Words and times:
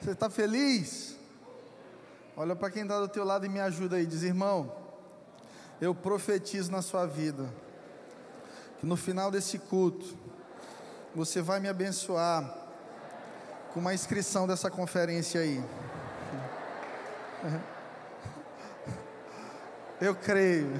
Você 0.00 0.12
está 0.12 0.30
feliz? 0.30 1.14
Olha 2.34 2.56
para 2.56 2.70
quem 2.70 2.82
está 2.82 2.98
do 2.98 3.08
teu 3.08 3.22
lado 3.22 3.44
e 3.44 3.50
me 3.50 3.60
ajuda 3.60 3.96
aí. 3.96 4.06
Diz, 4.06 4.22
irmão, 4.22 4.74
eu 5.78 5.94
profetizo 5.94 6.72
na 6.72 6.80
sua 6.80 7.04
vida 7.04 7.52
que 8.78 8.86
no 8.86 8.96
final 8.96 9.30
desse 9.30 9.58
culto 9.58 10.16
você 11.14 11.42
vai 11.42 11.60
me 11.60 11.68
abençoar 11.68 12.50
com 13.74 13.80
uma 13.80 13.92
inscrição 13.92 14.46
dessa 14.46 14.70
conferência 14.70 15.42
aí. 15.42 15.62
Eu 20.00 20.14
creio. 20.14 20.72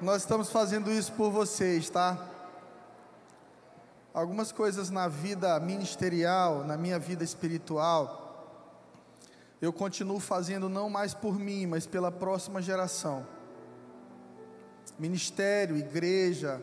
Nós 0.00 0.22
estamos 0.22 0.52
fazendo 0.52 0.92
isso 0.92 1.12
por 1.14 1.32
vocês, 1.32 1.90
tá? 1.90 2.37
Algumas 4.18 4.50
coisas 4.50 4.90
na 4.90 5.06
vida 5.06 5.60
ministerial, 5.60 6.64
na 6.64 6.76
minha 6.76 6.98
vida 6.98 7.22
espiritual, 7.22 8.74
eu 9.62 9.72
continuo 9.72 10.18
fazendo 10.18 10.68
não 10.68 10.90
mais 10.90 11.14
por 11.14 11.38
mim, 11.38 11.66
mas 11.66 11.86
pela 11.86 12.10
próxima 12.10 12.60
geração. 12.60 13.24
Ministério, 14.98 15.76
igreja, 15.76 16.60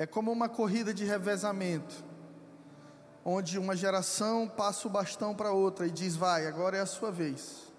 é 0.00 0.04
como 0.04 0.32
uma 0.32 0.48
corrida 0.48 0.92
de 0.92 1.04
revezamento, 1.04 2.04
onde 3.24 3.56
uma 3.56 3.76
geração 3.76 4.48
passa 4.48 4.88
o 4.88 4.90
bastão 4.90 5.36
para 5.36 5.52
outra 5.52 5.86
e 5.86 5.92
diz: 5.92 6.16
vai, 6.16 6.48
agora 6.48 6.76
é 6.76 6.80
a 6.80 6.86
sua 6.86 7.12
vez. 7.12 7.72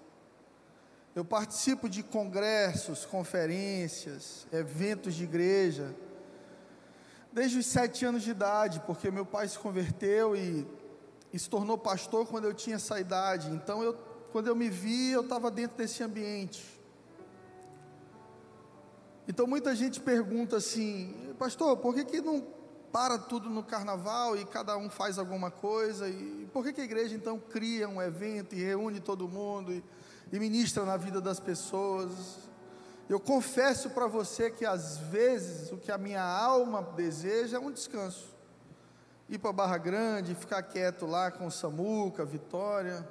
Eu 1.14 1.22
participo 1.22 1.86
de 1.86 2.02
congressos, 2.02 3.04
conferências, 3.04 4.46
eventos 4.50 5.14
de 5.14 5.24
igreja, 5.24 5.94
desde 7.32 7.58
os 7.58 7.66
sete 7.66 8.04
anos 8.04 8.22
de 8.22 8.30
idade, 8.30 8.80
porque 8.86 9.10
meu 9.10 9.24
pai 9.24 9.46
se 9.48 9.58
converteu 9.58 10.34
e, 10.34 10.66
e 11.32 11.38
se 11.38 11.48
tornou 11.48 11.78
pastor 11.78 12.26
quando 12.26 12.44
eu 12.44 12.54
tinha 12.54 12.76
essa 12.76 12.98
idade. 12.98 13.50
Então, 13.50 13.82
eu, 13.82 13.94
quando 14.32 14.48
eu 14.48 14.56
me 14.56 14.68
vi, 14.68 15.10
eu 15.10 15.22
estava 15.22 15.50
dentro 15.50 15.76
desse 15.76 16.02
ambiente. 16.02 16.80
Então, 19.28 19.46
muita 19.46 19.74
gente 19.76 20.00
pergunta 20.00 20.56
assim, 20.56 21.34
pastor, 21.38 21.76
por 21.76 21.94
que, 21.94 22.04
que 22.04 22.20
não 22.20 22.44
para 22.90 23.16
tudo 23.16 23.48
no 23.48 23.62
carnaval 23.62 24.36
e 24.36 24.44
cada 24.44 24.76
um 24.76 24.90
faz 24.90 25.18
alguma 25.18 25.50
coisa? 25.50 26.08
E 26.08 26.48
por 26.52 26.64
que, 26.64 26.72
que 26.72 26.80
a 26.80 26.84
igreja 26.84 27.14
então 27.14 27.38
cria 27.38 27.88
um 27.88 28.02
evento 28.02 28.56
e 28.56 28.62
reúne 28.62 28.98
todo 28.98 29.28
mundo? 29.28 29.72
E, 29.72 29.84
e 30.32 30.38
ministra 30.40 30.84
na 30.84 30.96
vida 30.96 31.20
das 31.20 31.38
pessoas. 31.38 32.49
Eu 33.10 33.18
confesso 33.18 33.90
para 33.90 34.06
você 34.06 34.52
que 34.52 34.64
às 34.64 34.96
vezes 34.98 35.72
o 35.72 35.76
que 35.76 35.90
a 35.90 35.98
minha 35.98 36.22
alma 36.22 36.80
deseja 36.80 37.56
é 37.56 37.60
um 37.60 37.72
descanso. 37.72 38.28
Ir 39.28 39.36
para 39.36 39.52
Barra 39.52 39.78
Grande, 39.78 40.32
ficar 40.36 40.62
quieto 40.62 41.06
lá 41.06 41.28
com 41.28 41.50
Samuca, 41.50 42.24
Vitória. 42.24 43.04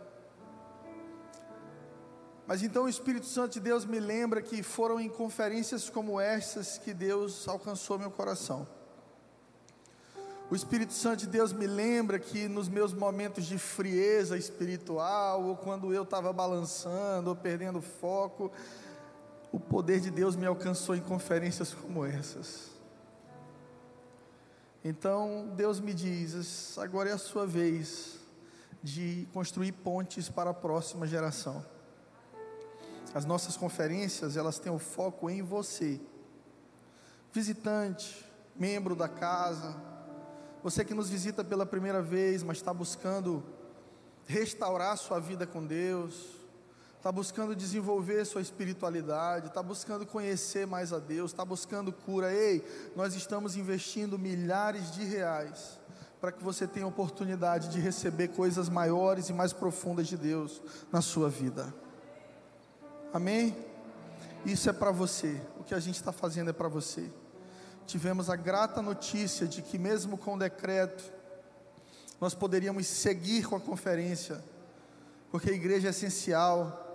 Mas 2.47 2.63
então 2.63 2.85
o 2.85 2.89
Espírito 2.89 3.25
Santo 3.25 3.55
de 3.55 3.59
Deus 3.59 3.83
me 3.83 3.99
lembra 3.99 4.41
que 4.41 4.63
foram 4.63 5.01
em 5.01 5.09
conferências 5.09 5.89
como 5.89 6.17
essas 6.17 6.77
que 6.77 6.93
Deus 6.93 7.45
alcançou 7.45 7.99
meu 7.99 8.09
coração. 8.09 8.65
O 10.49 10.55
Espírito 10.55 10.93
Santo 10.93 11.19
de 11.19 11.27
Deus 11.27 11.51
me 11.51 11.67
lembra 11.67 12.17
que 12.17 12.47
nos 12.47 12.69
meus 12.69 12.93
momentos 12.93 13.45
de 13.45 13.57
frieza 13.57 14.37
espiritual, 14.37 15.43
ou 15.43 15.57
quando 15.57 15.93
eu 15.93 16.03
estava 16.03 16.31
balançando, 16.31 17.31
ou 17.31 17.35
perdendo 17.35 17.81
foco, 17.81 18.49
o 19.51 19.59
poder 19.59 19.99
de 19.99 20.11
Deus 20.11 20.35
me 20.35 20.45
alcançou 20.45 20.95
em 20.95 21.01
conferências 21.01 21.73
como 21.73 22.05
essas. 22.05 22.69
Então 24.83 25.51
Deus 25.55 25.79
me 25.79 25.93
diz: 25.93 26.77
agora 26.77 27.09
é 27.09 27.13
a 27.13 27.17
sua 27.17 27.45
vez 27.45 28.19
de 28.81 29.27
construir 29.33 29.71
pontes 29.71 30.29
para 30.29 30.51
a 30.51 30.53
próxima 30.53 31.05
geração. 31.05 31.65
As 33.13 33.25
nossas 33.25 33.57
conferências, 33.57 34.37
elas 34.37 34.59
têm 34.59 34.71
o 34.71 34.77
foco 34.77 35.29
em 35.29 35.41
você, 35.41 35.99
visitante, 37.33 38.25
membro 38.55 38.95
da 38.95 39.09
casa, 39.09 39.75
você 40.61 40.85
que 40.85 40.93
nos 40.93 41.09
visita 41.09 41.43
pela 41.43 41.65
primeira 41.65 42.01
vez, 42.01 42.43
mas 42.43 42.57
está 42.57 42.73
buscando 42.73 43.43
restaurar 44.27 44.95
sua 44.97 45.19
vida 45.19 45.47
com 45.47 45.65
Deus, 45.65 46.38
está 46.99 47.11
buscando 47.11 47.55
desenvolver 47.55 48.23
sua 48.25 48.41
espiritualidade, 48.41 49.47
está 49.47 49.63
buscando 49.63 50.05
conhecer 50.05 50.67
mais 50.67 50.93
a 50.93 50.99
Deus, 50.99 51.31
está 51.31 51.43
buscando 51.43 51.91
cura. 51.91 52.31
Ei, 52.31 52.63
nós 52.95 53.15
estamos 53.15 53.55
investindo 53.55 54.19
milhares 54.19 54.91
de 54.91 55.03
reais 55.05 55.79
para 56.21 56.31
que 56.31 56.43
você 56.43 56.67
tenha 56.67 56.85
oportunidade 56.85 57.69
de 57.69 57.79
receber 57.79 58.27
coisas 58.27 58.67
maiores 58.67 59.29
e 59.29 59.33
mais 59.33 59.53
profundas 59.53 60.07
de 60.07 60.17
Deus 60.17 60.61
na 60.91 61.01
sua 61.01 61.29
vida. 61.29 61.73
Amém? 63.13 63.55
Isso 64.45 64.69
é 64.69 64.73
para 64.73 64.91
você. 64.91 65.41
O 65.57 65.63
que 65.63 65.73
a 65.73 65.79
gente 65.79 65.95
está 65.95 66.11
fazendo 66.11 66.49
é 66.49 66.53
para 66.53 66.67
você 66.67 67.09
tivemos 67.89 68.29
a 68.29 68.35
grata 68.35 68.83
notícia 68.83 69.47
de 69.47 69.63
que, 69.63 69.79
mesmo 69.79 70.15
com 70.15 70.35
o 70.35 70.39
decreto, 70.39 71.11
nós 72.21 72.35
poderíamos 72.35 72.85
seguir 72.85 73.47
com 73.47 73.55
a 73.55 73.59
conferência, 73.59 74.43
porque 75.31 75.49
a 75.49 75.53
igreja 75.53 75.87
é 75.87 75.89
essencial, 75.89 76.88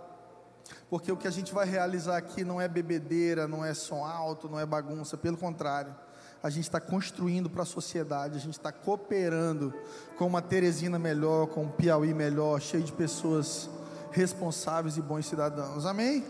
porque 0.89 1.11
o 1.11 1.17
que 1.17 1.27
a 1.27 1.31
gente 1.31 1.53
vai 1.53 1.67
realizar 1.67 2.17
aqui 2.17 2.45
não 2.45 2.61
é 2.61 2.69
bebedeira, 2.69 3.49
não 3.49 3.65
é 3.65 3.75
som 3.75 4.05
alto, 4.05 4.49
não 4.49 4.59
é 4.59 4.67
bagunça, 4.67 5.17
pelo 5.17 5.37
contrário, 5.37 5.95
a 6.43 6.51
gente 6.51 6.65
está 6.65 6.81
construindo 6.81 7.49
para 7.49 7.63
a 7.63 7.67
sociedade, 7.67 8.37
a 8.37 8.41
gente 8.41 8.59
está 8.59 8.71
cooperando 8.71 9.73
com 10.19 10.27
uma 10.27 10.43
Teresina 10.43 10.99
melhor, 10.99 11.47
com 11.47 11.65
um 11.65 11.71
Piauí 11.71 12.13
melhor, 12.13 12.61
cheio 12.61 12.83
de 12.83 12.93
pessoas 12.93 13.69
responsáveis 14.11 14.97
e 14.97 15.03
bons 15.03 15.27
cidadãos, 15.27 15.87
amém? 15.87 16.25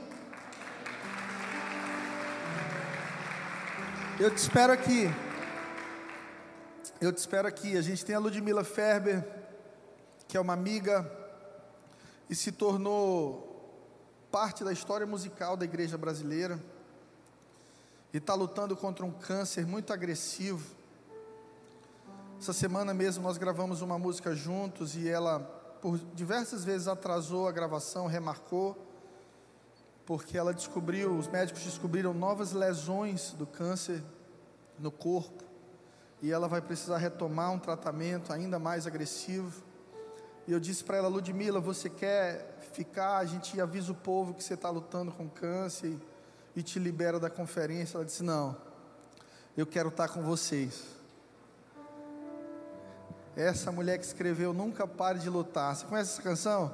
Eu 4.19 4.31
te 4.31 4.39
espero 4.39 4.73
aqui. 4.73 5.11
Eu 7.01 7.13
te 7.13 7.19
espero 7.19 7.49
aqui. 7.49 7.77
A 7.77 7.83
gente 7.83 8.05
tem 8.05 8.15
a 8.15 8.21
Ludmila 8.21 8.63
Ferber, 8.63 9.27
que 10.29 10.37
é 10.37 10.41
uma 10.41 10.53
amiga 10.53 11.11
e 12.31 12.35
se 12.35 12.53
tornou 12.53 13.54
parte 14.35 14.65
da 14.65 14.73
história 14.73 15.07
musical 15.07 15.57
da 15.57 15.65
igreja 15.65 15.97
brasileira. 15.97 16.59
E 18.13 18.17
está 18.17 18.35
lutando 18.35 18.77
contra 18.77 19.07
um 19.07 19.13
câncer 19.13 19.65
muito 19.65 19.93
agressivo. 19.93 20.75
Essa 22.41 22.53
semana 22.53 22.93
mesmo 22.93 23.23
nós 23.23 23.39
gravamos 23.39 23.81
uma 23.81 23.97
música 23.97 24.35
juntos 24.35 24.97
e 24.97 25.09
ela, 25.09 25.39
por 25.81 25.99
diversas 26.17 26.65
vezes, 26.65 26.89
atrasou 26.89 27.47
a 27.47 27.53
gravação, 27.53 28.09
remarcou 28.09 28.77
porque 30.05 30.37
ela 30.37 30.53
descobriu, 30.53 31.17
os 31.17 31.29
médicos 31.29 31.63
descobriram 31.63 32.13
novas 32.13 32.51
lesões 32.51 33.31
do 33.35 33.47
câncer 33.47 34.03
no 34.81 34.91
corpo, 34.91 35.45
e 36.21 36.33
ela 36.33 36.49
vai 36.49 36.61
precisar 36.61 36.99
retomar 36.99 37.53
um 37.53 37.59
tratamento 37.61 38.33
ainda 38.33 38.59
mais 38.59 38.85
agressivo. 38.85 39.63
E 40.47 40.53
eu 40.53 40.59
disse 40.59 40.83
para 40.83 40.97
ela, 40.97 41.09
Ludmila, 41.09 41.61
você 41.61 41.89
quer 41.89 42.54
ficar? 42.75 43.19
A 43.19 43.25
gente 43.25 43.61
avisa 43.61 43.93
o 43.93 43.95
povo 43.95 44.35
que 44.35 44.43
você 44.43 44.55
está 44.55 44.71
lutando 44.71 45.13
com 45.13 45.29
câncer 45.29 45.97
e, 46.55 46.63
te 46.63 46.79
libera 46.79 47.19
da 47.19 47.31
conferência. 47.31 47.97
Ela 47.97 48.05
disse: 48.05 48.23
Não, 48.23 48.57
eu 49.57 49.67
quero 49.67 49.89
estar 49.89 50.09
tá 50.09 50.15
com 50.15 50.23
vocês. 50.23 50.85
Essa 53.37 53.73
mulher 53.73 53.99
que 53.99 54.05
escreveu 54.05 54.53
Nunca 54.53 54.87
Pare 54.87 55.19
de 55.19 55.29
Lutar. 55.29 55.75
Você 55.75 55.87
conhece 55.87 56.13
essa 56.13 56.23
canção? 56.23 56.73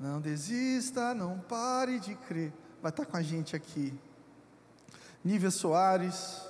Não 0.00 0.20
desista, 0.20 1.14
não 1.14 1.38
pare 1.38 2.00
de 2.00 2.14
crer 2.14 2.52
vai 2.82 2.90
estar 2.90 3.06
com 3.06 3.16
a 3.16 3.22
gente 3.22 3.54
aqui. 3.54 3.96
Nívia 5.24 5.52
Soares, 5.52 6.42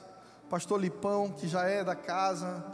Pastor 0.48 0.81
Lipão, 0.81 1.31
que 1.31 1.47
já 1.47 1.64
é 1.64 1.84
da 1.84 1.94
casa 1.94 2.64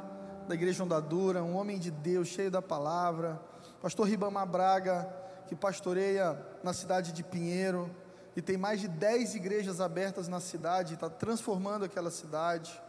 da 0.47 0.55
Igreja 0.55 0.85
Ondadura, 0.85 1.43
um 1.43 1.57
homem 1.57 1.77
de 1.77 1.91
Deus, 1.91 2.29
cheio 2.29 2.53
da 2.53 2.63
palavra. 2.63 3.43
Pastor 3.83 4.07
Ribamar 4.07 4.47
Braga, 4.47 5.13
que 5.49 5.57
pastoreia 5.57 6.39
na 6.63 6.73
cidade 6.73 7.11
de 7.11 7.25
Pinheiro 7.25 7.91
e 8.37 8.43
tem 8.43 8.57
mais 8.57 8.81
de 8.81 8.87
10 8.87 9.35
igrejas 9.35 9.81
abertas 9.81 10.29
na 10.29 10.39
cidade, 10.39 10.95
está 10.95 11.09
transformando 11.09 11.87
aquela 11.87 12.11
cidade. 12.11 12.81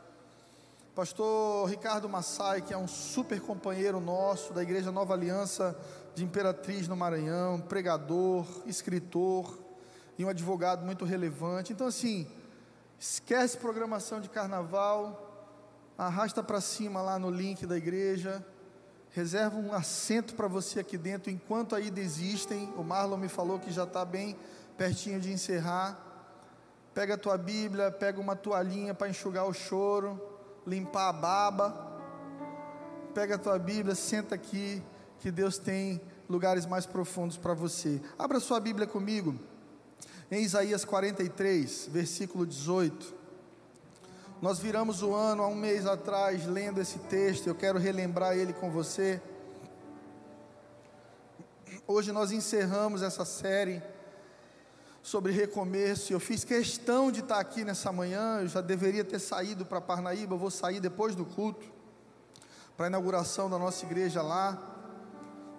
Pastor 0.93 1.69
Ricardo 1.69 2.09
Massai, 2.09 2.61
que 2.61 2.73
é 2.73 2.77
um 2.77 2.87
super 2.87 3.39
companheiro 3.39 4.01
nosso 4.01 4.53
da 4.53 4.61
Igreja 4.61 4.91
Nova 4.91 5.13
Aliança 5.13 5.75
de 6.13 6.23
Imperatriz 6.25 6.87
no 6.87 6.95
Maranhão, 6.95 7.61
pregador, 7.61 8.45
escritor 8.65 9.57
e 10.17 10.25
um 10.25 10.29
advogado 10.29 10.85
muito 10.85 11.05
relevante. 11.05 11.71
Então, 11.71 11.87
assim, 11.87 12.27
esquece 12.99 13.57
programação 13.57 14.19
de 14.19 14.29
carnaval, 14.29 15.55
arrasta 15.97 16.43
para 16.43 16.59
cima 16.59 17.01
lá 17.01 17.17
no 17.17 17.31
link 17.31 17.65
da 17.65 17.77
igreja, 17.77 18.45
reserva 19.11 19.57
um 19.57 19.73
assento 19.73 20.35
para 20.35 20.47
você 20.47 20.79
aqui 20.79 20.97
dentro 20.97 21.31
enquanto 21.31 21.75
ainda 21.75 21.99
existem. 21.99 22.71
O 22.77 22.83
Marlon 22.83 23.17
me 23.17 23.27
falou 23.27 23.59
que 23.59 23.71
já 23.71 23.83
está 23.83 24.05
bem 24.05 24.35
pertinho 24.77 25.19
de 25.19 25.31
encerrar. 25.31 25.97
Pega 26.93 27.15
a 27.15 27.17
tua 27.17 27.37
Bíblia, 27.37 27.91
pega 27.91 28.19
uma 28.19 28.35
toalhinha 28.35 28.93
para 28.93 29.09
enxugar 29.09 29.45
o 29.47 29.53
choro, 29.53 30.21
limpar 30.65 31.09
a 31.09 31.13
baba. 31.13 31.87
Pega 33.13 33.35
a 33.35 33.37
tua 33.37 33.57
Bíblia, 33.57 33.95
senta 33.95 34.35
aqui, 34.35 34.83
que 35.19 35.31
Deus 35.31 35.57
tem 35.57 35.99
lugares 36.29 36.65
mais 36.65 36.85
profundos 36.85 37.37
para 37.37 37.53
você. 37.53 37.99
Abra 38.17 38.39
sua 38.39 38.59
Bíblia 38.59 38.85
comigo, 38.85 39.35
em 40.29 40.43
Isaías 40.43 40.85
43, 40.85 41.89
versículo 41.91 42.45
18. 42.45 43.18
Nós 44.41 44.57
viramos 44.57 45.03
o 45.03 45.13
ano 45.13 45.43
há 45.43 45.47
um 45.47 45.55
mês 45.55 45.85
atrás 45.85 46.45
lendo 46.45 46.79
esse 46.79 46.97
texto, 46.97 47.47
eu 47.47 47.55
quero 47.55 47.77
relembrar 47.77 48.37
ele 48.37 48.53
com 48.53 48.71
você. 48.71 49.21
Hoje 51.85 52.13
nós 52.13 52.31
encerramos 52.31 53.01
essa 53.01 53.25
série 53.25 53.83
sobre 55.03 55.33
recomeço. 55.33 56.13
Eu 56.13 56.21
fiz 56.21 56.45
questão 56.45 57.11
de 57.11 57.19
estar 57.19 57.37
aqui 57.37 57.65
nessa 57.65 57.91
manhã. 57.91 58.39
Eu 58.39 58.47
já 58.47 58.61
deveria 58.61 59.03
ter 59.03 59.19
saído 59.19 59.65
para 59.65 59.81
Parnaíba. 59.81 60.35
Eu 60.35 60.39
vou 60.39 60.51
sair 60.51 60.79
depois 60.79 61.15
do 61.15 61.25
culto 61.25 61.69
para 62.77 62.85
a 62.85 62.89
inauguração 62.89 63.49
da 63.49 63.59
nossa 63.59 63.85
igreja 63.85 64.21
lá. 64.21 64.57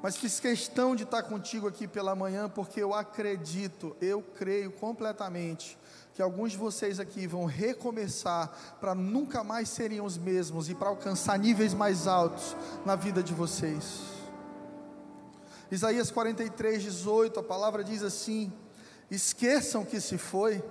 Mas 0.02 0.16
fiz 0.16 0.40
questão 0.40 0.96
de 0.96 1.02
estar 1.02 1.22
contigo 1.24 1.68
aqui 1.68 1.86
pela 1.86 2.14
manhã 2.14 2.48
porque 2.48 2.82
eu 2.82 2.94
acredito, 2.94 3.94
eu 4.00 4.22
creio 4.22 4.70
completamente 4.72 5.76
que 6.14 6.22
alguns 6.22 6.52
de 6.52 6.58
vocês 6.58 6.98
aqui 6.98 7.26
vão 7.26 7.44
recomeçar 7.44 8.50
para 8.80 8.94
nunca 8.94 9.44
mais 9.44 9.68
serem 9.68 10.00
os 10.00 10.18
mesmos 10.18 10.68
e 10.68 10.74
para 10.74 10.88
alcançar 10.88 11.38
níveis 11.38 11.72
mais 11.72 12.06
altos 12.06 12.56
na 12.84 12.96
vida 12.96 13.22
de 13.22 13.32
vocês. 13.32 14.00
Isaías 15.70 16.10
43, 16.10 16.82
18, 16.82 17.38
a 17.38 17.42
palavra 17.42 17.84
diz 17.84 18.02
assim: 18.02 18.52
esqueçam 19.10 19.84
que 19.84 20.00
se 20.00 20.18
foi, 20.18 20.62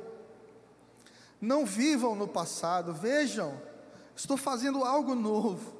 não 1.39 1.65
vivam 1.65 2.15
no 2.15 2.27
passado, 2.27 2.93
vejam, 2.93 3.59
estou 4.15 4.35
fazendo 4.35 4.83
algo 4.83 5.15
novo, 5.15 5.73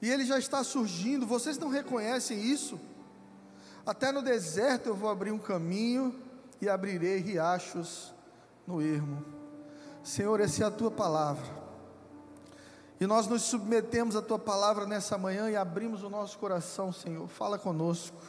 e 0.00 0.10
ele 0.10 0.24
já 0.24 0.38
está 0.38 0.64
surgindo, 0.64 1.26
vocês 1.26 1.58
não 1.58 1.68
reconhecem 1.68 2.40
isso? 2.40 2.80
Até 3.84 4.10
no 4.10 4.22
deserto 4.22 4.86
eu 4.86 4.94
vou 4.94 5.10
abrir 5.10 5.30
um 5.30 5.38
caminho 5.38 6.18
e 6.60 6.68
abrirei 6.68 7.18
riachos 7.18 8.14
no 8.66 8.80
ermo. 8.80 9.24
Senhor, 10.02 10.40
essa 10.40 10.64
é 10.64 10.66
a 10.66 10.70
tua 10.70 10.90
palavra. 10.90 11.60
E 13.00 13.06
nós 13.06 13.26
nos 13.26 13.42
submetemos 13.42 14.14
à 14.14 14.20
tua 14.20 14.38
palavra 14.38 14.86
nessa 14.86 15.16
manhã 15.16 15.50
e 15.50 15.56
abrimos 15.56 16.02
o 16.02 16.10
nosso 16.10 16.38
coração, 16.38 16.92
Senhor. 16.92 17.26
Fala 17.28 17.58
conosco. 17.58 18.20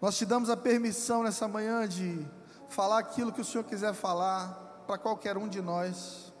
Nós 0.00 0.16
te 0.16 0.24
damos 0.24 0.48
a 0.48 0.56
permissão 0.56 1.22
nessa 1.22 1.46
manhã 1.46 1.86
de 1.86 2.26
falar 2.68 2.98
aquilo 2.98 3.32
que 3.32 3.40
o 3.40 3.44
Senhor 3.44 3.64
quiser 3.64 3.92
falar 3.92 4.82
para 4.86 4.96
qualquer 4.96 5.36
um 5.36 5.46
de 5.46 5.60
nós, 5.60 6.32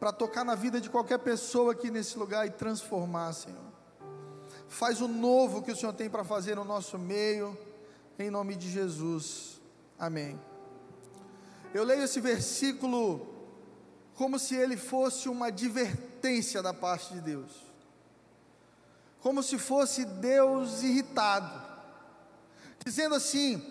para 0.00 0.10
tocar 0.10 0.44
na 0.44 0.54
vida 0.54 0.80
de 0.80 0.90
qualquer 0.90 1.18
pessoa 1.18 1.72
aqui 1.72 1.90
nesse 1.90 2.18
lugar 2.18 2.46
e 2.46 2.50
transformar, 2.50 3.32
Senhor. 3.32 3.66
Faz 4.68 5.00
o 5.00 5.08
novo 5.08 5.62
que 5.62 5.70
o 5.70 5.76
Senhor 5.76 5.92
tem 5.92 6.10
para 6.10 6.24
fazer 6.24 6.56
no 6.56 6.64
nosso 6.64 6.98
meio, 6.98 7.56
em 8.18 8.30
nome 8.30 8.56
de 8.56 8.70
Jesus. 8.70 9.60
Amém. 9.98 10.38
Eu 11.76 11.84
leio 11.84 12.04
esse 12.04 12.20
versículo 12.20 13.34
como 14.14 14.38
se 14.38 14.54
ele 14.54 14.78
fosse 14.78 15.28
uma 15.28 15.48
advertência 15.48 16.62
da 16.62 16.72
parte 16.72 17.12
de 17.12 17.20
Deus, 17.20 17.50
como 19.20 19.42
se 19.42 19.58
fosse 19.58 20.06
Deus 20.06 20.82
irritado, 20.82 21.62
dizendo 22.82 23.14
assim: 23.14 23.62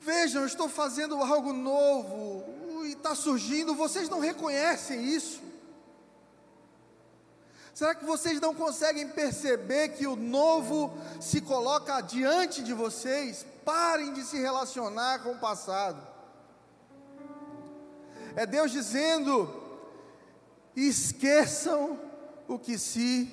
Vejam, 0.00 0.42
eu 0.42 0.46
estou 0.48 0.68
fazendo 0.68 1.14
algo 1.22 1.52
novo 1.52 2.84
e 2.84 2.94
está 2.94 3.14
surgindo, 3.14 3.72
vocês 3.76 4.08
não 4.08 4.18
reconhecem 4.18 5.04
isso? 5.04 5.40
Será 7.72 7.94
que 7.94 8.04
vocês 8.04 8.40
não 8.40 8.52
conseguem 8.52 9.06
perceber 9.10 9.90
que 9.90 10.04
o 10.04 10.16
novo 10.16 10.92
se 11.20 11.40
coloca 11.40 12.00
diante 12.00 12.60
de 12.60 12.72
vocês? 12.72 13.46
Parem 13.64 14.12
de 14.12 14.24
se 14.24 14.36
relacionar 14.36 15.20
com 15.20 15.30
o 15.30 15.38
passado. 15.38 16.15
É 18.36 18.44
Deus 18.44 18.70
dizendo: 18.70 19.48
esqueçam 20.76 21.98
o 22.46 22.58
que 22.58 22.78
se 22.78 23.32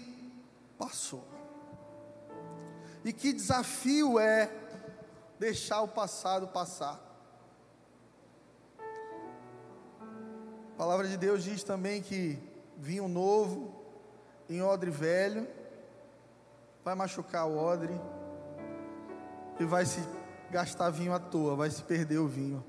passou. 0.77 1.27
E 3.03 3.11
que 3.11 3.33
desafio 3.33 4.17
é 4.17 4.50
deixar 5.38 5.81
o 5.81 5.89
passado 5.89 6.47
passar. 6.47 7.01
A 10.71 10.75
palavra 10.77 11.05
de 11.05 11.17
Deus 11.17 11.44
diz 11.44 11.63
também 11.63 12.01
que 12.01 12.39
vinho 12.77 13.09
novo 13.09 13.83
em 14.50 14.61
odre 14.61 14.89
velho 14.89 15.47
vai 16.83 16.95
machucar 16.95 17.45
o 17.45 17.57
odre 17.57 17.94
e 19.59 19.65
vai 19.65 19.85
se 19.85 20.00
gastar 20.50 20.89
vinho 20.89 21.13
à 21.13 21.19
toa, 21.19 21.55
vai 21.55 21.69
se 21.69 21.83
perder 21.83 22.19
o 22.19 22.27
vinho. 22.27 22.63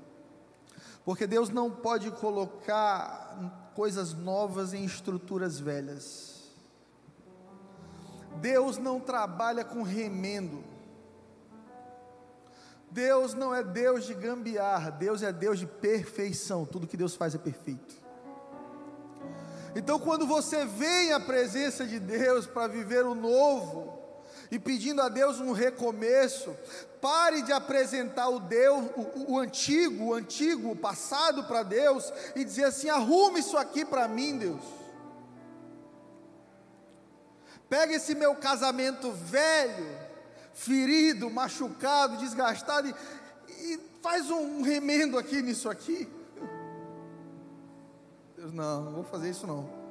Porque 1.05 1.27
Deus 1.27 1.49
não 1.49 1.69
pode 1.69 2.09
colocar 2.09 3.71
coisas 3.75 4.13
novas 4.13 4.73
em 4.73 4.83
estruturas 4.83 5.59
velhas. 5.59 6.51
Deus 8.41 8.79
não 8.79 8.99
trabalha 8.99 9.63
com 9.63 9.83
remendo. 9.83 10.63
Deus 12.89 13.33
não 13.33 13.53
é 13.53 13.63
Deus 13.63 14.05
de 14.05 14.13
gambiarra, 14.13 14.89
Deus 14.89 15.21
é 15.21 15.31
Deus 15.31 15.59
de 15.59 15.67
perfeição. 15.67 16.65
Tudo 16.65 16.87
que 16.87 16.97
Deus 16.97 17.15
faz 17.15 17.35
é 17.35 17.37
perfeito. 17.37 17.95
Então, 19.75 19.99
quando 19.99 20.25
você 20.25 20.65
vem 20.65 21.11
à 21.11 21.19
presença 21.19 21.85
de 21.85 21.99
Deus 21.99 22.47
para 22.47 22.67
viver 22.67 23.05
o 23.05 23.13
novo, 23.13 23.94
e 24.51 24.59
pedindo 24.59 25.01
a 25.01 25.09
Deus 25.09 25.39
um 25.39 25.51
recomeço, 25.51 26.55
pare 27.01 27.41
de 27.41 27.51
apresentar 27.51 28.29
o 28.29 28.39
Deus, 28.39 28.85
o, 28.95 29.33
o 29.33 29.39
antigo, 29.39 30.05
o 30.05 30.13
antigo, 30.13 30.71
o 30.71 30.75
passado 30.75 31.43
para 31.43 31.63
Deus 31.63 32.11
e 32.35 32.43
dizer 32.43 32.65
assim: 32.65 32.89
arrume 32.89 33.39
isso 33.39 33.57
aqui 33.57 33.85
para 33.85 34.07
mim, 34.07 34.37
Deus. 34.37 34.61
Pega 37.69 37.93
esse 37.93 38.13
meu 38.13 38.35
casamento 38.35 39.11
velho, 39.11 39.97
ferido, 40.53 41.29
machucado, 41.29 42.17
desgastado 42.17 42.87
e, 42.87 42.93
e 43.49 43.79
faz 44.01 44.29
um 44.29 44.61
remendo 44.61 45.17
aqui 45.17 45.41
nisso 45.41 45.69
aqui. 45.69 46.07
Deus, 48.37 48.53
não, 48.53 48.83
não 48.83 48.91
vou 48.91 49.03
fazer 49.03 49.29
isso 49.29 49.47
não. 49.47 49.84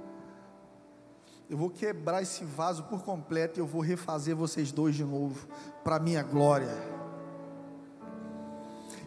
Eu 1.49 1.58
vou 1.58 1.69
quebrar 1.69 2.23
esse 2.23 2.44
vaso 2.44 2.85
por 2.85 3.02
completo 3.02 3.58
e 3.58 3.61
eu 3.61 3.67
vou 3.67 3.82
refazer 3.82 4.35
vocês 4.35 4.73
dois 4.73 4.94
de 4.94 5.05
novo, 5.05 5.46
para 5.82 5.98
minha 5.98 6.22
glória. 6.22 6.74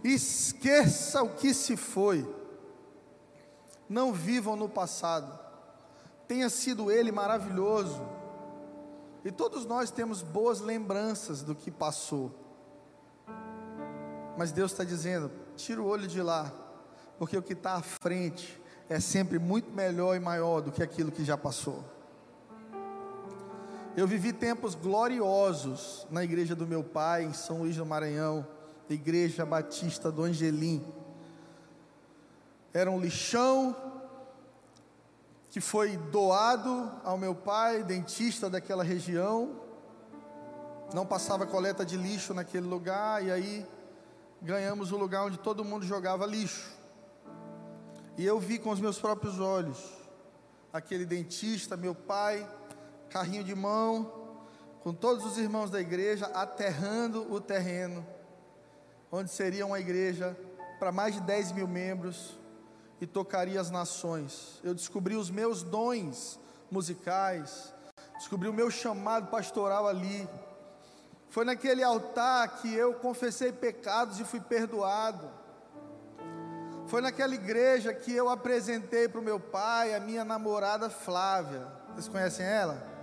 Esqueça 0.03 1.24
o 1.24 1.29
que 1.29 1.53
se 1.53 1.75
foi. 1.75 2.27
Não 3.89 4.13
vivam 4.13 4.56
no 4.56 4.70
passado. 4.70 5.38
Tenha 6.27 6.50
sido 6.50 6.91
ele 6.91 7.12
maravilhoso. 7.12 8.01
E 9.25 9.32
todos 9.32 9.65
nós 9.65 9.89
temos 9.89 10.22
boas 10.22 10.62
lembranças 10.62 11.41
do 11.41 11.56
que 11.56 11.72
passou. 11.72 12.32
Mas 14.38 14.51
Deus 14.51 14.72
está 14.72 14.84
dizendo: 14.84 15.32
tira 15.56 15.82
o 15.82 15.88
olho 15.88 16.08
de 16.08 16.22
lá, 16.22 16.51
porque 17.17 17.36
o 17.36 17.41
que 17.41 17.53
está 17.53 17.74
à 17.74 17.82
frente 17.82 18.62
é 18.88 19.00
sempre 19.00 19.39
muito 19.39 19.72
melhor 19.72 20.15
e 20.15 20.20
maior 20.20 20.62
do 20.62 20.72
que 20.72 20.84
aquilo 20.84 21.12
que 21.12 21.25
já 21.25 21.36
passou. 21.36 21.97
Eu 23.98 24.06
vivi 24.06 24.32
tempos 24.32 24.75
gloriosos 24.75 26.06
na 26.12 26.24
igreja 26.24 26.54
do 26.54 26.68
meu 26.68 26.84
pai, 26.84 27.24
em 27.24 27.34
São 27.34 27.62
Luís 27.62 27.77
do 27.77 27.84
Maranhão, 27.84 28.46
Igreja 28.88 29.44
Batista 29.44 30.12
do 30.12 30.22
Angelim. 30.22 30.86
Era 32.72 32.92
um 32.92 33.00
lixão 33.00 33.75
que 35.50 35.60
foi 35.60 35.98
doado 35.98 36.92
ao 37.04 37.18
meu 37.18 37.34
pai, 37.34 37.84
dentista 37.84 38.48
daquela 38.48 38.84
região. 38.84 39.60
Não 40.94 41.04
passava 41.04 41.48
coleta 41.48 41.84
de 41.84 41.98
lixo 41.98 42.36
naquele 42.36 42.68
lugar, 42.68 43.25
e 43.25 43.32
aí 43.32 43.66
ganhamos 44.39 44.92
o 44.92 44.98
lugar 44.98 45.25
onde 45.25 45.39
todo 45.39 45.66
mundo 45.66 45.84
jogava 45.84 46.24
lixo. 46.24 46.72
E 48.16 48.24
eu 48.24 48.39
vi 48.39 48.60
com 48.60 48.70
os 48.70 48.80
meus 48.80 49.00
próprios 49.00 49.39
olhos 49.39 49.84
aquele 50.72 51.04
dentista, 51.04 51.75
meu 51.75 51.96
pai, 51.96 52.48
carrinho 53.10 53.44
de 53.44 53.56
mão, 53.56 54.12
com 54.82 54.94
todos 54.94 55.26
os 55.26 55.38
irmãos 55.38 55.70
da 55.70 55.82
igreja, 55.82 56.28
aterrando 56.28 57.32
o 57.32 57.42
terreno, 57.42 58.06
onde 59.12 59.32
seria 59.32 59.66
uma 59.66 59.80
igreja 59.80 60.38
para 60.80 60.92
mais 60.92 61.16
de 61.16 61.22
10 61.22 61.52
mil 61.54 61.68
membros 61.68 62.38
e 63.02 63.06
tocaria 63.06 63.60
as 63.60 63.70
nações. 63.70 64.60
Eu 64.64 64.74
descobri 64.74 65.16
os 65.16 65.30
meus 65.30 65.64
dons 65.64 66.40
musicais, 66.70 67.74
descobri 68.18 68.48
o 68.48 68.54
meu 68.54 68.70
chamado 68.70 69.28
pastoral 69.28 69.88
ali. 69.88 70.28
Foi 71.30 71.44
naquele 71.44 71.84
altar 71.84 72.62
que 72.62 72.74
eu 72.74 72.94
confessei 72.96 73.52
pecados 73.52 74.20
e 74.20 74.24
fui 74.24 74.40
perdoado. 74.40 75.30
Foi 76.88 77.02
naquela 77.02 77.36
igreja 77.36 77.94
que 77.94 78.14
eu 78.14 78.30
apresentei 78.30 79.10
para 79.10 79.20
o 79.20 79.24
meu 79.24 79.40
pai 79.40 79.94
a 79.94 80.00
minha 80.00 80.24
namorada 80.24 80.90
Flávia 80.90 81.68
Vocês 81.90 82.08
conhecem 82.08 82.46
ela? 82.46 82.97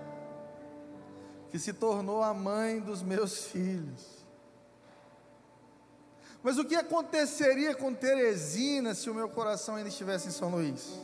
Que 1.54 1.58
se 1.60 1.72
tornou 1.72 2.20
a 2.20 2.34
mãe 2.34 2.80
dos 2.80 3.00
meus 3.00 3.44
filhos. 3.44 4.26
Mas 6.42 6.58
o 6.58 6.64
que 6.64 6.74
aconteceria 6.74 7.76
com 7.76 7.94
Teresina 7.94 8.92
se 8.92 9.08
o 9.08 9.14
meu 9.14 9.28
coração 9.28 9.76
ainda 9.76 9.88
estivesse 9.88 10.26
em 10.26 10.32
São 10.32 10.50
Luís? 10.50 10.98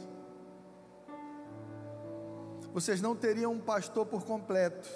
Vocês 2.72 3.00
não 3.00 3.14
teriam 3.14 3.52
um 3.52 3.60
pastor 3.60 4.04
por 4.06 4.24
completo. 4.24 4.88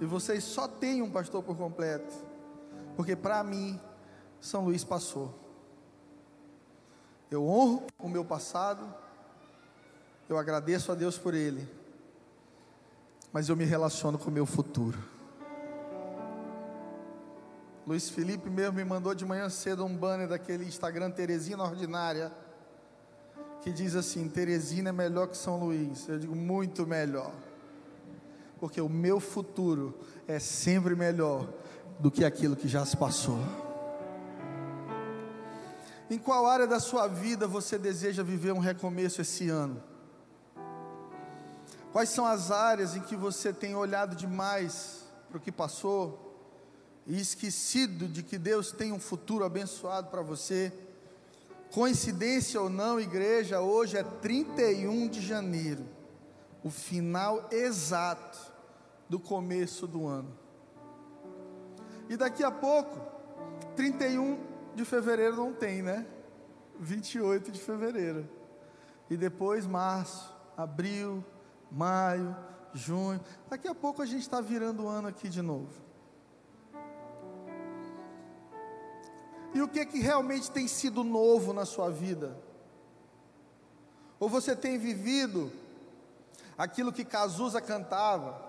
E 0.00 0.04
vocês 0.04 0.44
só 0.44 0.68
têm 0.68 1.02
um 1.02 1.10
pastor 1.10 1.42
por 1.42 1.56
completo. 1.56 2.14
Porque 2.94 3.16
para 3.16 3.42
mim, 3.42 3.80
São 4.40 4.66
Luís 4.66 4.84
passou. 4.84 5.34
Eu 7.28 7.44
honro 7.44 7.88
o 7.98 8.08
meu 8.08 8.24
passado. 8.24 8.86
Eu 10.28 10.38
agradeço 10.38 10.92
a 10.92 10.94
Deus 10.94 11.18
por 11.18 11.34
ele. 11.34 11.68
Mas 13.36 13.50
eu 13.50 13.54
me 13.54 13.66
relaciono 13.66 14.16
com 14.16 14.30
o 14.30 14.32
meu 14.32 14.46
futuro. 14.46 14.96
Luiz 17.86 18.08
Felipe 18.08 18.48
mesmo 18.48 18.72
me 18.72 18.84
mandou 18.84 19.14
de 19.14 19.26
manhã 19.26 19.50
cedo 19.50 19.84
um 19.84 19.94
banner 19.94 20.26
daquele 20.26 20.64
Instagram 20.64 21.10
Teresina 21.10 21.62
Ordinária, 21.62 22.32
que 23.60 23.70
diz 23.70 23.94
assim: 23.94 24.26
Teresina 24.26 24.88
é 24.88 24.92
melhor 24.92 25.26
que 25.26 25.36
São 25.36 25.60
Luís. 25.60 26.08
Eu 26.08 26.18
digo, 26.18 26.34
muito 26.34 26.86
melhor, 26.86 27.30
porque 28.58 28.80
o 28.80 28.88
meu 28.88 29.20
futuro 29.20 30.00
é 30.26 30.38
sempre 30.38 30.94
melhor 30.94 31.46
do 32.00 32.10
que 32.10 32.24
aquilo 32.24 32.56
que 32.56 32.66
já 32.66 32.86
se 32.86 32.96
passou. 32.96 33.38
Em 36.08 36.16
qual 36.16 36.46
área 36.46 36.66
da 36.66 36.80
sua 36.80 37.06
vida 37.06 37.46
você 37.46 37.76
deseja 37.76 38.22
viver 38.22 38.52
um 38.52 38.60
recomeço 38.60 39.20
esse 39.20 39.50
ano? 39.50 39.82
Quais 41.96 42.10
são 42.10 42.26
as 42.26 42.50
áreas 42.50 42.94
em 42.94 43.00
que 43.00 43.16
você 43.16 43.54
tem 43.54 43.74
olhado 43.74 44.14
demais 44.14 45.06
para 45.30 45.38
o 45.38 45.40
que 45.40 45.50
passou? 45.50 46.22
e 47.06 47.18
esquecido 47.18 48.06
de 48.06 48.22
que 48.22 48.36
Deus 48.36 48.70
tem 48.70 48.92
um 48.92 49.00
futuro 49.00 49.46
abençoado 49.46 50.10
para 50.10 50.20
você. 50.20 50.70
Coincidência 51.72 52.60
ou 52.60 52.68
não, 52.68 53.00
igreja, 53.00 53.62
hoje 53.62 53.96
é 53.96 54.02
31 54.02 55.08
de 55.08 55.22
janeiro, 55.22 55.86
o 56.62 56.68
final 56.68 57.48
exato 57.50 58.52
do 59.08 59.18
começo 59.18 59.86
do 59.86 60.06
ano. 60.06 60.36
E 62.10 62.16
daqui 62.18 62.44
a 62.44 62.50
pouco, 62.50 63.00
31 63.74 64.38
de 64.74 64.84
fevereiro 64.84 65.36
não 65.36 65.54
tem, 65.54 65.80
né? 65.80 66.06
28 66.78 67.50
de 67.50 67.58
fevereiro. 67.58 68.28
E 69.08 69.16
depois 69.16 69.66
março, 69.66 70.30
abril, 70.58 71.24
maio, 71.70 72.36
junho. 72.72 73.20
Daqui 73.48 73.68
a 73.68 73.74
pouco 73.74 74.02
a 74.02 74.06
gente 74.06 74.22
está 74.22 74.40
virando 74.40 74.84
o 74.84 74.88
ano 74.88 75.08
aqui 75.08 75.28
de 75.28 75.42
novo. 75.42 75.86
E 79.54 79.62
o 79.62 79.68
que 79.68 79.86
que 79.86 79.98
realmente 79.98 80.50
tem 80.50 80.68
sido 80.68 81.02
novo 81.02 81.52
na 81.52 81.64
sua 81.64 81.90
vida? 81.90 82.36
Ou 84.20 84.28
você 84.28 84.54
tem 84.54 84.78
vivido 84.78 85.50
aquilo 86.58 86.92
que 86.92 87.04
Cazuza 87.04 87.60
cantava, 87.60 88.44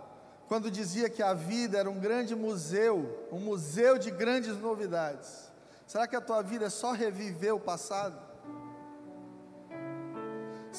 quando 0.48 0.72
dizia 0.72 1.10
que 1.10 1.22
a 1.22 1.34
vida 1.34 1.78
era 1.78 1.90
um 1.90 2.00
grande 2.00 2.36
museu, 2.36 3.28
um 3.32 3.40
museu 3.40 3.98
de 3.98 4.10
grandes 4.12 4.58
novidades. 4.58 5.52
Será 5.86 6.08
que 6.08 6.16
a 6.16 6.22
tua 6.22 6.42
vida 6.42 6.66
é 6.66 6.70
só 6.70 6.92
reviver 6.92 7.54
o 7.54 7.60
passado? 7.60 8.27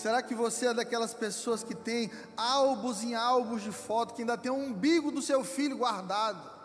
Será 0.02 0.22
que 0.22 0.34
você 0.34 0.68
é 0.68 0.74
daquelas 0.74 1.12
pessoas 1.12 1.64
que 1.64 1.74
tem 1.74 2.10
álbuns 2.36 3.02
em 3.02 3.14
álbuns 3.14 3.62
de 3.62 3.72
foto, 3.72 4.14
que 4.14 4.22
ainda 4.22 4.38
tem 4.38 4.50
um 4.50 4.66
umbigo 4.66 5.10
do 5.10 5.20
seu 5.20 5.42
filho 5.42 5.78
guardado? 5.78 6.58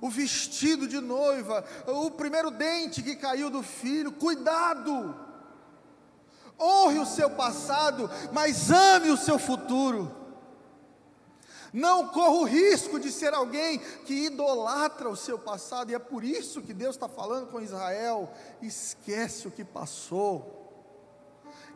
o 0.00 0.08
vestido 0.08 0.86
de 0.86 1.00
noiva, 1.00 1.64
o 1.86 2.10
primeiro 2.10 2.52
dente 2.52 3.02
que 3.02 3.16
caiu 3.16 3.50
do 3.50 3.62
filho. 3.62 4.12
Cuidado! 4.12 5.14
Honre 6.58 6.98
o 6.98 7.06
seu 7.06 7.30
passado, 7.30 8.10
mas 8.32 8.70
ame 8.70 9.10
o 9.10 9.16
seu 9.16 9.38
futuro. 9.38 10.17
Não 11.72 12.08
corra 12.08 12.40
o 12.40 12.44
risco 12.44 12.98
de 12.98 13.12
ser 13.12 13.34
alguém 13.34 13.78
que 14.04 14.26
idolatra 14.26 15.08
o 15.08 15.16
seu 15.16 15.38
passado, 15.38 15.90
e 15.90 15.94
é 15.94 15.98
por 15.98 16.24
isso 16.24 16.62
que 16.62 16.72
Deus 16.72 16.96
está 16.96 17.08
falando 17.08 17.48
com 17.48 17.60
Israel: 17.60 18.30
esquece 18.62 19.46
o 19.46 19.50
que 19.50 19.64
passou 19.64 20.57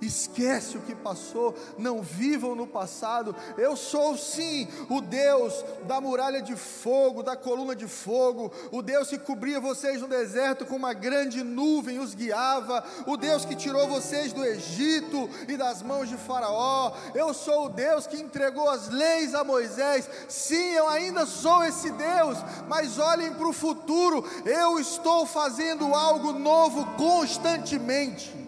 esquece 0.06 0.76
o 0.76 0.82
que 0.82 0.94
passou, 0.94 1.54
não 1.78 2.02
vivam 2.02 2.54
no 2.54 2.66
passado. 2.66 3.34
Eu 3.56 3.76
sou 3.76 4.16
sim 4.16 4.68
o 4.88 5.00
Deus 5.00 5.64
da 5.84 6.00
muralha 6.00 6.42
de 6.42 6.56
fogo, 6.56 7.22
da 7.22 7.36
coluna 7.36 7.74
de 7.74 7.86
fogo, 7.86 8.52
o 8.70 8.82
Deus 8.82 9.08
que 9.08 9.18
cobria 9.18 9.60
vocês 9.60 10.00
no 10.00 10.08
deserto 10.08 10.66
com 10.66 10.76
uma 10.76 10.92
grande 10.92 11.42
nuvem 11.42 11.98
os 11.98 12.14
guiava, 12.14 12.84
o 13.06 13.16
Deus 13.16 13.44
que 13.44 13.54
tirou 13.54 13.88
vocês 13.88 14.32
do 14.32 14.44
Egito 14.44 15.28
e 15.48 15.56
das 15.56 15.82
mãos 15.82 16.08
de 16.08 16.16
Faraó. 16.16 16.92
Eu 17.14 17.32
sou 17.32 17.66
o 17.66 17.68
Deus 17.68 18.06
que 18.06 18.20
entregou 18.20 18.68
as 18.68 18.88
leis 18.88 19.34
a 19.34 19.44
Moisés. 19.44 20.08
Sim, 20.28 20.72
eu 20.72 20.88
ainda 20.88 21.26
sou 21.26 21.64
esse 21.64 21.90
Deus, 21.90 22.38
mas 22.68 22.98
olhem 22.98 23.32
para 23.32 23.48
o 23.48 23.52
futuro, 23.52 24.24
eu 24.44 24.78
estou 24.78 25.26
fazendo 25.26 25.94
algo 25.94 26.32
novo 26.32 26.84
constantemente. 26.96 28.41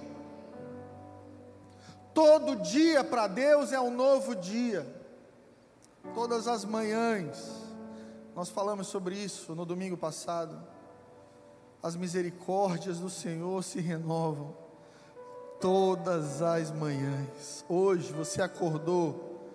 Todo 2.14 2.54
dia 2.54 3.02
para 3.02 3.26
Deus 3.26 3.72
é 3.72 3.80
um 3.80 3.90
novo 3.90 4.36
dia. 4.36 4.86
Todas 6.14 6.46
as 6.46 6.64
manhãs, 6.64 7.50
nós 8.36 8.48
falamos 8.48 8.86
sobre 8.86 9.16
isso 9.16 9.52
no 9.54 9.66
domingo 9.66 9.96
passado. 9.96 10.56
As 11.82 11.96
misericórdias 11.96 13.00
do 13.00 13.10
Senhor 13.10 13.62
se 13.64 13.80
renovam 13.80 14.54
todas 15.60 16.40
as 16.40 16.70
manhãs. 16.70 17.64
Hoje 17.68 18.12
você 18.12 18.40
acordou, 18.40 19.50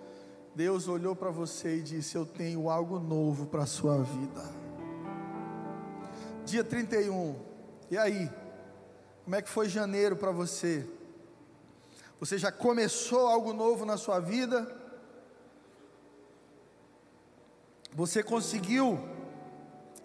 Deus 0.54 0.86
olhou 0.86 1.16
para 1.16 1.30
você 1.30 1.76
e 1.76 1.82
disse: 1.82 2.16
Eu 2.16 2.26
tenho 2.26 2.68
algo 2.68 2.98
novo 2.98 3.46
para 3.46 3.62
a 3.62 3.66
sua 3.66 4.02
vida. 4.02 4.42
Dia 6.44 6.64
31, 6.64 7.36
e 7.90 7.96
aí? 7.96 8.30
Como 9.24 9.36
é 9.36 9.40
que 9.40 9.48
foi 9.48 9.68
janeiro 9.68 10.16
para 10.16 10.32
você? 10.32 10.86
Você 12.20 12.36
já 12.36 12.52
começou 12.52 13.26
algo 13.26 13.54
novo 13.54 13.86
na 13.86 13.96
sua 13.96 14.20
vida? 14.20 14.70
Você 17.92 18.22
conseguiu 18.22 19.00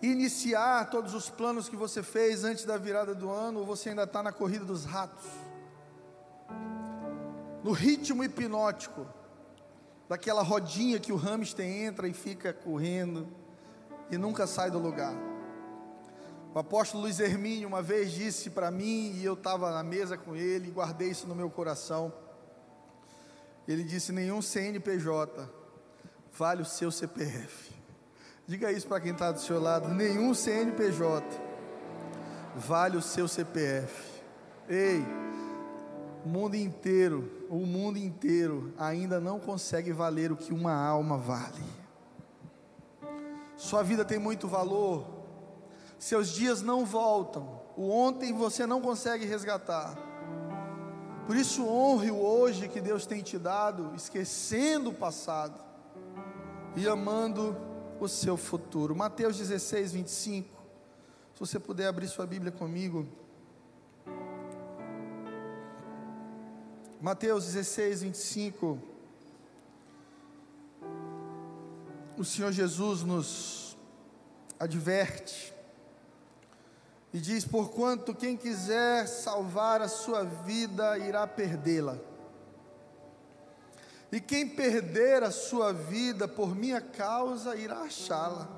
iniciar 0.01 0.89
todos 0.89 1.13
os 1.13 1.29
planos 1.29 1.67
que 1.67 1.75
você 1.75 2.01
fez 2.01 2.45
antes 2.45 2.63
da 2.63 2.77
virada 2.77 3.13
do 3.13 3.29
ano 3.29 3.59
ou 3.59 3.65
você 3.65 3.89
ainda 3.89 4.03
está 4.03 4.23
na 4.23 4.31
corrida 4.31 4.63
dos 4.63 4.85
ratos? 4.85 5.25
No 7.61 7.73
ritmo 7.73 8.23
hipnótico, 8.23 9.05
daquela 10.07 10.41
rodinha 10.41 11.01
que 11.01 11.11
o 11.11 11.17
hamster 11.17 11.65
entra 11.65 12.07
e 12.07 12.13
fica 12.13 12.53
correndo 12.53 13.27
e 14.09 14.17
nunca 14.17 14.47
sai 14.47 14.71
do 14.71 14.79
lugar. 14.79 15.34
O 16.55 16.59
apóstolo 16.59 17.03
Luiz 17.03 17.19
Hermínio 17.19 17.67
uma 17.67 17.81
vez 17.81 18.13
disse 18.13 18.49
para 18.49 18.71
mim, 18.71 19.11
e 19.17 19.25
eu 19.25 19.33
estava 19.33 19.71
na 19.71 19.83
mesa 19.83 20.17
com 20.17 20.37
ele, 20.37 20.69
e 20.69 20.71
guardei 20.71 21.09
isso 21.09 21.27
no 21.27 21.35
meu 21.35 21.49
coração. 21.49 22.13
Ele 23.67 23.83
disse: 23.83 24.13
Nenhum 24.13 24.41
CNPJ 24.41 25.49
vale 26.31 26.61
o 26.61 26.65
seu 26.65 26.89
CPF. 26.93 27.73
Diga 28.47 28.71
isso 28.71 28.87
para 28.87 29.01
quem 29.01 29.11
está 29.11 29.33
do 29.33 29.39
seu 29.41 29.61
lado: 29.61 29.89
nenhum 29.89 30.33
CNPJ 30.33 31.25
vale 32.55 32.95
o 32.95 33.01
seu 33.01 33.27
CPF. 33.27 34.21
Ei, 34.69 35.05
o 36.23 36.29
mundo 36.29 36.55
inteiro, 36.55 37.47
o 37.49 37.65
mundo 37.65 37.97
inteiro 37.97 38.73
ainda 38.77 39.19
não 39.19 39.41
consegue 39.41 39.91
valer 39.91 40.31
o 40.31 40.37
que 40.37 40.53
uma 40.53 40.73
alma 40.73 41.17
vale. 41.17 41.65
Sua 43.57 43.83
vida 43.83 44.05
tem 44.05 44.17
muito 44.17 44.47
valor, 44.47 45.14
seus 45.97 46.29
dias 46.29 46.61
não 46.61 46.85
voltam. 46.85 47.61
O 47.75 47.89
ontem 47.89 48.33
você 48.33 48.65
não 48.65 48.81
consegue 48.81 49.25
resgatar. 49.25 49.97
Por 51.25 51.35
isso, 51.35 51.65
honre 51.65 52.11
o 52.11 52.17
hoje 52.17 52.67
que 52.67 52.79
Deus 52.79 53.05
tem 53.05 53.21
te 53.23 53.37
dado, 53.37 53.93
esquecendo 53.95 54.91
o 54.91 54.93
passado 54.93 55.59
e 56.75 56.87
amando 56.87 57.57
o 57.99 58.07
seu 58.07 58.37
futuro. 58.37 58.95
Mateus 58.95 59.37
16, 59.37 59.93
25. 59.93 60.49
Se 61.33 61.39
você 61.39 61.59
puder 61.59 61.87
abrir 61.87 62.07
sua 62.07 62.27
Bíblia 62.27 62.51
comigo. 62.51 63.07
Mateus 67.01 67.45
16, 67.45 68.03
25. 68.03 68.79
O 72.17 72.23
Senhor 72.23 72.51
Jesus 72.51 73.01
nos 73.03 73.77
adverte 74.59 75.54
e 77.15 77.21
diz: 77.21 77.45
Porquanto 77.45 78.13
quem 78.13 78.35
quiser 78.35 79.07
salvar 79.07 79.81
a 79.81 79.87
sua 79.87 80.25
vida 80.25 80.97
irá 80.97 81.25
perdê-la, 81.25 81.97
E 84.11 84.19
quem 84.19 84.45
perder 84.49 85.23
a 85.23 85.31
sua 85.31 85.71
vida 85.71 86.27
por 86.27 86.53
minha 86.53 86.81
causa 86.81 87.55
irá 87.55 87.83
achá-la. 87.83 88.49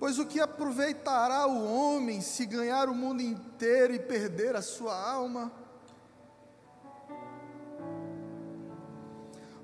Pois 0.00 0.18
o 0.18 0.26
que 0.26 0.40
aproveitará 0.40 1.46
o 1.46 1.72
homem 1.72 2.20
se 2.20 2.44
ganhar 2.44 2.88
o 2.88 2.94
mundo 2.94 3.22
inteiro 3.22 3.94
e 3.94 4.00
perder 4.00 4.56
a 4.56 4.62
sua 4.62 5.00
alma? 5.00 5.52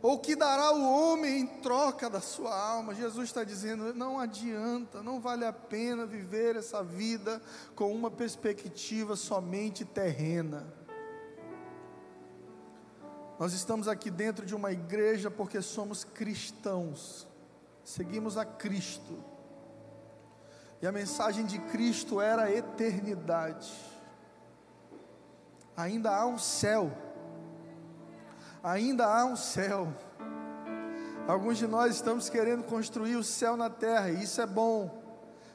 Ou 0.02 0.18
que 0.18 0.34
dará 0.34 0.72
o 0.72 0.82
homem 0.82 1.40
em 1.40 1.46
troca 1.46 2.08
da 2.08 2.20
sua 2.20 2.58
alma? 2.58 2.94
Jesus 2.94 3.28
está 3.28 3.44
dizendo: 3.44 3.92
não 3.92 4.18
adianta, 4.18 5.02
não 5.02 5.20
vale 5.20 5.44
a 5.44 5.52
pena 5.52 6.06
viver 6.06 6.56
essa 6.56 6.82
vida 6.82 7.40
com 7.74 7.92
uma 7.94 8.10
perspectiva 8.10 9.14
somente 9.14 9.84
terrena. 9.84 10.72
Nós 13.38 13.52
estamos 13.52 13.88
aqui 13.88 14.10
dentro 14.10 14.44
de 14.44 14.54
uma 14.54 14.72
igreja 14.72 15.30
porque 15.30 15.60
somos 15.60 16.04
cristãos, 16.04 17.26
seguimos 17.84 18.38
a 18.38 18.44
Cristo, 18.44 19.22
e 20.80 20.86
a 20.86 20.92
mensagem 20.92 21.44
de 21.44 21.58
Cristo 21.58 22.20
era 22.20 22.44
a 22.44 22.52
eternidade. 22.52 23.70
Ainda 25.76 26.14
há 26.14 26.26
um 26.26 26.38
céu 26.38 26.90
ainda 28.62 29.06
há 29.06 29.24
um 29.24 29.36
céu. 29.36 29.88
Alguns 31.26 31.58
de 31.58 31.66
nós 31.66 31.94
estamos 31.94 32.28
querendo 32.28 32.64
construir 32.64 33.16
o 33.16 33.24
céu 33.24 33.56
na 33.56 33.70
terra, 33.70 34.10
e 34.10 34.24
isso 34.24 34.40
é 34.40 34.46
bom. 34.46 34.98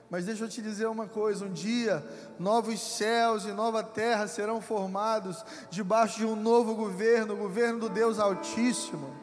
Mas 0.09 0.25
deixa 0.25 0.43
eu 0.45 0.49
te 0.49 0.61
dizer 0.61 0.87
uma 0.87 1.07
coisa: 1.07 1.45
um 1.45 1.51
dia, 1.51 2.05
novos 2.39 2.79
céus 2.79 3.45
e 3.45 3.51
nova 3.51 3.83
terra 3.83 4.27
serão 4.27 4.61
formados 4.61 5.43
debaixo 5.69 6.19
de 6.19 6.25
um 6.25 6.35
novo 6.35 6.75
governo, 6.75 7.33
o 7.33 7.37
governo 7.37 7.79
do 7.79 7.89
Deus 7.89 8.19
Altíssimo. 8.19 9.13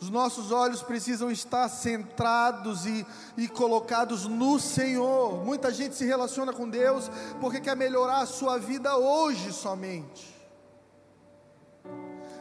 Os 0.00 0.10
nossos 0.10 0.52
olhos 0.52 0.82
precisam 0.82 1.30
estar 1.30 1.68
centrados 1.70 2.84
e, 2.84 3.04
e 3.36 3.48
colocados 3.48 4.26
no 4.26 4.60
Senhor. 4.60 5.42
Muita 5.42 5.72
gente 5.72 5.94
se 5.94 6.04
relaciona 6.04 6.52
com 6.52 6.68
Deus 6.68 7.10
porque 7.40 7.60
quer 7.60 7.74
melhorar 7.74 8.18
a 8.18 8.26
sua 8.26 8.58
vida 8.58 8.96
hoje 8.96 9.52
somente. 9.52 10.35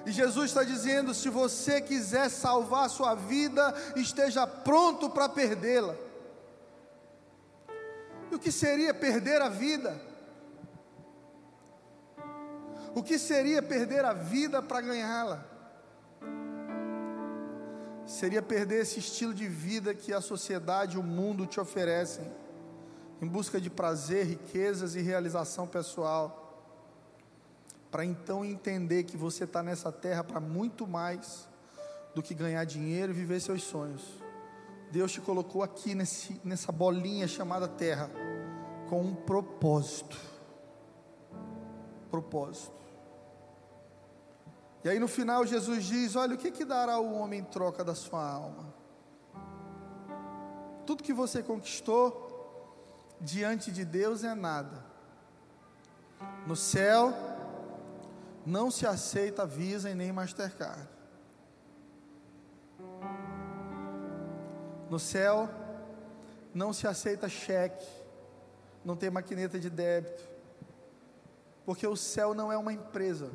E 0.05 0.11
Jesus 0.11 0.45
está 0.45 0.63
dizendo: 0.63 1.13
se 1.13 1.29
você 1.29 1.81
quiser 1.81 2.29
salvar 2.29 2.85
a 2.85 2.89
sua 2.89 3.15
vida, 3.15 3.73
esteja 3.95 4.45
pronto 4.45 5.09
para 5.09 5.27
perdê-la. 5.27 5.95
E 8.31 8.35
o 8.35 8.39
que 8.39 8.51
seria 8.51 8.93
perder 8.93 9.41
a 9.41 9.49
vida? 9.49 9.99
O 12.93 13.03
que 13.03 13.17
seria 13.17 13.61
perder 13.61 14.05
a 14.05 14.13
vida 14.13 14.61
para 14.61 14.81
ganhá-la? 14.81 15.43
Seria 18.05 18.41
perder 18.41 18.83
esse 18.83 18.99
estilo 18.99 19.33
de 19.33 19.47
vida 19.47 19.93
que 19.93 20.13
a 20.13 20.21
sociedade 20.21 20.95
e 20.95 20.99
o 20.99 21.03
mundo 21.03 21.47
te 21.47 21.59
oferecem, 21.59 22.31
em 23.19 23.27
busca 23.27 23.59
de 23.59 23.69
prazer, 23.69 24.25
riquezas 24.27 24.95
e 24.95 25.01
realização 25.01 25.65
pessoal 25.65 26.44
para 27.95 28.03
então 28.03 28.43
entender 28.43 29.05
que 29.05 29.15
você 29.15 29.45
está 29.45 29.63
nessa 29.63 29.89
terra 29.89 30.21
para 30.21 30.41
muito 30.41 30.85
mais 30.85 31.47
do 32.13 32.21
que 32.21 32.33
ganhar 32.33 32.65
dinheiro 32.65 33.13
e 33.13 33.15
viver 33.15 33.39
seus 33.39 33.63
sonhos. 33.63 34.21
Deus 34.91 35.13
te 35.13 35.21
colocou 35.21 35.63
aqui 35.63 35.95
nesse, 35.95 36.37
nessa 36.43 36.73
bolinha 36.73 37.25
chamada 37.25 37.69
terra 37.69 38.11
com 38.89 38.99
um 38.99 39.15
propósito. 39.15 40.19
Propósito. 42.11 42.75
E 44.83 44.89
aí 44.89 44.99
no 44.99 45.07
final 45.07 45.45
Jesus 45.45 45.85
diz: 45.85 46.17
Olha, 46.17 46.35
o 46.35 46.37
que, 46.37 46.51
que 46.51 46.65
dará 46.65 46.99
o 46.99 47.13
homem 47.13 47.39
em 47.39 47.45
troca 47.45 47.81
da 47.81 47.95
sua 47.95 48.29
alma? 48.29 48.73
Tudo 50.85 51.01
que 51.01 51.13
você 51.13 51.41
conquistou 51.41 53.15
diante 53.21 53.71
de 53.71 53.85
Deus 53.85 54.25
é 54.25 54.35
nada. 54.35 54.83
No 56.45 56.57
céu, 56.57 57.13
não 58.45 58.69
se 58.69 58.85
aceita 58.85 59.45
Visa 59.45 59.89
e 59.89 59.95
nem 59.95 60.11
Mastercard. 60.11 60.87
No 64.89 64.99
céu, 64.99 65.49
não 66.53 66.71
se 66.71 66.87
aceita 66.87 67.27
cheque, 67.27 67.85
não 68.83 68.95
tem 68.95 69.09
maquineta 69.09 69.59
de 69.59 69.69
débito, 69.69 70.23
porque 71.65 71.87
o 71.87 71.95
céu 71.95 72.35
não 72.35 72.51
é 72.51 72.57
uma 72.57 72.71
empresa, 72.71 73.31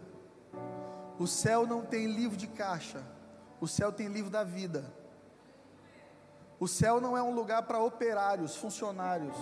o 1.18 1.26
céu 1.26 1.66
não 1.66 1.82
tem 1.82 2.06
livro 2.06 2.36
de 2.36 2.46
caixa, 2.46 3.02
o 3.60 3.66
céu 3.66 3.92
tem 3.92 4.06
livro 4.06 4.30
da 4.30 4.44
vida. 4.44 4.84
O 6.60 6.68
céu 6.68 7.00
não 7.00 7.16
é 7.16 7.22
um 7.22 7.34
lugar 7.34 7.62
para 7.62 7.82
operários, 7.82 8.54
funcionários, 8.54 9.36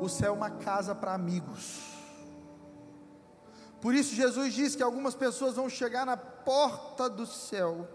o 0.00 0.08
céu 0.08 0.32
é 0.32 0.36
uma 0.36 0.50
casa 0.50 0.94
para 0.94 1.12
amigos. 1.12 1.97
Por 3.80 3.94
isso 3.94 4.14
Jesus 4.14 4.54
diz 4.54 4.74
que 4.74 4.82
algumas 4.82 5.14
pessoas 5.14 5.54
vão 5.54 5.68
chegar 5.68 6.04
na 6.04 6.16
porta 6.16 7.08
do 7.08 7.26
céu 7.26 7.88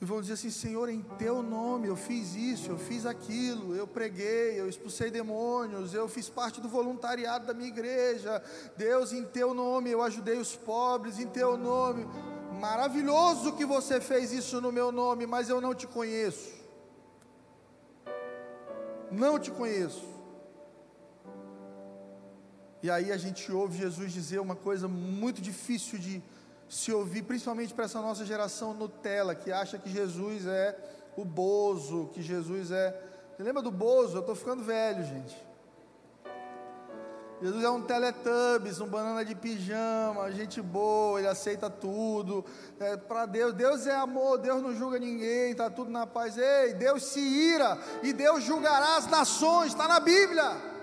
e 0.00 0.04
vão 0.04 0.20
dizer 0.20 0.34
assim: 0.34 0.50
Senhor, 0.50 0.88
em 0.88 1.00
teu 1.00 1.42
nome 1.42 1.88
eu 1.88 1.96
fiz 1.96 2.34
isso, 2.34 2.70
eu 2.70 2.78
fiz 2.78 3.06
aquilo, 3.06 3.74
eu 3.74 3.86
preguei, 3.86 4.60
eu 4.60 4.68
expulsei 4.68 5.10
demônios, 5.10 5.94
eu 5.94 6.06
fiz 6.06 6.28
parte 6.28 6.60
do 6.60 6.68
voluntariado 6.68 7.46
da 7.46 7.54
minha 7.54 7.68
igreja. 7.68 8.42
Deus, 8.76 9.12
em 9.12 9.24
teu 9.24 9.54
nome 9.54 9.90
eu 9.90 10.02
ajudei 10.02 10.38
os 10.38 10.54
pobres, 10.54 11.18
em 11.18 11.26
teu 11.26 11.56
nome. 11.56 12.06
Maravilhoso 12.60 13.54
que 13.54 13.64
você 13.64 14.00
fez 14.00 14.32
isso 14.32 14.60
no 14.60 14.70
meu 14.70 14.92
nome, 14.92 15.26
mas 15.26 15.48
eu 15.48 15.60
não 15.60 15.74
te 15.74 15.86
conheço. 15.86 16.54
Não 19.10 19.38
te 19.38 19.50
conheço. 19.50 20.15
E 22.82 22.90
aí 22.90 23.10
a 23.10 23.16
gente 23.16 23.50
ouve 23.50 23.78
Jesus 23.78 24.12
dizer 24.12 24.38
uma 24.38 24.54
coisa 24.54 24.86
muito 24.86 25.40
difícil 25.40 25.98
de 25.98 26.22
se 26.68 26.92
ouvir, 26.92 27.22
principalmente 27.22 27.72
para 27.72 27.84
essa 27.84 28.00
nossa 28.00 28.24
geração 28.24 28.74
Nutella, 28.74 29.34
que 29.34 29.52
acha 29.52 29.78
que 29.78 29.88
Jesus 29.88 30.46
é 30.46 30.76
o 31.16 31.24
Bozo, 31.24 32.10
que 32.12 32.22
Jesus 32.22 32.70
é. 32.70 32.94
Você 33.36 33.42
lembra 33.42 33.62
do 33.62 33.70
Bozo? 33.70 34.16
Eu 34.16 34.20
estou 34.20 34.34
ficando 34.34 34.62
velho, 34.62 35.04
gente. 35.04 35.46
Jesus 37.40 37.62
é 37.62 37.68
um 37.68 37.82
Teletubbies, 37.82 38.80
um 38.80 38.86
banana 38.86 39.22
de 39.22 39.34
pijama, 39.34 40.32
gente 40.32 40.62
boa, 40.62 41.18
ele 41.18 41.28
aceita 41.28 41.68
tudo. 41.68 42.44
É, 42.80 42.96
para 42.96 43.26
Deus, 43.26 43.52
Deus 43.52 43.86
é 43.86 43.94
amor, 43.94 44.38
Deus 44.38 44.62
não 44.62 44.74
julga 44.74 44.98
ninguém, 44.98 45.50
está 45.50 45.68
tudo 45.68 45.90
na 45.90 46.06
paz. 46.06 46.38
Ei, 46.38 46.72
Deus 46.72 47.04
se 47.04 47.20
ira 47.20 47.78
e 48.02 48.14
Deus 48.14 48.42
julgará 48.42 48.96
as 48.96 49.06
nações, 49.06 49.72
está 49.72 49.86
na 49.86 50.00
Bíblia. 50.00 50.75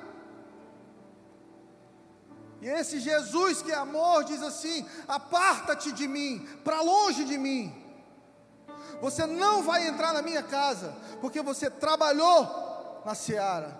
E 2.64 2.68
esse 2.70 2.98
Jesus 3.02 3.62
que 3.62 3.74
é 3.74 3.76
amor 3.76 4.24
diz 4.24 4.42
assim: 4.42 4.88
aparta-te 5.06 5.92
de 5.92 6.08
mim, 6.08 6.48
para 6.64 6.80
longe 6.80 7.26
de 7.26 7.38
mim. 7.38 7.76
Você 9.02 9.26
não 9.26 9.62
vai 9.64 9.86
entrar 9.86 10.14
na 10.14 10.22
minha 10.22 10.42
casa, 10.42 10.96
porque 11.20 11.42
você 11.42 11.70
trabalhou 11.70 13.02
na 13.06 13.14
seara, 13.14 13.78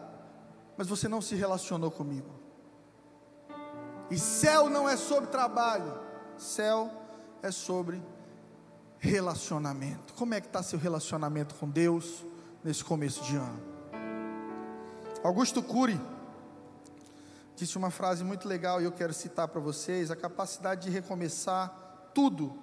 mas 0.76 0.86
você 0.86 1.08
não 1.08 1.22
se 1.22 1.34
relacionou 1.34 1.90
comigo. 1.90 2.30
E 4.12 4.20
céu 4.20 4.70
não 4.70 4.88
é 4.90 4.98
sobre 4.98 5.30
trabalho, 5.30 5.98
céu 6.38 6.92
é 7.42 7.52
sobre 7.52 8.04
relacionamento. 9.00 10.14
Como 10.14 10.34
é 10.34 10.42
que 10.42 10.48
está 10.48 10.62
seu 10.62 10.78
relacionamento 10.78 11.56
com 11.56 11.70
Deus 11.70 12.26
nesse 12.62 12.84
começo 12.84 13.24
de 13.24 13.38
ano? 13.38 13.62
Augusto 15.24 15.64
Cury 15.64 15.98
disse 17.56 17.78
uma 17.78 17.92
frase 17.92 18.24
muito 18.24 18.48
legal 18.48 18.82
e 18.82 18.86
eu 18.86 18.92
quero 18.92 19.14
citar 19.14 19.48
para 19.48 19.60
vocês: 19.60 20.12
a 20.12 20.16
capacidade 20.16 20.82
de 20.82 20.90
recomeçar 20.90 22.10
tudo, 22.14 22.58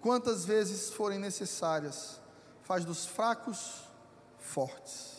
quantas 0.00 0.44
vezes 0.44 0.90
forem 0.90 1.18
necessárias, 1.18 2.20
faz 2.62 2.84
dos 2.84 3.06
fracos 3.06 3.82
fortes, 4.38 5.16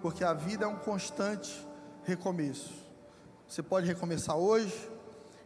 porque 0.00 0.24
a 0.24 0.32
vida 0.32 0.64
é 0.64 0.68
um 0.68 0.76
constante 0.76 1.66
recomeço. 2.04 2.74
Você 3.48 3.62
pode 3.62 3.86
recomeçar 3.86 4.36
hoje, 4.36 4.90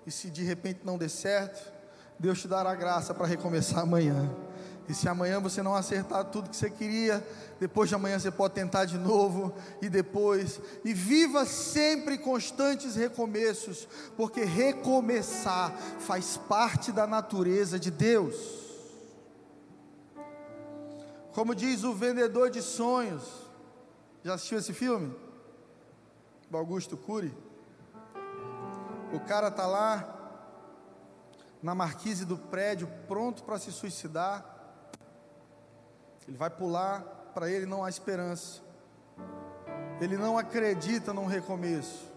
e 0.07 0.11
se 0.11 0.31
de 0.31 0.43
repente 0.43 0.81
não 0.85 0.97
der 0.97 1.11
certo, 1.11 1.73
Deus 2.19 2.41
te 2.41 2.49
dará 2.49 2.75
graça 2.75 3.15
para 3.15 3.27
recomeçar 3.27 3.81
amanhã. 3.81 4.31
E 4.91 4.95
se 4.95 5.09
amanhã 5.09 5.39
você 5.39 5.63
não 5.63 5.77
acertar 5.77 6.25
tudo 6.25 6.51
que 6.51 6.57
você 6.57 6.69
queria, 6.69 7.25
depois 7.61 7.89
de 7.89 7.95
amanhã 7.95 8.19
você 8.19 8.29
pode 8.29 8.55
tentar 8.55 8.87
de 8.87 8.99
novo 8.99 9.55
e 9.81 9.89
depois. 9.89 10.61
E 10.85 10.93
viva 10.93 11.47
sempre 11.47 12.19
constantes 12.19 12.97
recomeços, 12.97 13.87
porque 14.17 14.43
recomeçar 14.43 15.73
faz 16.01 16.37
parte 16.37 16.91
da 16.91 17.07
natureza 17.07 17.79
de 17.79 17.89
Deus. 17.89 18.35
Como 21.35 21.55
diz 21.55 21.85
o 21.85 21.95
vendedor 21.95 22.51
de 22.51 22.61
sonhos, 22.61 23.23
já 24.25 24.35
assistiu 24.35 24.59
esse 24.59 24.73
filme? 24.73 25.15
Do 26.51 26.57
Augusto 26.57 26.97
Cury. 26.97 27.33
O 29.13 29.21
cara 29.21 29.53
tá 29.53 29.69
lá 29.69 30.17
na 31.63 31.77
marquise 31.77 32.25
do 32.25 32.37
prédio, 32.37 32.89
pronto 33.07 33.45
para 33.45 33.57
se 33.57 33.71
suicidar. 33.71 34.59
Ele 36.27 36.37
vai 36.37 36.51
pular, 36.51 37.03
para 37.35 37.51
ele 37.51 37.67
não 37.67 37.85
há 37.85 37.89
esperança. 37.89 38.61
Ele 40.01 40.17
não 40.17 40.39
acredita 40.39 41.13
num 41.13 41.27
recomeço. 41.27 42.11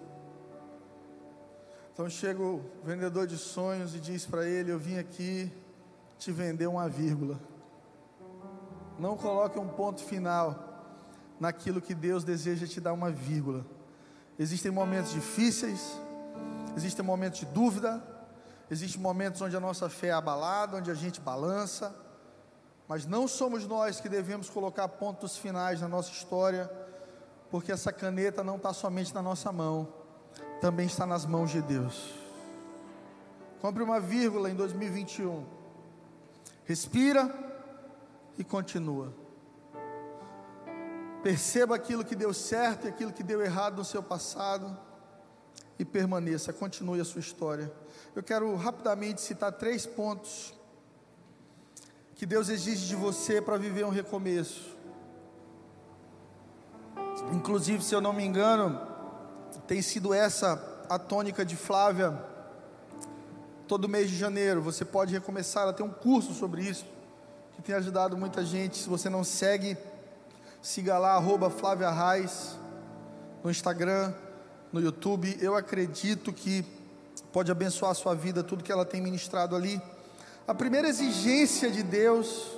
Então 1.93 2.09
chega 2.09 2.41
o 2.41 2.63
vendedor 2.83 3.27
de 3.27 3.37
sonhos 3.37 3.93
e 3.95 3.99
diz 3.99 4.25
para 4.25 4.45
ele: 4.45 4.71
Eu 4.71 4.79
vim 4.79 4.97
aqui 4.97 5.51
te 6.17 6.31
vender 6.31 6.67
uma 6.67 6.89
vírgula. 6.89 7.39
Não 8.97 9.17
coloque 9.17 9.59
um 9.59 9.67
ponto 9.67 10.01
final 10.03 10.73
naquilo 11.39 11.81
que 11.81 11.93
Deus 11.93 12.23
deseja 12.23 12.65
te 12.65 12.79
dar 12.79 12.93
uma 12.93 13.11
vírgula. 13.11 13.65
Existem 14.39 14.71
momentos 14.71 15.11
difíceis, 15.11 15.99
existem 16.75 17.05
momentos 17.05 17.39
de 17.39 17.45
dúvida, 17.47 18.01
existem 18.71 19.01
momentos 19.01 19.41
onde 19.41 19.55
a 19.55 19.59
nossa 19.59 19.89
fé 19.89 20.07
é 20.07 20.11
abalada, 20.11 20.77
onde 20.77 20.89
a 20.89 20.95
gente 20.95 21.21
balança, 21.21 21.95
mas 22.87 23.05
não 23.05 23.27
somos 23.27 23.65
nós 23.65 23.99
que 23.99 24.09
devemos 24.09 24.49
colocar 24.49 24.87
pontos 24.87 25.37
finais 25.37 25.81
na 25.81 25.87
nossa 25.87 26.11
história, 26.11 26.69
porque 27.49 27.71
essa 27.71 27.93
caneta 27.93 28.43
não 28.43 28.57
está 28.57 28.73
somente 28.73 29.13
na 29.13 29.21
nossa 29.21 29.51
mão, 29.51 29.87
também 30.59 30.85
está 30.85 31.05
nas 31.05 31.25
mãos 31.25 31.51
de 31.51 31.61
Deus. 31.61 32.13
Compre 33.61 33.81
uma 33.81 33.99
vírgula 33.99 34.49
em 34.49 34.55
2021, 34.55 35.45
respira 36.65 37.33
e 38.37 38.43
continua. 38.43 39.13
Perceba 41.21 41.75
aquilo 41.75 42.03
que 42.03 42.15
deu 42.15 42.33
certo 42.33 42.85
e 42.85 42.89
aquilo 42.89 43.13
que 43.13 43.23
deu 43.23 43.41
errado 43.41 43.77
no 43.77 43.85
seu 43.85 44.03
passado 44.03 44.77
e 45.79 45.85
permaneça, 45.85 46.51
continue 46.51 46.99
a 46.99 47.05
sua 47.05 47.21
história. 47.21 47.71
Eu 48.13 48.21
quero 48.21 48.53
rapidamente 48.55 49.21
citar 49.21 49.53
três 49.53 49.85
pontos 49.85 50.53
que 52.23 52.27
Deus 52.27 52.47
exige 52.47 52.88
de 52.88 52.95
você 52.95 53.41
para 53.41 53.57
viver 53.57 53.83
um 53.83 53.89
recomeço. 53.89 54.77
Inclusive, 57.33 57.83
se 57.83 57.93
eu 57.93 57.99
não 57.99 58.13
me 58.13 58.23
engano, 58.23 58.79
tem 59.67 59.81
sido 59.81 60.13
essa 60.13 60.86
a 60.89 60.97
tônica 60.97 61.43
de 61.43 61.57
Flávia 61.57 62.17
todo 63.67 63.89
mês 63.89 64.09
de 64.09 64.15
janeiro. 64.15 64.62
Você 64.62 64.86
pode 64.86 65.12
recomeçar, 65.12 65.63
ela 65.63 65.73
tem 65.73 65.86
um 65.86 65.91
curso 65.91 66.33
sobre 66.33 66.63
isso 66.63 66.86
que 67.57 67.62
tem 67.62 67.75
ajudado 67.75 68.15
muita 68.15 68.45
gente. 68.45 68.77
Se 68.77 68.88
você 68.88 69.09
não 69.09 69.25
segue, 69.25 69.77
Siga 70.62 70.97
lá, 70.97 71.15
arroba 71.15 71.49
Flávia 71.49 71.91
Reis, 71.91 72.57
no 73.43 73.51
Instagram, 73.51 74.13
no 74.71 74.79
YouTube. 74.79 75.38
Eu 75.41 75.57
acredito 75.57 76.31
que 76.31 76.63
pode 77.33 77.51
abençoar 77.51 77.91
a 77.91 77.95
sua 77.95 78.15
vida, 78.15 78.41
tudo 78.41 78.63
que 78.63 78.71
ela 78.71 78.86
tem 78.86 79.01
ministrado 79.01 79.57
ali. 79.57 79.81
A 80.45 80.53
primeira 80.53 80.89
exigência 80.89 81.71
de 81.71 81.82
Deus 81.82 82.51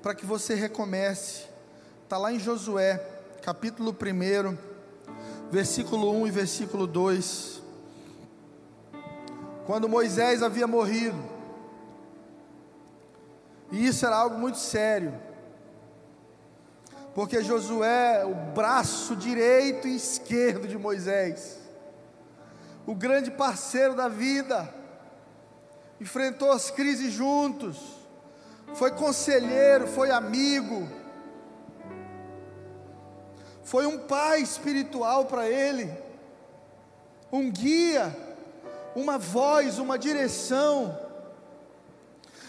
para 0.00 0.14
que 0.14 0.24
você 0.24 0.54
recomece, 0.54 1.44
está 2.02 2.16
lá 2.16 2.32
em 2.32 2.38
Josué, 2.38 2.96
capítulo 3.42 3.90
1, 3.94 4.56
versículo 5.50 6.10
1 6.22 6.26
e 6.26 6.30
versículo 6.30 6.86
2. 6.86 7.60
Quando 9.66 9.86
Moisés 9.86 10.42
havia 10.42 10.66
morrido, 10.66 11.22
e 13.70 13.86
isso 13.86 14.06
era 14.06 14.16
algo 14.16 14.38
muito 14.38 14.56
sério. 14.58 15.12
Porque 17.14 17.42
Josué, 17.42 18.24
o 18.24 18.34
braço 18.54 19.14
direito 19.14 19.86
e 19.86 19.94
esquerdo 19.94 20.66
de 20.66 20.78
Moisés, 20.78 21.58
o 22.86 22.94
grande 22.94 23.30
parceiro 23.30 23.94
da 23.94 24.08
vida, 24.08 24.79
enfrentou 26.00 26.50
as 26.50 26.70
crises 26.70 27.12
juntos, 27.12 27.76
foi 28.74 28.90
conselheiro, 28.90 29.86
foi 29.86 30.10
amigo, 30.10 30.88
foi 33.62 33.86
um 33.86 33.98
pai 33.98 34.40
espiritual 34.40 35.26
para 35.26 35.48
ele, 35.48 35.92
um 37.30 37.50
guia, 37.50 38.16
uma 38.96 39.18
voz, 39.18 39.78
uma 39.78 39.98
direção. 39.98 40.98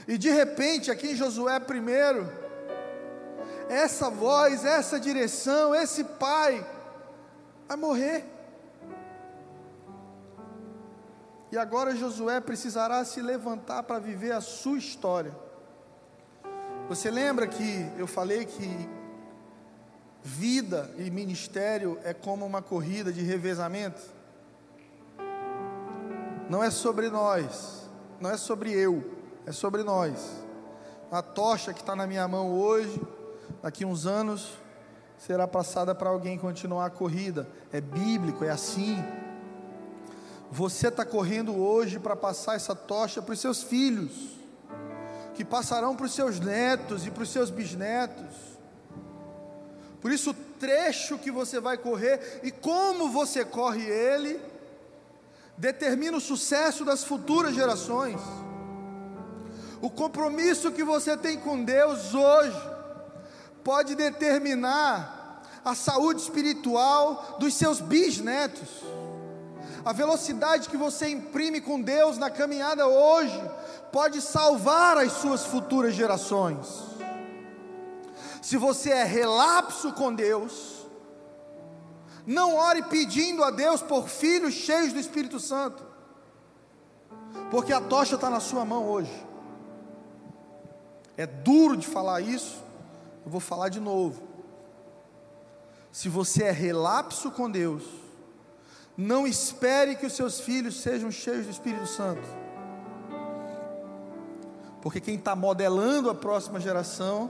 E 0.08 0.18
de 0.18 0.30
repente, 0.30 0.90
aqui 0.90 1.12
em 1.12 1.16
Josué 1.16 1.60
primeiro, 1.60 2.32
essa 3.70 4.10
voz, 4.10 4.66
essa 4.66 5.00
direção, 5.00 5.76
esse 5.76 6.04
pai 6.04 6.66
vai 7.68 7.78
morrer. 7.78 8.26
E 11.52 11.58
agora 11.58 11.96
Josué 11.96 12.40
precisará 12.40 13.04
se 13.04 13.22
levantar 13.22 13.84
para 13.84 14.00
viver 14.00 14.32
a 14.32 14.40
sua 14.40 14.78
história. 14.78 15.36
Você 16.88 17.12
lembra 17.12 17.46
que 17.46 17.92
eu 17.98 18.08
falei 18.08 18.46
que 18.46 18.90
vida 20.24 20.90
e 20.98 21.10
ministério 21.10 22.00
é 22.04 22.14
como 22.14 22.46
uma 22.46 22.62
corrida 22.62 23.12
de 23.12 23.22
revezamento? 23.22 24.02
Não 26.50 26.64
é 26.64 26.70
sobre 26.70 27.10
nós, 27.10 27.90
não 28.20 28.30
é 28.30 28.38
sobre 28.38 28.72
eu, 28.72 29.04
é 29.46 29.52
sobre 29.52 29.84
nós. 29.84 30.44
A 31.12 31.22
tocha 31.22 31.74
que 31.74 31.82
está 31.82 31.96
na 31.96 32.08
minha 32.08 32.28
mão 32.28 32.52
hoje 32.52 33.02
daqui 33.62 33.84
uns 33.84 34.06
anos 34.06 34.54
será 35.18 35.48
passada 35.48 35.94
para 35.94 36.10
alguém 36.10 36.38
continuar 36.38 36.86
a 36.86 36.90
corrida. 36.90 37.48
É 37.72 37.82
bíblico, 37.82 38.46
é 38.46 38.50
assim. 38.50 38.98
Você 40.52 40.90
está 40.90 41.06
correndo 41.06 41.58
hoje 41.58 41.98
para 41.98 42.14
passar 42.14 42.56
essa 42.56 42.76
tocha 42.76 43.22
para 43.22 43.32
os 43.34 43.40
seus 43.40 43.64
filhos, 43.64 44.12
que 45.34 45.46
passarão 45.46 45.96
para 45.96 46.06
os 46.06 46.14
seus 46.14 46.42
netos 46.42 47.08
e 47.08 47.10
para 47.10 47.24
os 47.24 47.30
seus 47.30 47.50
bisnetos. 47.50 48.36
Por 50.02 50.12
isso, 50.12 50.32
o 50.32 50.34
trecho 50.60 51.18
que 51.18 51.32
você 51.32 51.58
vai 51.62 51.78
correr 51.78 52.42
e 52.44 52.52
como 52.52 53.10
você 53.10 53.46
corre 53.46 53.82
ele, 53.82 54.42
determina 55.58 56.18
o 56.18 56.22
sucesso 56.22 56.84
das 56.84 57.02
futuras 57.02 57.56
gerações. 57.56 58.20
O 59.82 59.90
compromisso 59.90 60.72
que 60.74 60.84
você 60.84 61.16
tem 61.16 61.40
com 61.40 61.64
Deus 61.64 62.14
hoje 62.14 62.62
pode 63.64 63.96
determinar 63.96 65.62
a 65.64 65.74
saúde 65.76 66.22
espiritual 66.22 67.38
dos 67.40 67.54
seus 67.54 67.80
bisnetos. 67.80 68.68
A 69.84 69.94
velocidade 69.94 70.70
que 70.70 70.78
você 70.78 71.10
imprime 71.10 71.60
com 71.62 71.82
Deus 71.82 72.18
na 72.18 72.30
caminhada 72.30 72.88
hoje 72.88 73.40
pode 73.92 74.22
salvar 74.22 74.98
as 74.98 75.12
suas 75.14 75.46
futuras 75.46 75.94
gerações. 75.94 76.92
Se 78.42 78.58
você 78.58 78.92
é 78.92 79.04
relapso 79.04 79.94
com 79.94 80.14
Deus, 80.14 80.86
não 82.26 82.56
ore 82.56 82.84
pedindo 82.84 83.44
a 83.44 83.52
Deus 83.52 83.82
por 83.82 84.08
filhos 84.08 84.54
cheios 84.54 84.94
do 84.94 85.00
Espírito 85.00 85.40
Santo, 85.40 85.86
porque 87.50 87.74
a 87.74 87.82
tocha 87.82 88.16
está 88.16 88.30
na 88.30 88.40
sua 88.40 88.66
mão 88.66 88.88
hoje. 88.88 89.28
É 91.18 91.26
duro 91.26 91.76
de 91.78 91.88
falar 91.88 92.22
isso, 92.22 92.64
eu 93.26 93.32
vou 93.32 93.42
falar 93.42 93.70
de 93.70 93.80
novo. 93.80 94.24
Se 95.92 96.08
você 96.08 96.46
é 96.46 96.52
relapso 96.52 97.30
com 97.32 97.50
Deus, 97.50 97.84
não 98.98 99.26
espere 99.26 99.96
que 99.96 100.06
os 100.06 100.14
seus 100.14 100.40
filhos 100.40 100.82
sejam 100.82 101.12
cheios 101.12 101.46
do 101.46 101.52
Espírito 101.52 101.88
Santo. 101.88 102.28
Porque 104.82 105.00
quem 105.00 105.16
está 105.16 105.36
modelando 105.36 106.10
a 106.10 106.16
próxima 106.16 106.60
geração 106.60 107.30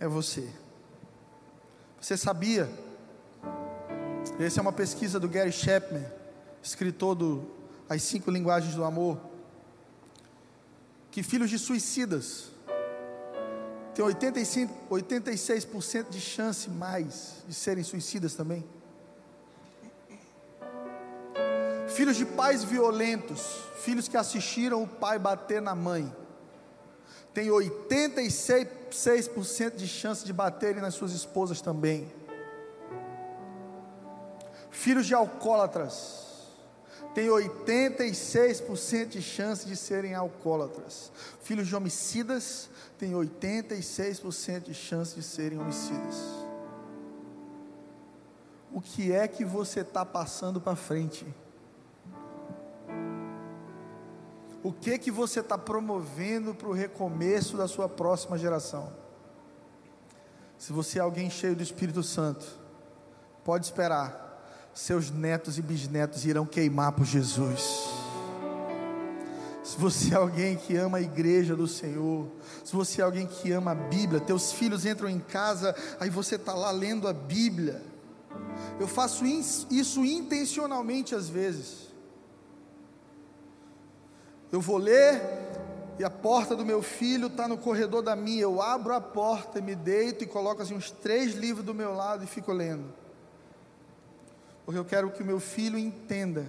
é 0.00 0.06
você. 0.08 0.48
Você 2.00 2.16
sabia? 2.16 2.68
Essa 4.38 4.60
é 4.60 4.62
uma 4.62 4.72
pesquisa 4.72 5.18
do 5.18 5.28
Gary 5.28 5.52
Chapman, 5.52 6.04
escritor 6.62 7.14
do 7.14 7.50
As 7.88 8.02
Cinco 8.02 8.30
Linguagens 8.30 8.74
do 8.74 8.84
Amor. 8.84 9.18
Que 11.10 11.22
filhos 11.22 11.48
de 11.48 11.58
suicidas 11.58 12.50
tem 13.96 14.04
85, 14.04 14.94
86% 14.94 16.10
de 16.10 16.20
chance 16.20 16.68
mais 16.68 17.36
de 17.48 17.54
serem 17.54 17.82
suicidas 17.82 18.34
também. 18.34 18.62
Filhos 21.96 22.16
de 22.18 22.26
pais 22.26 22.62
violentos, 22.62 23.40
filhos 23.78 24.06
que 24.06 24.18
assistiram 24.18 24.82
o 24.82 24.86
pai 24.86 25.18
bater 25.18 25.62
na 25.62 25.74
mãe, 25.74 26.14
tem 27.32 27.48
86% 27.48 29.76
de 29.76 29.88
chance 29.88 30.22
de 30.22 30.30
baterem 30.30 30.82
nas 30.82 30.92
suas 30.92 31.12
esposas 31.12 31.62
também. 31.62 32.12
Filhos 34.70 35.06
de 35.06 35.14
alcoólatras, 35.14 36.26
tem 37.14 37.28
86% 37.28 39.06
de 39.06 39.22
chance 39.22 39.66
de 39.66 39.74
serem 39.74 40.14
alcoólatras. 40.14 41.10
Filhos 41.40 41.66
de 41.66 41.74
homicidas 41.74 42.68
têm 42.98 43.12
86% 43.12 44.64
de 44.64 44.74
chance 44.74 45.14
de 45.14 45.22
serem 45.22 45.58
homicidas. 45.58 46.14
O 48.70 48.82
que 48.82 49.12
é 49.12 49.26
que 49.26 49.46
você 49.46 49.80
está 49.80 50.04
passando 50.04 50.60
para 50.60 50.76
frente? 50.76 51.26
O 54.66 54.72
que 54.72 54.98
que 54.98 55.12
você 55.12 55.38
está 55.38 55.56
promovendo 55.56 56.52
para 56.52 56.66
o 56.66 56.72
recomeço 56.72 57.56
da 57.56 57.68
sua 57.68 57.88
próxima 57.88 58.36
geração. 58.36 58.92
Se 60.58 60.72
você 60.72 60.98
é 60.98 61.02
alguém 61.02 61.30
cheio 61.30 61.54
do 61.54 61.62
Espírito 61.62 62.02
Santo, 62.02 62.44
pode 63.44 63.64
esperar, 63.64 64.68
seus 64.74 65.08
netos 65.08 65.56
e 65.56 65.62
bisnetos 65.62 66.26
irão 66.26 66.44
queimar 66.44 66.90
por 66.90 67.04
Jesus. 67.04 67.62
Se 69.62 69.78
você 69.78 70.14
é 70.14 70.16
alguém 70.16 70.56
que 70.56 70.76
ama 70.76 70.98
a 70.98 71.00
igreja 71.00 71.54
do 71.54 71.68
Senhor, 71.68 72.26
se 72.64 72.74
você 72.74 73.00
é 73.00 73.04
alguém 73.04 73.28
que 73.28 73.52
ama 73.52 73.70
a 73.70 73.74
Bíblia, 73.76 74.20
teus 74.20 74.50
filhos 74.50 74.84
entram 74.84 75.08
em 75.08 75.20
casa, 75.20 75.76
aí 76.00 76.10
você 76.10 76.34
está 76.34 76.54
lá 76.54 76.72
lendo 76.72 77.06
a 77.06 77.12
Bíblia. 77.12 77.80
Eu 78.80 78.88
faço 78.88 79.24
isso 79.24 80.04
intencionalmente 80.04 81.14
às 81.14 81.28
vezes. 81.28 81.86
Eu 84.52 84.60
vou 84.60 84.76
ler 84.76 85.20
e 85.98 86.04
a 86.04 86.10
porta 86.10 86.54
do 86.54 86.64
meu 86.64 86.82
filho 86.82 87.28
está 87.28 87.48
no 87.48 87.56
corredor 87.56 88.02
da 88.02 88.14
minha. 88.14 88.42
Eu 88.42 88.60
abro 88.60 88.94
a 88.94 89.00
porta 89.00 89.60
me 89.60 89.74
deito 89.74 90.24
e 90.24 90.26
coloco 90.26 90.62
assim 90.62 90.74
uns 90.74 90.90
três 90.90 91.34
livros 91.34 91.64
do 91.64 91.74
meu 91.74 91.94
lado 91.94 92.22
e 92.24 92.26
fico 92.26 92.52
lendo. 92.52 92.92
Porque 94.64 94.78
eu 94.78 94.84
quero 94.84 95.10
que 95.10 95.22
o 95.22 95.26
meu 95.26 95.40
filho 95.40 95.78
entenda 95.78 96.46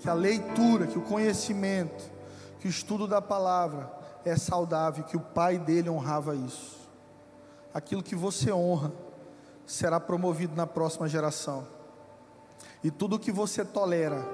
que 0.00 0.08
a 0.08 0.14
leitura, 0.14 0.86
que 0.86 0.98
o 0.98 1.02
conhecimento, 1.02 2.10
que 2.58 2.66
o 2.66 2.70
estudo 2.70 3.06
da 3.06 3.20
palavra 3.20 3.90
é 4.24 4.36
saudável, 4.36 5.04
que 5.04 5.16
o 5.16 5.20
pai 5.20 5.58
dele 5.58 5.88
honrava 5.88 6.34
isso. 6.34 6.78
Aquilo 7.72 8.02
que 8.02 8.16
você 8.16 8.50
honra 8.50 8.92
será 9.66 10.00
promovido 10.00 10.56
na 10.56 10.66
próxima 10.66 11.08
geração. 11.08 11.66
E 12.82 12.90
tudo 12.90 13.18
que 13.18 13.30
você 13.30 13.64
tolera 13.64 14.26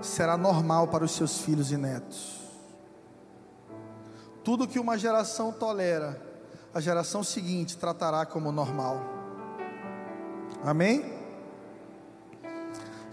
será 0.00 0.36
normal 0.36 0.88
para 0.88 1.04
os 1.04 1.12
seus 1.12 1.42
filhos 1.42 1.70
e 1.70 1.76
netos. 1.76 2.39
Tudo 4.50 4.66
que 4.66 4.80
uma 4.80 4.98
geração 4.98 5.52
tolera, 5.52 6.20
a 6.74 6.80
geração 6.80 7.22
seguinte 7.22 7.78
tratará 7.78 8.26
como 8.26 8.50
normal. 8.50 9.00
Amém? 10.64 11.04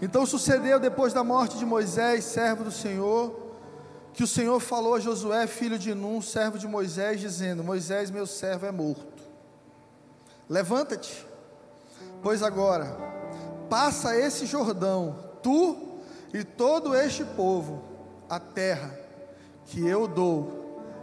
Então 0.02 0.26
sucedeu 0.26 0.80
depois 0.80 1.12
da 1.12 1.22
morte 1.22 1.56
de 1.56 1.64
Moisés, 1.64 2.24
servo 2.24 2.64
do 2.64 2.72
Senhor, 2.72 3.54
que 4.12 4.24
o 4.24 4.26
Senhor 4.26 4.58
falou 4.58 4.96
a 4.96 4.98
Josué, 4.98 5.46
filho 5.46 5.78
de 5.78 5.94
Num, 5.94 6.20
servo 6.20 6.58
de 6.58 6.66
Moisés, 6.66 7.20
dizendo: 7.20 7.62
Moisés, 7.62 8.10
meu 8.10 8.26
servo, 8.26 8.66
é 8.66 8.72
morto. 8.72 9.22
Levanta-te, 10.48 11.24
pois 12.20 12.42
agora 12.42 12.96
passa 13.70 14.16
esse 14.16 14.44
Jordão, 14.44 15.14
tu 15.40 16.00
e 16.34 16.42
todo 16.42 16.96
este 16.96 17.24
povo, 17.24 17.84
a 18.28 18.40
terra 18.40 18.92
que 19.66 19.86
eu 19.86 20.08
dou 20.08 20.57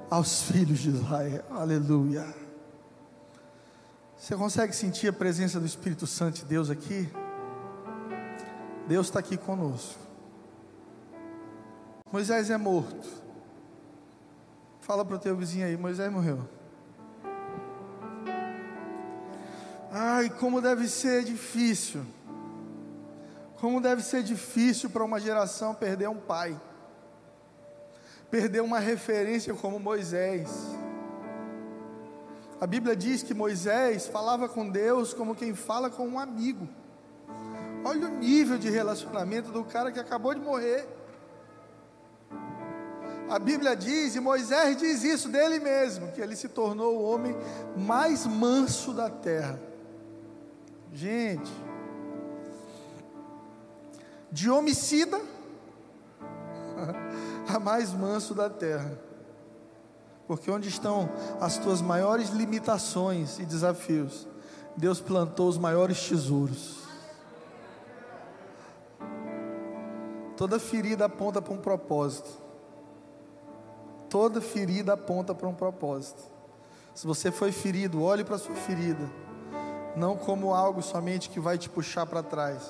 aos 0.09 0.43
filhos 0.43 0.79
de 0.79 0.89
Israel. 0.89 1.43
Aleluia. 1.49 2.25
Você 4.17 4.35
consegue 4.35 4.75
sentir 4.75 5.07
a 5.07 5.13
presença 5.13 5.59
do 5.59 5.65
Espírito 5.65 6.07
Santo 6.07 6.39
de 6.39 6.45
Deus 6.45 6.69
aqui? 6.69 7.09
Deus 8.87 9.07
está 9.07 9.19
aqui 9.19 9.37
conosco. 9.37 9.99
Moisés 12.11 12.49
é 12.49 12.57
morto. 12.57 13.07
Fala 14.81 15.03
para 15.03 15.15
o 15.15 15.19
teu 15.19 15.35
vizinho 15.35 15.65
aí, 15.65 15.75
Moisés 15.75 16.11
morreu. 16.11 16.47
Ai, 19.91 20.29
como 20.29 20.61
deve 20.61 20.87
ser 20.87 21.23
difícil. 21.23 22.05
Como 23.59 23.81
deve 23.81 24.03
ser 24.03 24.21
difícil 24.23 24.89
para 24.89 25.03
uma 25.03 25.19
geração 25.19 25.73
perder 25.73 26.09
um 26.09 26.17
pai 26.17 26.59
perdeu 28.29 28.63
uma 28.63 28.79
referência 28.79 29.53
como 29.53 29.79
Moisés. 29.79 30.49
A 32.59 32.65
Bíblia 32.67 32.95
diz 32.95 33.21
que 33.21 33.33
Moisés 33.33 34.07
falava 34.07 34.47
com 34.47 34.69
Deus 34.69 35.13
como 35.13 35.35
quem 35.35 35.53
fala 35.53 35.89
com 35.89 36.07
um 36.07 36.19
amigo. 36.19 36.67
Olha 37.83 38.07
o 38.07 38.17
nível 38.17 38.57
de 38.57 38.69
relacionamento 38.69 39.51
do 39.51 39.63
cara 39.63 39.91
que 39.91 39.99
acabou 39.99 40.33
de 40.33 40.39
morrer. 40.39 40.87
A 43.29 43.39
Bíblia 43.39 43.75
diz, 43.75 44.15
e 44.15 44.19
Moisés 44.19 44.77
diz 44.77 45.03
isso 45.03 45.29
dele 45.29 45.59
mesmo, 45.59 46.11
que 46.11 46.21
ele 46.21 46.35
se 46.35 46.47
tornou 46.47 46.95
o 46.97 47.03
homem 47.03 47.35
mais 47.75 48.25
manso 48.25 48.93
da 48.93 49.09
terra. 49.09 49.59
Gente, 50.93 51.51
de 54.31 54.49
homicida 54.49 55.19
a 57.47 57.59
mais 57.59 57.93
manso 57.93 58.33
da 58.33 58.49
terra. 58.49 58.99
Porque 60.27 60.49
onde 60.49 60.67
estão 60.69 61.09
as 61.39 61.57
tuas 61.57 61.81
maiores 61.81 62.29
limitações 62.29 63.37
e 63.39 63.45
desafios, 63.45 64.27
Deus 64.75 64.99
plantou 64.99 65.47
os 65.47 65.57
maiores 65.57 66.07
tesouros. 66.07 66.83
Toda 70.35 70.59
ferida 70.59 71.05
aponta 71.05 71.41
para 71.41 71.53
um 71.53 71.57
propósito. 71.57 72.29
Toda 74.09 74.41
ferida 74.41 74.93
aponta 74.93 75.33
para 75.33 75.47
um 75.47 75.53
propósito. 75.53 76.23
Se 76.93 77.05
você 77.05 77.31
foi 77.31 77.51
ferido, 77.51 78.01
olhe 78.01 78.23
para 78.23 78.35
a 78.35 78.39
sua 78.39 78.55
ferida, 78.55 79.09
não 79.95 80.17
como 80.17 80.53
algo 80.53 80.81
somente 80.81 81.29
que 81.29 81.39
vai 81.39 81.57
te 81.57 81.69
puxar 81.69 82.05
para 82.05 82.23
trás, 82.23 82.69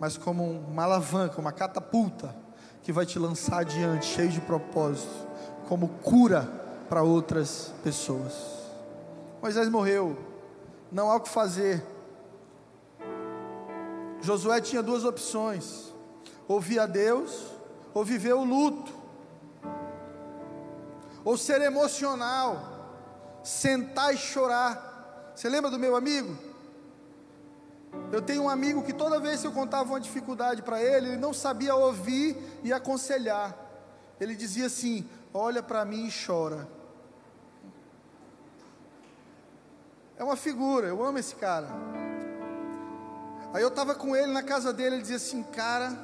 mas 0.00 0.16
como 0.16 0.44
uma 0.44 0.82
alavanca, 0.84 1.40
uma 1.40 1.52
catapulta 1.52 2.34
que 2.88 2.92
vai 2.92 3.04
te 3.04 3.18
lançar 3.18 3.58
adiante, 3.58 4.06
cheio 4.06 4.30
de 4.30 4.40
propósito, 4.40 5.12
como 5.68 5.90
cura 6.02 6.50
para 6.88 7.02
outras 7.02 7.70
pessoas. 7.84 8.32
Moisés 9.42 9.68
morreu, 9.68 10.16
não 10.90 11.10
há 11.10 11.16
o 11.16 11.20
que 11.20 11.28
fazer. 11.28 11.84
Josué 14.22 14.62
tinha 14.62 14.82
duas 14.82 15.04
opções: 15.04 15.92
ouvir 16.48 16.78
a 16.78 16.86
Deus 16.86 17.48
ou 17.92 18.06
viver 18.06 18.32
o 18.32 18.42
luto, 18.42 18.90
ou 21.22 21.36
ser 21.36 21.60
emocional, 21.60 23.36
sentar 23.44 24.14
e 24.14 24.16
chorar. 24.16 25.32
Você 25.36 25.50
lembra 25.50 25.70
do 25.70 25.78
meu 25.78 25.94
amigo? 25.94 26.34
Eu 28.10 28.22
tenho 28.22 28.44
um 28.44 28.48
amigo 28.48 28.82
que 28.82 28.92
toda 28.92 29.20
vez 29.20 29.40
que 29.40 29.46
eu 29.46 29.52
contava 29.52 29.90
uma 29.90 30.00
dificuldade 30.00 30.62
para 30.62 30.82
ele, 30.82 31.08
ele 31.08 31.16
não 31.16 31.34
sabia 31.34 31.74
ouvir 31.74 32.36
e 32.62 32.72
aconselhar. 32.72 33.54
Ele 34.20 34.34
dizia 34.34 34.66
assim: 34.66 35.08
Olha 35.32 35.62
para 35.62 35.84
mim 35.84 36.06
e 36.06 36.26
chora. 36.26 36.66
É 40.16 40.24
uma 40.24 40.36
figura, 40.36 40.88
eu 40.88 41.04
amo 41.04 41.18
esse 41.18 41.34
cara. 41.34 41.68
Aí 43.52 43.62
eu 43.62 43.68
estava 43.68 43.94
com 43.94 44.16
ele 44.16 44.32
na 44.32 44.42
casa 44.42 44.72
dele, 44.72 44.96
ele 44.96 45.02
dizia 45.02 45.16
assim: 45.16 45.42
Cara, 45.42 45.96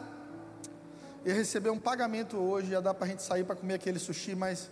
ia 1.25 1.35
receber 1.35 1.71
um 1.71 1.79
pagamento 1.79 2.37
hoje, 2.37 2.73
ia 2.73 2.81
dar 2.81 2.95
para 2.95 3.07
a 3.07 3.09
gente 3.09 3.23
sair 3.23 3.45
para 3.45 3.57
comer 3.57 3.75
aquele 3.75 3.99
sushi, 3.99 4.35
mas, 4.35 4.71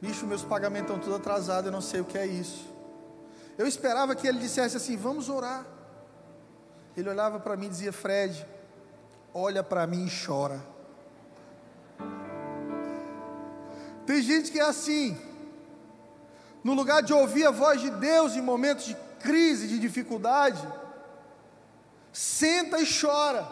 bicho, 0.00 0.26
meus 0.26 0.42
pagamentos 0.42 0.90
estão 0.90 0.98
tudo 0.98 1.16
atrasados, 1.16 1.66
eu 1.66 1.72
não 1.72 1.82
sei 1.82 2.00
o 2.00 2.04
que 2.04 2.18
é 2.18 2.26
isso. 2.26 2.66
Eu 3.58 3.66
esperava 3.66 4.14
que 4.16 4.26
ele 4.26 4.38
dissesse 4.38 4.76
assim: 4.76 4.96
Vamos 4.96 5.28
orar. 5.28 5.66
Ele 6.96 7.08
olhava 7.08 7.40
para 7.40 7.56
mim 7.56 7.66
e 7.66 7.70
dizia: 7.70 7.92
Fred, 7.92 8.46
olha 9.32 9.62
para 9.62 9.86
mim 9.86 10.06
e 10.06 10.26
chora. 10.26 10.62
Tem 14.04 14.20
gente 14.20 14.50
que 14.50 14.58
é 14.58 14.64
assim, 14.64 15.16
no 16.62 16.74
lugar 16.74 17.02
de 17.02 17.12
ouvir 17.12 17.46
a 17.46 17.50
voz 17.50 17.80
de 17.80 17.90
Deus 17.90 18.34
em 18.34 18.42
momentos 18.42 18.84
de 18.84 18.96
crise, 19.20 19.68
de 19.68 19.78
dificuldade, 19.78 20.60
senta 22.12 22.78
e 22.80 22.86
chora. 23.00 23.46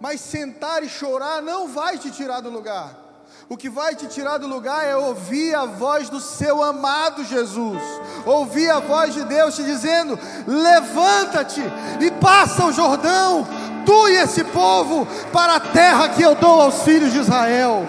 Mas 0.00 0.20
sentar 0.20 0.82
e 0.82 0.88
chorar 0.88 1.40
não 1.42 1.68
vai 1.68 1.98
te 1.98 2.10
tirar 2.10 2.40
do 2.40 2.50
lugar. 2.50 3.01
O 3.48 3.56
que 3.56 3.68
vai 3.68 3.94
te 3.94 4.06
tirar 4.06 4.38
do 4.38 4.46
lugar 4.46 4.84
é 4.84 4.96
ouvir 4.96 5.54
a 5.54 5.66
voz 5.66 6.08
do 6.08 6.20
seu 6.20 6.62
amado 6.62 7.24
Jesus, 7.24 7.82
ouvir 8.24 8.70
a 8.70 8.80
voz 8.80 9.12
de 9.12 9.24
Deus 9.24 9.54
te 9.54 9.62
dizendo: 9.62 10.18
levanta-te 10.46 11.60
e 12.00 12.10
passa 12.12 12.64
o 12.64 12.72
Jordão, 12.72 13.46
tu 13.84 14.08
e 14.08 14.16
esse 14.16 14.44
povo, 14.44 15.06
para 15.32 15.56
a 15.56 15.60
terra 15.60 16.08
que 16.08 16.22
eu 16.22 16.34
dou 16.34 16.62
aos 16.62 16.82
filhos 16.82 17.12
de 17.12 17.18
Israel. 17.18 17.86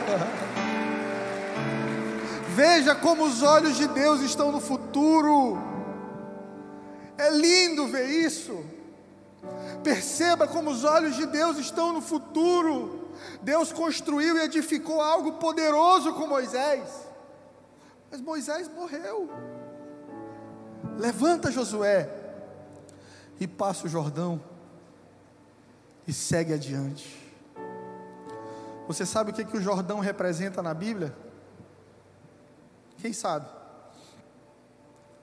Veja 2.49 2.93
como 2.93 3.23
os 3.23 3.41
olhos 3.41 3.75
de 3.77 3.88
Deus 3.88 4.21
estão 4.21 4.51
no 4.51 4.60
futuro. 4.60 5.60
É 7.17 7.29
lindo 7.29 7.88
ver 7.88 8.08
isso. 8.10 8.63
Perceba 9.84 10.47
como 10.47 10.69
os 10.69 10.84
olhos 10.84 11.15
de 11.15 11.25
Deus 11.25 11.58
estão 11.58 11.93
no 11.93 12.01
futuro. 12.01 13.03
Deus 13.41 13.71
construiu 13.71 14.38
e 14.38 14.41
edificou 14.41 15.02
algo 15.02 15.34
poderoso 15.34 16.13
com 16.13 16.28
Moisés. 16.28 16.89
Mas 18.12 18.21
Moisés 18.21 18.67
morreu. 18.67 19.30
Levanta 20.97 21.52
Josué 21.52 22.10
e 23.39 23.47
passa 23.47 23.86
o 23.86 23.89
Jordão 23.89 24.41
e 26.08 26.13
segue 26.13 26.54
adiante. 26.54 27.21
Você 28.88 29.06
sabe 29.06 29.32
o 29.32 29.34
que, 29.34 29.45
que 29.45 29.58
o 29.58 29.62
Jordão 29.62 29.99
representa 29.99 30.62
na 30.62 30.73
Bíblia? 30.73 31.15
Quem 32.97 33.13
sabe? 33.13 33.47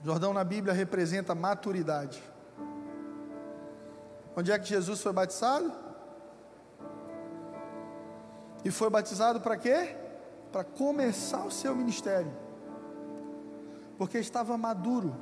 Jordão 0.03 0.33
na 0.33 0.43
Bíblia 0.43 0.73
representa 0.73 1.35
maturidade. 1.35 2.21
Onde 4.35 4.51
é 4.51 4.57
que 4.57 4.67
Jesus 4.67 5.01
foi 5.01 5.13
batizado? 5.13 5.71
E 8.63 8.71
foi 8.71 8.89
batizado 8.89 9.41
para 9.41 9.57
quê? 9.57 9.95
Para 10.51 10.63
começar 10.63 11.45
o 11.45 11.51
seu 11.51 11.75
ministério. 11.75 12.31
Porque 13.97 14.17
estava 14.17 14.57
maduro. 14.57 15.15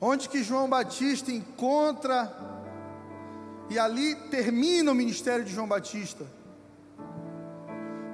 Onde 0.00 0.28
que 0.28 0.42
João 0.42 0.68
Batista 0.68 1.30
encontra 1.32 2.32
e 3.68 3.78
ali 3.78 4.14
termina 4.30 4.90
o 4.90 4.94
ministério 4.94 5.44
de 5.44 5.52
João 5.52 5.66
Batista? 5.66 6.24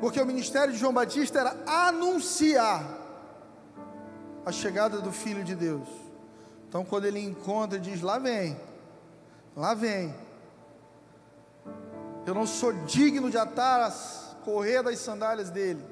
Porque 0.01 0.21
o 0.21 0.27
ministério 0.27 0.73
de 0.73 0.79
João 0.79 0.93
Batista 0.93 1.41
era 1.41 1.57
anunciar 1.67 2.83
a 4.45 4.53
chegada 4.53 5.01
do 5.01 5.13
Filho 5.13 5.45
de 5.45 5.55
Deus. 5.55 5.89
Então, 6.69 6.85
quando 6.85 7.05
ele 7.05 7.21
encontra, 7.21 7.79
diz: 7.79 8.01
Lá 8.01 8.19
vem, 8.19 8.59
lá 9.57 9.75
vem. 9.75 10.15
Eu 12.27 12.35
não 12.35 12.47
sou 12.47 12.73
digno 12.85 13.31
de 13.31 13.37
atar 13.37 13.81
as 13.81 14.25
correr 14.45 14.83
das 14.83 14.99
sandálias 14.99 15.51
dele. 15.51 15.83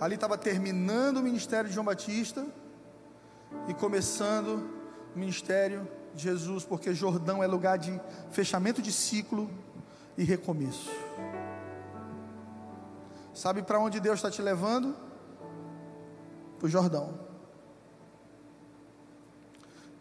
Ali 0.00 0.16
estava 0.16 0.36
terminando 0.36 1.18
o 1.18 1.22
ministério 1.22 1.68
de 1.68 1.74
João 1.74 1.86
Batista 1.86 2.44
e 3.68 3.74
começando 3.74 4.68
o 5.14 5.18
ministério 5.18 5.88
de 6.14 6.24
Jesus, 6.24 6.64
porque 6.64 6.92
Jordão 6.92 7.42
é 7.42 7.46
lugar 7.46 7.78
de 7.78 8.00
fechamento 8.30 8.82
de 8.82 8.92
ciclo 8.92 9.48
e 10.18 10.24
recomeço. 10.24 10.90
Sabe 13.32 13.62
para 13.62 13.78
onde 13.78 13.98
Deus 13.98 14.16
está 14.16 14.30
te 14.30 14.42
levando? 14.42 14.94
Para 16.58 16.66
o 16.66 16.68
Jordão. 16.68 17.18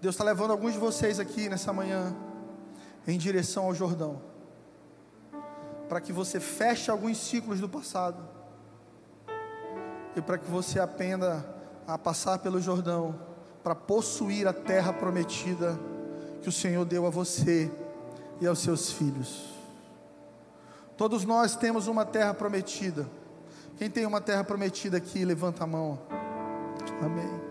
Deus 0.01 0.15
está 0.15 0.23
levando 0.23 0.51
alguns 0.51 0.73
de 0.73 0.79
vocês 0.79 1.19
aqui 1.19 1.47
nessa 1.47 1.71
manhã 1.71 2.15
em 3.07 3.17
direção 3.17 3.65
ao 3.65 3.75
Jordão, 3.75 4.21
para 5.87 6.01
que 6.01 6.13
você 6.13 6.39
feche 6.39 6.89
alguns 6.89 7.17
ciclos 7.17 7.59
do 7.59 7.69
passado 7.69 8.23
e 10.15 10.21
para 10.21 10.37
que 10.37 10.49
você 10.49 10.79
aprenda 10.79 11.45
a 11.87 11.97
passar 11.97 12.39
pelo 12.39 12.61
Jordão 12.61 13.19
para 13.63 13.75
possuir 13.75 14.47
a 14.47 14.53
terra 14.53 14.91
prometida 14.91 15.79
que 16.41 16.49
o 16.49 16.51
Senhor 16.51 16.83
deu 16.85 17.05
a 17.05 17.09
você 17.09 17.71
e 18.41 18.45
aos 18.45 18.59
seus 18.59 18.91
filhos. 18.91 19.53
Todos 20.97 21.23
nós 21.23 21.55
temos 21.55 21.87
uma 21.87 22.05
terra 22.05 22.33
prometida. 22.33 23.09
Quem 23.77 23.89
tem 23.89 24.05
uma 24.05 24.21
terra 24.21 24.43
prometida 24.43 24.97
aqui, 24.97 25.25
levanta 25.25 25.63
a 25.63 25.67
mão. 25.67 25.99
Amém. 27.01 27.41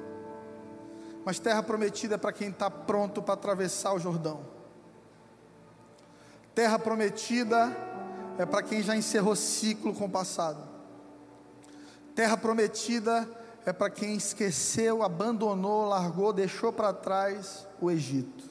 Mas 1.25 1.39
terra 1.39 1.63
prometida 1.63 2.17
é 2.17 2.19
para 2.19 2.33
quem 2.33 2.49
está 2.49 2.71
pronto 2.71 3.23
para 3.23 3.35
atravessar 3.35 3.95
o 3.95 3.99
Jordão. 3.99 4.41
Terra 6.55 6.79
prometida 6.79 7.75
é 8.39 8.47
para 8.47 8.63
quem 8.63 8.83
já 8.83 8.97
encerrou 8.97 9.37
ciclo 9.37 9.95
com 9.95 10.07
o 10.07 10.11
passado. 10.11 10.63
Terra 12.15 12.37
prometida 12.37 13.29
é 13.65 13.73
para 13.73 13.91
quem 13.91 14.15
esqueceu, 14.15 15.03
abandonou, 15.03 15.87
largou, 15.87 16.33
deixou 16.33 16.73
para 16.73 16.93
trás 16.93 17.67
o 17.81 17.91
Egito. 17.91 18.51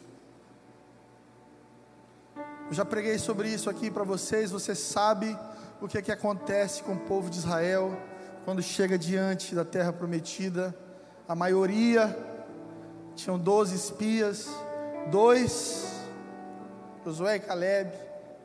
Eu 2.35 2.73
já 2.73 2.85
preguei 2.85 3.19
sobre 3.19 3.49
isso 3.49 3.69
aqui 3.69 3.91
para 3.91 4.03
vocês, 4.03 4.51
você 4.51 4.73
sabe 4.73 5.37
o 5.81 5.87
que 5.87 5.97
é 5.97 6.01
que 6.01 6.11
acontece 6.11 6.81
com 6.83 6.93
o 6.93 6.99
povo 6.99 7.29
de 7.29 7.39
Israel 7.39 7.97
quando 8.45 8.61
chega 8.61 8.97
diante 8.97 9.53
da 9.53 9.65
terra 9.65 9.91
prometida. 9.91 10.75
A 11.27 11.35
maioria 11.35 12.17
tinham 13.15 13.37
12 13.37 13.75
espias, 13.75 14.47
dois, 15.11 15.85
Josué 17.03 17.35
e 17.35 17.39
Caleb, 17.39 17.91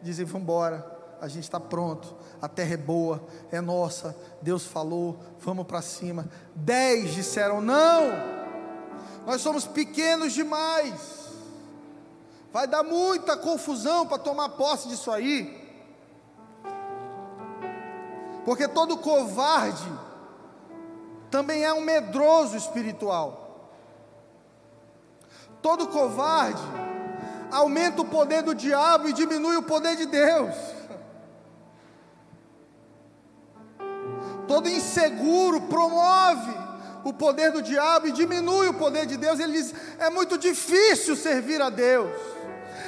dizem: 0.03 0.25
Vamos 0.25 0.43
embora 0.43 0.96
a 1.21 1.29
gente 1.29 1.45
está 1.45 1.59
pronto, 1.59 2.15
a 2.41 2.49
terra 2.49 2.75
é 2.75 2.77
boa, 2.77 3.27
é 3.51 3.61
nossa, 3.61 4.17
Deus 4.43 4.65
falou, 4.65 5.19
vamos 5.39 5.67
para 5.67 5.83
cima. 5.83 6.29
Dez 6.55 7.15
disseram: 7.15 7.61
não, 7.61 8.11
nós 9.27 9.41
somos 9.41 9.67
pequenos 9.67 10.33
demais, 10.33 10.95
vai 12.53 12.67
dar 12.67 12.83
muita 12.83 13.37
confusão 13.37 14.07
para 14.07 14.19
tomar 14.19 14.51
posse 14.51 14.89
disso 14.89 15.11
aí, 15.11 15.65
porque 18.45 18.69
todo 18.69 18.99
covarde 18.99 19.93
também 21.31 21.65
é 21.65 21.73
um 21.73 21.81
medroso 21.81 22.57
espiritual. 22.57 23.45
Todo 25.61 25.89
covarde 25.89 26.63
aumenta 27.51 28.03
o 28.03 28.05
poder 28.05 28.43
do 28.43 28.55
diabo 28.55 29.09
e 29.09 29.13
diminui 29.13 29.57
o 29.57 29.63
poder 29.63 29.97
de 29.97 30.07
Deus. 30.07 30.76
Todo 34.47 34.69
inseguro 34.69 35.63
promove 35.63 36.53
o 37.05 37.13
poder 37.13 37.53
do 37.53 37.63
diabo 37.63 38.09
e 38.09 38.13
diminui 38.13 38.69
o 38.69 38.75
poder 38.75 39.07
de 39.07 39.17
Deus. 39.17 39.39
Ele 39.39 39.53
diz: 39.53 39.75
é 39.99 40.11
muito 40.11 40.37
difícil 40.37 41.15
servir 41.15 41.63
a 41.63 41.71
Deus. 41.71 42.36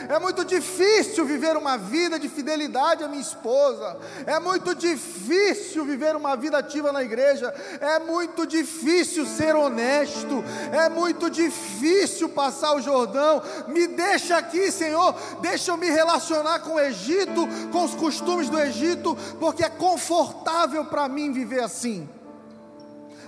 É 0.09 0.19
muito 0.19 0.43
difícil 0.43 1.27
viver 1.27 1.55
uma 1.55 1.77
vida 1.77 2.19
de 2.19 2.31
fidelidade 2.31 3.05
à 3.05 3.09
minha 3.09 3.21
esposa. 3.21 3.99
É 4.27 4.41
muito 4.41 4.75
difícil 4.75 5.85
viver 5.85 6.17
uma 6.17 6.35
vida 6.35 6.57
ativa 6.57 6.91
na 6.91 7.03
igreja. 7.03 7.55
É 7.79 7.99
muito 7.99 8.47
difícil 8.47 9.27
ser 9.27 9.55
honesto. 9.55 10.43
É 10.73 10.89
muito 10.89 11.29
difícil 11.29 12.31
passar 12.31 12.75
o 12.75 12.81
Jordão. 12.81 13.43
Me 13.69 13.87
deixa 13.87 14.39
aqui, 14.39 14.73
Senhor. 14.73 15.15
Deixa 15.43 15.73
eu 15.73 15.77
me 15.77 15.91
relacionar 15.91 16.61
com 16.61 16.77
o 16.77 16.81
Egito, 16.81 17.47
com 17.71 17.85
os 17.85 17.95
costumes 17.95 18.49
do 18.49 18.59
Egito, 18.59 19.15
porque 19.39 19.63
é 19.63 19.69
confortável 19.69 20.87
para 20.87 21.07
mim 21.07 21.33
viver 21.33 21.63
assim. 21.63 22.09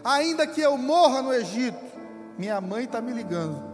Ainda 0.02 0.46
que 0.46 0.62
eu 0.62 0.78
morra 0.78 1.20
no 1.20 1.34
Egito, 1.34 1.84
minha 2.38 2.58
mãe 2.58 2.84
está 2.84 3.02
me 3.02 3.12
ligando. 3.12 3.69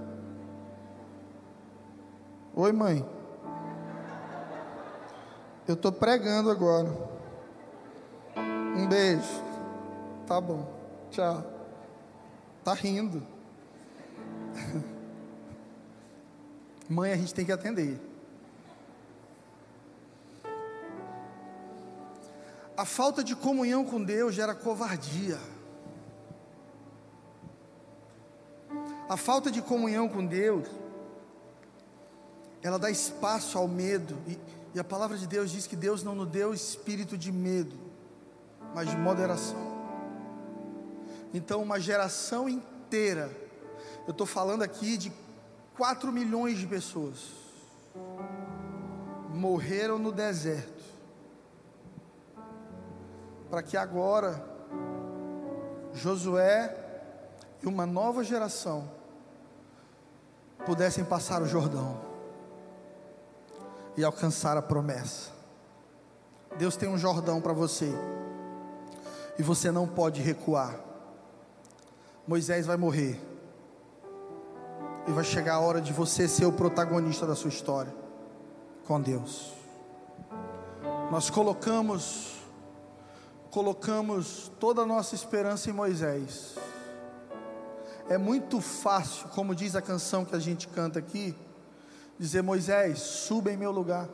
Oi, 2.58 2.72
mãe. 2.72 3.06
Eu 5.68 5.74
estou 5.74 5.92
pregando 5.92 6.50
agora. 6.50 6.88
Um 8.34 8.88
beijo. 8.88 9.28
Tá 10.26 10.40
bom. 10.40 10.66
Tchau. 11.10 11.44
Tá 12.64 12.72
rindo. 12.72 13.22
Mãe, 16.88 17.12
a 17.12 17.16
gente 17.16 17.34
tem 17.34 17.44
que 17.44 17.52
atender. 17.52 18.00
A 22.74 22.86
falta 22.86 23.22
de 23.22 23.36
comunhão 23.36 23.84
com 23.84 24.02
Deus 24.02 24.34
gera 24.34 24.54
covardia. 24.54 25.38
A 29.10 29.16
falta 29.18 29.50
de 29.50 29.60
comunhão 29.60 30.08
com 30.08 30.24
Deus 30.24 30.85
ela 32.66 32.80
dá 32.80 32.90
espaço 32.90 33.56
ao 33.56 33.68
medo. 33.68 34.18
E, 34.26 34.38
e 34.74 34.80
a 34.80 34.84
palavra 34.84 35.16
de 35.16 35.26
Deus 35.26 35.50
diz 35.52 35.66
que 35.66 35.76
Deus 35.76 36.02
não 36.02 36.16
nos 36.16 36.28
deu 36.28 36.52
espírito 36.52 37.16
de 37.16 37.30
medo, 37.30 37.76
mas 38.74 38.90
de 38.90 38.96
moderação. 38.96 39.76
Então, 41.32 41.62
uma 41.62 41.78
geração 41.78 42.48
inteira, 42.48 43.30
eu 44.06 44.10
estou 44.10 44.26
falando 44.26 44.62
aqui 44.62 44.96
de 44.96 45.12
4 45.76 46.10
milhões 46.10 46.58
de 46.58 46.66
pessoas, 46.66 47.30
morreram 49.32 49.98
no 49.98 50.10
deserto, 50.10 50.82
para 53.48 53.62
que 53.62 53.76
agora 53.76 54.44
Josué 55.94 56.74
e 57.62 57.66
uma 57.66 57.86
nova 57.86 58.24
geração 58.24 58.90
pudessem 60.64 61.04
passar 61.04 61.42
o 61.42 61.46
Jordão 61.46 62.05
e 63.96 64.04
alcançar 64.04 64.56
a 64.56 64.62
promessa. 64.62 65.30
Deus 66.58 66.76
tem 66.76 66.88
um 66.88 66.98
Jordão 66.98 67.40
para 67.40 67.52
você, 67.52 67.92
e 69.38 69.42
você 69.42 69.70
não 69.70 69.86
pode 69.86 70.20
recuar. 70.20 70.78
Moisés 72.26 72.66
vai 72.66 72.76
morrer, 72.76 73.20
e 75.06 75.12
vai 75.12 75.24
chegar 75.24 75.54
a 75.54 75.60
hora 75.60 75.80
de 75.80 75.92
você 75.92 76.26
ser 76.26 76.46
o 76.46 76.52
protagonista 76.52 77.26
da 77.26 77.34
sua 77.34 77.50
história 77.50 77.94
com 78.86 79.00
Deus. 79.00 79.52
Nós 81.10 81.30
colocamos 81.30 82.36
colocamos 83.56 84.52
toda 84.60 84.82
a 84.82 84.86
nossa 84.86 85.14
esperança 85.14 85.70
em 85.70 85.72
Moisés. 85.72 86.56
É 88.06 88.18
muito 88.18 88.60
fácil, 88.60 89.28
como 89.28 89.54
diz 89.54 89.74
a 89.74 89.80
canção 89.80 90.26
que 90.26 90.36
a 90.36 90.38
gente 90.38 90.68
canta 90.68 90.98
aqui, 90.98 91.34
dizer: 92.18 92.42
Moisés, 92.42 92.98
suba 92.98 93.52
em 93.52 93.56
meu 93.56 93.70
lugar. 93.70 94.08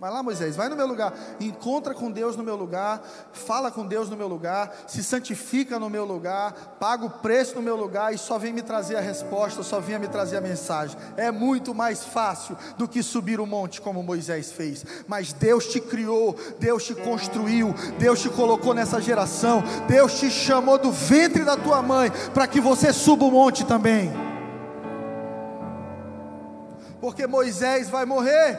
Vai 0.00 0.12
lá, 0.12 0.22
Moisés, 0.22 0.54
vai 0.54 0.68
no 0.68 0.76
meu 0.76 0.86
lugar, 0.86 1.12
encontra 1.40 1.92
com 1.92 2.08
Deus 2.08 2.36
no 2.36 2.44
meu 2.44 2.54
lugar, 2.54 3.02
fala 3.32 3.68
com 3.68 3.84
Deus 3.84 4.08
no 4.08 4.16
meu 4.16 4.28
lugar, 4.28 4.72
se 4.86 5.02
santifica 5.02 5.76
no 5.76 5.90
meu 5.90 6.04
lugar, 6.04 6.76
paga 6.78 7.04
o 7.04 7.10
preço 7.10 7.56
no 7.56 7.62
meu 7.62 7.74
lugar 7.74 8.14
e 8.14 8.18
só 8.18 8.38
vem 8.38 8.52
me 8.52 8.62
trazer 8.62 8.94
a 8.94 9.00
resposta, 9.00 9.64
só 9.64 9.80
venha 9.80 9.98
me 9.98 10.06
trazer 10.06 10.36
a 10.36 10.40
mensagem. 10.40 10.96
É 11.16 11.32
muito 11.32 11.74
mais 11.74 12.04
fácil 12.04 12.56
do 12.76 12.86
que 12.86 13.02
subir 13.02 13.40
o 13.40 13.46
monte 13.46 13.80
como 13.80 14.00
Moisés 14.00 14.52
fez. 14.52 14.86
Mas 15.08 15.32
Deus 15.32 15.66
te 15.66 15.80
criou, 15.80 16.36
Deus 16.60 16.84
te 16.84 16.94
construiu, 16.94 17.74
Deus 17.98 18.20
te 18.20 18.28
colocou 18.28 18.72
nessa 18.72 19.00
geração, 19.00 19.64
Deus 19.88 20.20
te 20.20 20.30
chamou 20.30 20.78
do 20.78 20.92
ventre 20.92 21.44
da 21.44 21.56
tua 21.56 21.82
mãe 21.82 22.12
para 22.32 22.46
que 22.46 22.60
você 22.60 22.92
suba 22.92 23.24
o 23.24 23.32
monte 23.32 23.66
também. 23.66 24.27
Porque 27.00 27.26
Moisés 27.26 27.88
vai 27.88 28.04
morrer. 28.04 28.58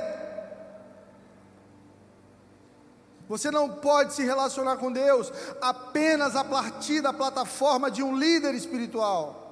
Você 3.28 3.52
não 3.52 3.70
pode 3.70 4.14
se 4.14 4.24
relacionar 4.24 4.78
com 4.78 4.92
Deus 4.92 5.32
apenas 5.62 6.36
a 6.36 6.44
partir 6.44 7.00
da 7.00 7.14
plataforma 7.14 7.92
de 7.92 8.02
um 8.02 8.18
líder 8.18 8.56
espiritual. 8.56 9.50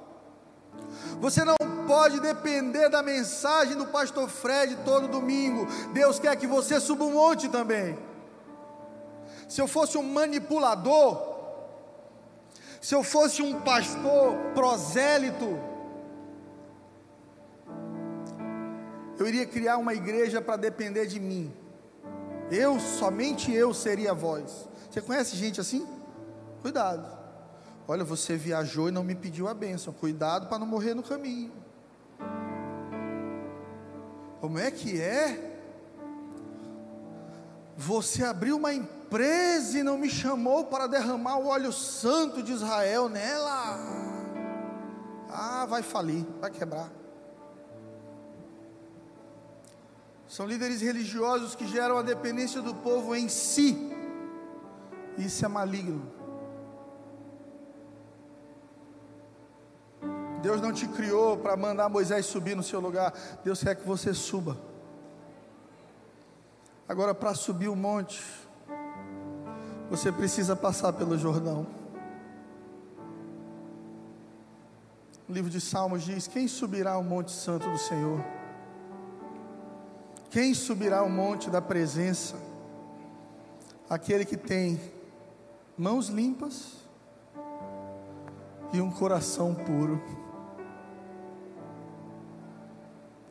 Você 1.20 1.44
não 1.46 1.56
pode 1.88 2.20
depender 2.20 2.90
da 2.90 3.04
mensagem 3.04 3.76
do 3.76 3.86
pastor 3.86 4.28
Fred 4.30 4.78
todo 4.84 5.08
domingo. 5.08 5.68
Deus 5.94 6.20
quer 6.20 6.36
que 6.36 6.48
você 6.48 6.80
suba 6.80 7.06
um 7.06 7.14
monte 7.14 7.48
também. 7.50 7.98
Se 9.48 9.62
eu 9.62 9.68
fosse 9.68 9.98
um 9.98 10.04
manipulador, 10.04 11.38
se 12.82 12.96
eu 12.96 13.04
fosse 13.04 13.42
um 13.42 13.62
pastor 13.62 14.36
prosélito, 14.54 15.60
eu 19.20 19.28
iria 19.28 19.46
criar 19.46 19.78
uma 19.78 19.94
igreja 19.94 20.42
para 20.42 20.58
depender 20.58 21.06
de 21.06 21.20
mim. 21.20 21.54
Eu, 22.52 22.80
somente 22.80 23.52
eu 23.52 23.74
seria 23.74 24.12
a 24.12 24.14
voz. 24.14 24.68
Você 24.90 25.02
conhece 25.02 25.36
gente 25.36 25.60
assim? 25.60 25.88
Cuidado. 26.62 27.18
Olha, 27.88 28.04
você 28.04 28.36
viajou 28.36 28.90
e 28.90 28.92
não 28.92 29.04
me 29.04 29.16
pediu 29.16 29.48
a 29.48 29.54
bênção. 29.54 29.94
Cuidado 29.94 30.48
para 30.48 30.60
não 30.60 30.68
morrer 30.68 30.94
no 30.94 31.04
caminho. 31.04 31.52
Como 34.40 34.60
é 34.60 34.70
que 34.70 35.02
é? 35.02 35.56
Você 37.76 38.24
abriu 38.24 38.58
uma 38.58 38.74
empresa 38.74 39.80
e 39.80 39.84
não 39.84 39.98
me 39.98 40.10
chamou 40.10 40.66
para 40.66 40.88
derramar 40.88 41.38
o 41.38 41.48
óleo 41.48 41.72
santo 41.72 42.42
de 42.42 42.52
Israel 42.52 43.08
nela. 43.08 43.78
Ah, 45.30 45.66
vai 45.68 45.84
falir, 45.84 46.26
vai 46.40 46.50
quebrar. 46.50 46.92
São 50.28 50.46
líderes 50.46 50.82
religiosos 50.82 51.56
que 51.56 51.66
geram 51.68 51.98
a 51.98 52.02
dependência 52.02 52.62
do 52.62 52.76
povo 52.76 53.16
em 53.16 53.30
si. 53.30 53.92
Isso 55.18 55.46
é 55.46 55.48
maligno. 55.48 56.12
Deus 60.42 60.62
não 60.62 60.72
te 60.72 60.88
criou 60.88 61.38
para 61.38 61.58
mandar 61.58 61.90
Moisés 61.90 62.26
subir 62.26 62.56
no 62.56 62.64
seu 62.64 62.80
lugar. 62.80 63.14
Deus 63.44 63.64
quer 63.64 63.76
que 63.76 63.88
você 63.88 64.14
suba. 64.14 64.58
Agora, 66.88 67.14
para 67.16 67.34
subir 67.34 67.68
o 67.68 67.76
monte, 67.76 68.24
você 69.90 70.12
precisa 70.12 70.56
passar 70.56 70.94
pelo 70.94 71.18
Jordão. 71.18 71.66
O 75.28 75.34
livro 75.34 75.50
de 75.50 75.60
Salmos 75.60 76.04
diz: 76.04 76.28
Quem 76.28 76.48
subirá 76.48 76.94
ao 76.94 77.04
monte 77.04 77.32
santo 77.32 77.70
do 77.70 77.78
Senhor? 77.78 78.24
Quem 80.30 80.54
subirá 80.54 81.00
ao 81.00 81.10
monte 81.10 81.50
da 81.50 81.62
presença? 81.62 82.36
Aquele 83.90 84.26
que 84.26 84.36
tem 84.36 84.80
mãos 85.78 86.10
limpas 86.10 86.74
e 88.74 88.82
um 88.82 88.92
coração 88.92 89.56
puro. 89.56 90.02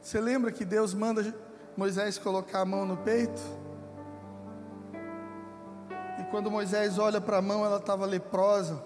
Você 0.01 0.21
lembra 0.21 0.51
que 0.51 0.65
Deus 0.65 0.95
manda 0.95 1.35
Moisés 1.77 2.17
colocar 2.17 2.61
a 2.61 2.65
mão 2.65 2.87
no 2.87 2.97
peito? 2.97 3.43
E 6.19 6.25
quando 6.31 6.51
Moisés 6.51 6.99
olha 6.99 7.21
para 7.21 7.39
a 7.39 7.43
mão, 7.43 7.65
ela 7.65 7.77
estava 7.77 8.07
leprosa. 8.07 8.83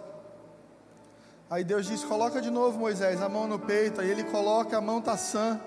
Aí 1.48 1.62
Deus 1.62 1.86
diz: 1.86 2.02
Coloca 2.02 2.40
de 2.40 2.50
novo, 2.50 2.78
Moisés, 2.78 3.22
a 3.22 3.28
mão 3.28 3.46
no 3.46 3.58
peito. 3.58 4.00
Aí 4.00 4.10
ele 4.10 4.24
coloca, 4.24 4.76
a 4.76 4.80
mão 4.80 4.98
está 4.98 5.16
sã. 5.16 5.60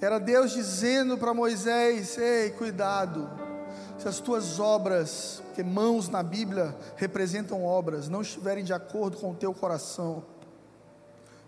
Era 0.00 0.18
Deus 0.18 0.52
dizendo 0.52 1.18
para 1.18 1.34
Moisés: 1.34 2.16
Ei, 2.16 2.50
cuidado, 2.50 3.28
se 3.98 4.06
as 4.06 4.20
tuas 4.20 4.60
obras, 4.60 5.42
porque 5.46 5.62
mãos 5.62 6.08
na 6.08 6.22
Bíblia 6.22 6.74
representam 6.96 7.64
obras, 7.64 8.08
não 8.08 8.22
estiverem 8.22 8.62
de 8.62 8.72
acordo 8.72 9.16
com 9.16 9.32
o 9.32 9.34
teu 9.34 9.52
coração, 9.52 10.22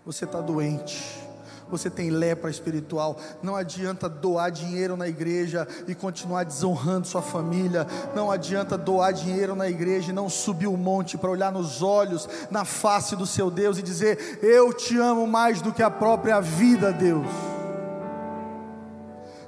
você 0.05 0.25
está 0.25 0.41
doente. 0.41 1.29
Você 1.69 1.89
tem 1.89 2.09
lepra 2.09 2.49
espiritual. 2.49 3.17
Não 3.41 3.55
adianta 3.55 4.09
doar 4.09 4.51
dinheiro 4.51 4.97
na 4.97 5.07
igreja 5.07 5.65
e 5.87 5.95
continuar 5.95 6.43
desonrando 6.43 7.07
sua 7.07 7.21
família. 7.21 7.87
Não 8.13 8.29
adianta 8.29 8.77
doar 8.77 9.13
dinheiro 9.13 9.55
na 9.55 9.69
igreja 9.69 10.11
e 10.11 10.13
não 10.13 10.27
subir 10.27 10.67
o 10.67 10.75
monte 10.75 11.17
para 11.17 11.31
olhar 11.31 11.49
nos 11.49 11.81
olhos, 11.81 12.27
na 12.49 12.65
face 12.65 13.15
do 13.15 13.25
seu 13.25 13.49
Deus 13.49 13.77
e 13.77 13.81
dizer: 13.81 14.39
Eu 14.43 14.73
te 14.73 14.97
amo 14.97 15.25
mais 15.25 15.61
do 15.61 15.71
que 15.71 15.81
a 15.81 15.89
própria 15.89 16.41
vida, 16.41 16.91
Deus. 16.91 17.25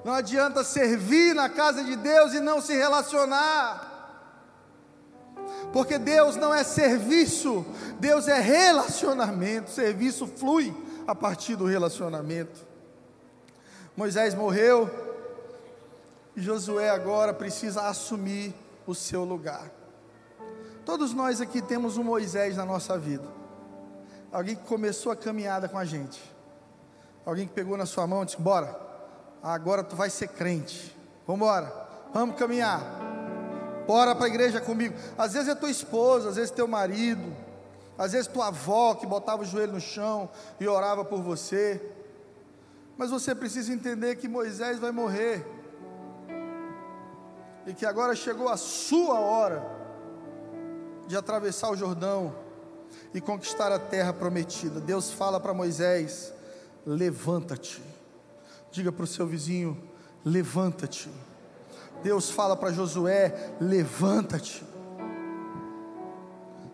Não 0.04 0.14
adianta 0.14 0.64
servir 0.64 1.34
na 1.34 1.48
casa 1.48 1.84
de 1.84 1.96
Deus 1.96 2.34
e 2.34 2.40
não 2.40 2.62
se 2.62 2.74
relacionar. 2.74 3.92
Porque 5.72 5.98
Deus 5.98 6.36
não 6.36 6.54
é 6.54 6.64
serviço, 6.64 7.66
Deus 8.00 8.28
é 8.28 8.40
relacionamento. 8.40 9.72
Serviço 9.72 10.28
flui 10.28 10.76
a 11.08 11.16
partir 11.16 11.56
do 11.56 11.66
relacionamento. 11.66 12.66
Moisés 13.96 14.34
morreu 14.34 14.90
e 16.36 16.42
Josué 16.42 16.90
agora 16.90 17.34
precisa 17.34 17.84
assumir 17.84 18.54
o 18.86 18.94
seu 18.94 19.24
lugar. 19.24 19.72
Todos 20.86 21.14
nós 21.14 21.40
aqui 21.40 21.62
temos 21.62 21.96
um 21.98 22.04
Moisés 22.04 22.58
na 22.58 22.66
nossa 22.66 22.98
vida. 22.98 23.28
Alguém 24.32 24.56
que 24.56 24.66
começou 24.66 25.12
a 25.12 25.16
caminhada 25.16 25.70
com 25.70 25.78
a 25.78 25.86
gente. 25.86 26.22
Alguém 27.26 27.48
que 27.48 27.54
pegou 27.54 27.78
na 27.78 27.86
sua 27.86 28.06
mão 28.06 28.24
e 28.24 28.26
disse: 28.26 28.42
Bora, 28.42 28.83
agora 29.44 29.84
tu 29.84 29.96
vai 29.96 30.10
ser 30.10 30.30
crente. 30.30 30.96
Vamos 31.28 31.42
embora, 31.42 31.88
vamos 32.14 32.38
caminhar. 32.38 32.82
Bora 33.86 34.16
para 34.16 34.26
a 34.26 34.30
igreja 34.30 34.62
comigo. 34.62 34.96
Às 35.18 35.34
vezes 35.34 35.50
é 35.50 35.56
tua 35.56 35.70
esposa, 35.70 36.30
às 36.30 36.38
vezes 36.38 36.52
teu 36.52 36.68
marido, 36.68 37.36
às 37.98 38.14
vezes 38.14 38.28
tua 38.28 38.48
avó 38.48 38.96
que 38.96 39.06
botava 39.06 39.42
o 39.42 39.46
joelho 39.46 39.74
no 39.74 39.82
chão 39.82 40.30
e 40.60 40.68
orava 40.68 41.04
por 41.04 41.22
você. 41.22 41.82
Mas 42.98 43.10
você 43.10 43.36
precisa 43.36 43.74
entender 43.74 44.16
que 44.16 44.28
Moisés 44.28 44.80
vai 44.80 44.92
morrer. 44.92 45.46
E 47.66 47.74
que 47.74 47.86
agora 47.86 48.16
chegou 48.16 48.48
a 48.48 48.58
sua 48.58 49.20
hora 49.20 49.66
de 51.08 51.18
atravessar 51.18 51.70
o 51.70 51.76
Jordão 51.76 52.34
e 53.14 53.20
conquistar 53.20 53.72
a 53.72 53.80
terra 53.80 54.14
prometida. 54.14 54.80
Deus 54.80 55.12
fala 55.12 55.40
para 55.40 55.54
Moisés: 55.54 56.34
levanta-te 56.86 57.93
Diga 58.74 58.92
para 58.92 59.04
o 59.04 59.08
seu 59.08 59.28
vizinho: 59.28 59.80
levanta-te. 60.26 61.08
Deus 62.02 62.32
fala 62.32 62.58
para 62.58 62.74
Josué: 62.74 63.54
levanta-te. 63.62 64.66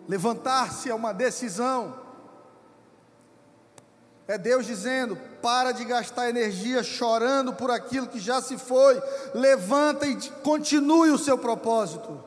Levantar-se 0.08 0.90
é 0.90 0.96
uma 0.96 1.14
decisão. 1.14 1.94
É 4.26 4.38
Deus 4.38 4.66
dizendo: 4.66 5.18
para 5.42 5.74
de 5.74 5.84
gastar 5.84 6.30
energia 6.30 6.84
chorando 6.84 7.52
por 7.54 7.70
aquilo 7.70 8.08
que 8.08 8.18
já 8.18 8.42
se 8.42 8.58
foi. 8.58 8.98
Levanta 9.34 10.08
e 10.08 10.16
continue 10.42 11.12
o 11.12 11.18
seu 11.18 11.38
propósito. 11.38 12.24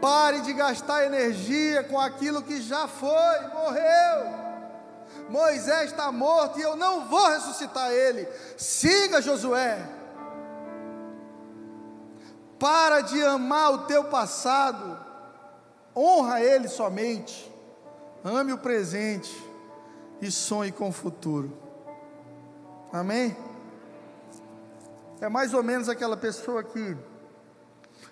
Pare 0.00 0.40
de 0.40 0.54
gastar 0.54 1.04
energia 1.04 1.84
com 1.84 2.00
aquilo 2.00 2.42
que 2.42 2.62
já 2.62 2.88
foi, 2.88 3.40
morreu. 3.52 4.53
Moisés 5.28 5.90
está 5.90 6.12
morto 6.12 6.58
e 6.58 6.62
eu 6.62 6.76
não 6.76 7.08
vou 7.08 7.26
ressuscitar 7.28 7.90
ele. 7.90 8.28
Siga 8.56 9.22
Josué. 9.22 9.78
Para 12.58 13.00
de 13.00 13.22
amar 13.22 13.72
o 13.72 13.78
teu 13.86 14.04
passado. 14.04 14.98
Honra 15.96 16.40
ele 16.40 16.68
somente. 16.68 17.52
Ame 18.24 18.52
o 18.52 18.58
presente 18.58 19.32
e 20.20 20.30
sonhe 20.30 20.72
com 20.72 20.88
o 20.88 20.92
futuro. 20.92 21.52
Amém? 22.92 23.36
É 25.20 25.28
mais 25.28 25.54
ou 25.54 25.62
menos 25.62 25.88
aquela 25.88 26.16
pessoa 26.16 26.62
que 26.62 26.96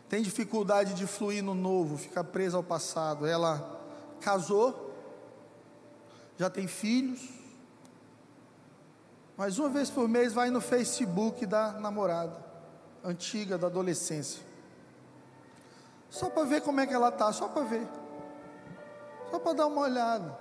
tem 0.09 0.23
dificuldade 0.23 0.93
de 0.95 1.07
fluir 1.07 1.43
no 1.43 1.55
novo, 1.55 1.97
fica 1.97 2.23
presa 2.23 2.57
ao 2.57 2.63
passado. 2.63 3.27
Ela 3.27 3.81
casou, 4.21 4.92
já 6.37 6.49
tem 6.51 6.67
filhos, 6.67 7.29
mas 9.37 9.59
uma 9.59 9.69
vez 9.69 9.91
por 9.91 10.09
mês 10.09 10.33
vai 10.33 10.51
no 10.51 10.61
Facebook 10.61 11.47
da 11.47 11.73
namorada, 11.73 12.45
antiga, 13.05 13.59
da 13.59 13.67
adolescência. 13.67 14.43
Só 16.11 16.29
para 16.29 16.45
ver 16.45 16.61
como 16.61 16.81
é 16.81 16.87
que 16.87 16.93
ela 16.95 17.11
tá, 17.11 17.33
só 17.33 17.49
para 17.49 17.63
ver. 17.63 17.89
Só 19.31 19.39
para 19.39 19.55
dar 19.55 19.67
uma 19.67 19.81
olhada. 19.81 20.39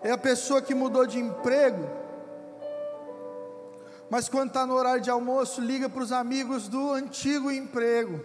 É 0.00 0.10
a 0.10 0.18
pessoa 0.18 0.62
que 0.62 0.74
mudou 0.74 1.06
de 1.06 1.18
emprego, 1.18 1.88
mas 4.10 4.28
quando 4.28 4.48
está 4.48 4.64
no 4.64 4.74
horário 4.74 5.02
de 5.02 5.10
almoço, 5.10 5.60
liga 5.60 5.88
para 5.88 6.02
os 6.02 6.12
amigos 6.12 6.68
do 6.68 6.92
antigo 6.92 7.50
emprego. 7.50 8.24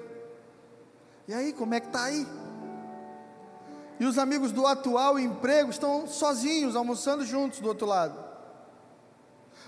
E 1.27 1.33
aí, 1.33 1.53
como 1.53 1.73
é 1.73 1.79
que 1.79 1.87
está 1.87 2.03
aí? 2.03 2.27
E 4.03 4.05
os 4.05 4.17
amigos 4.17 4.51
do 4.51 4.67
atual 4.67 5.17
emprego 5.17 5.69
estão 5.69 6.05
sozinhos, 6.05 6.75
almoçando 6.75 7.25
juntos 7.25 7.61
do 7.61 7.69
outro 7.69 7.87
lado. 7.87 8.21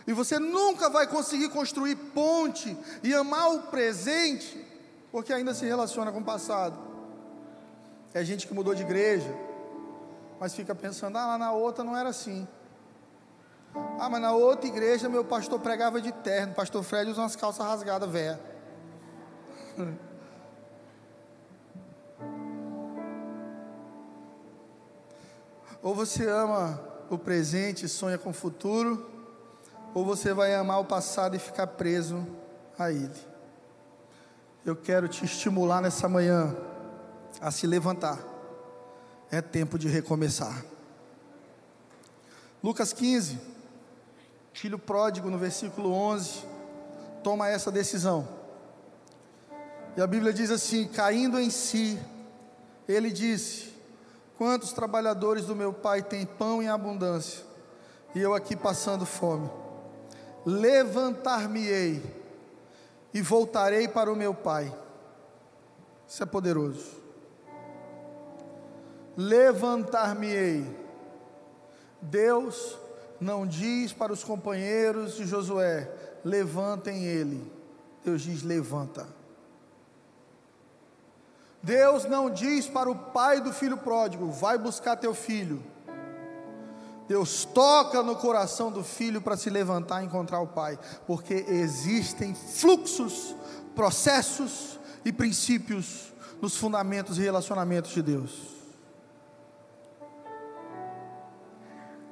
E 0.06 0.12
você 0.12 0.38
nunca 0.38 0.90
vai 0.90 1.08
conseguir 1.08 1.48
construir 1.48 1.96
ponte 1.96 2.78
e 3.02 3.14
amar 3.14 3.54
o 3.54 3.62
presente, 3.68 4.62
porque 5.10 5.32
ainda 5.32 5.54
se 5.54 5.66
relaciona 5.66 6.12
com 6.12 6.20
o 6.20 6.24
passado. 6.26 6.78
É 8.14 8.26
gente 8.26 8.46
que 8.46 8.54
mudou 8.54 8.76
de 8.76 8.82
igreja, 8.82 9.34
mas 10.38 10.54
fica 10.54 10.76
pensando: 10.76 11.18
ah, 11.18 11.28
lá 11.28 11.38
na 11.38 11.54
outra 11.54 11.82
não 11.86 11.96
era 11.96 12.10
assim. 12.10 12.46
Ah, 13.98 14.10
mas 14.10 14.22
na 14.22 14.34
outra 14.34 14.68
igreja 14.68 15.08
meu 15.08 15.24
pastor 15.24 15.62
pregava 15.62 16.02
de 16.02 16.12
terno, 16.12 16.54
pastor 16.54 16.84
Fred 16.84 17.10
usa 17.10 17.22
umas 17.22 17.38
calças 17.38 17.66
rasgadas, 17.66 18.10
velha. 18.10 18.38
Ou 25.86 25.94
você 25.94 26.28
ama 26.28 26.82
o 27.12 27.16
presente 27.16 27.86
e 27.86 27.88
sonha 27.88 28.18
com 28.18 28.32
o 28.32 28.34
futuro, 28.34 29.08
ou 29.94 30.04
você 30.04 30.34
vai 30.34 30.56
amar 30.56 30.80
o 30.80 30.86
passado 30.86 31.36
e 31.36 31.40
ficar 31.40 31.68
preso 31.68 32.26
a 32.76 32.92
ele. 32.92 33.14
Eu 34.66 34.76
quero 34.76 35.08
te 35.08 35.24
estimular 35.24 35.82
nessa 35.82 36.10
manhã 36.10 36.58
a 37.40 37.52
se 37.52 37.68
levantar. 37.68 38.18
É 39.30 39.44
tempo 39.44 39.78
de 39.78 39.88
recomeçar. 39.88 40.66
Lucas 42.64 42.92
15, 42.92 43.38
filho 44.54 44.80
pródigo, 44.80 45.30
no 45.30 45.38
versículo 45.38 45.94
11, 45.94 46.46
toma 47.24 47.48
essa 47.48 47.72
decisão. 47.72 48.28
E 49.96 50.02
a 50.02 50.08
Bíblia 50.08 50.34
diz 50.34 50.50
assim: 50.50 50.88
caindo 50.88 51.40
em 51.40 51.52
si, 51.52 52.00
ele 52.88 53.12
disse: 53.12 53.75
Quantos 54.38 54.74
trabalhadores 54.74 55.46
do 55.46 55.56
meu 55.56 55.72
pai 55.72 56.04
têm 56.04 56.26
pão 56.26 56.62
em 56.62 56.68
abundância, 56.68 57.44
e 58.14 58.22
eu 58.22 58.34
aqui 58.34 58.56
passando 58.56 59.06
fome? 59.06 59.50
Levantar-me-ei 60.46 62.04
e 63.14 63.22
voltarei 63.22 63.88
para 63.88 64.12
o 64.12 64.16
meu 64.16 64.34
pai. 64.34 64.76
Isso 66.08 66.22
é 66.22 66.26
poderoso. 66.26 66.86
Levantar-me-ei. 69.16 70.66
Deus 72.02 72.78
não 73.20 73.48
diz 73.48 73.94
para 73.94 74.12
os 74.12 74.24
companheiros 74.24 75.16
de 75.16 75.26
Josué: 75.26 75.90
levantem 76.24 77.06
ele. 77.06 77.52
Deus 78.04 78.22
diz: 78.22 78.44
levanta. 78.44 79.08
Deus 81.66 82.06
não 82.06 82.30
diz 82.30 82.68
para 82.68 82.90
o 82.92 82.96
pai 82.96 83.42
do 83.42 83.52
filho 83.52 83.76
pródigo: 83.76 84.30
vai 84.30 84.56
buscar 84.56 84.96
teu 84.96 85.16
filho. 85.16 85.64
Deus 87.08 87.44
toca 87.44 88.04
no 88.04 88.16
coração 88.16 88.72
do 88.72 88.84
filho 88.84 89.20
para 89.20 89.36
se 89.36 89.50
levantar 89.50 90.02
e 90.02 90.06
encontrar 90.06 90.40
o 90.42 90.48
pai, 90.48 90.78
porque 91.08 91.34
existem 91.48 92.36
fluxos, 92.36 93.36
processos 93.76 94.80
e 95.04 95.12
princípios 95.12 96.14
nos 96.40 96.56
fundamentos 96.56 97.18
e 97.18 97.22
relacionamentos 97.22 97.92
de 97.92 98.02
Deus. 98.02 98.56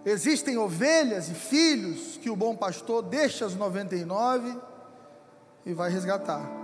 Existem 0.04 0.58
ovelhas 0.58 1.30
e 1.30 1.34
filhos 1.34 2.18
que 2.18 2.30
o 2.30 2.36
bom 2.36 2.56
pastor 2.56 3.04
deixa 3.04 3.46
as 3.46 3.56
99 3.56 4.60
e 5.66 5.74
vai 5.74 5.92
resgatar. 5.92 6.63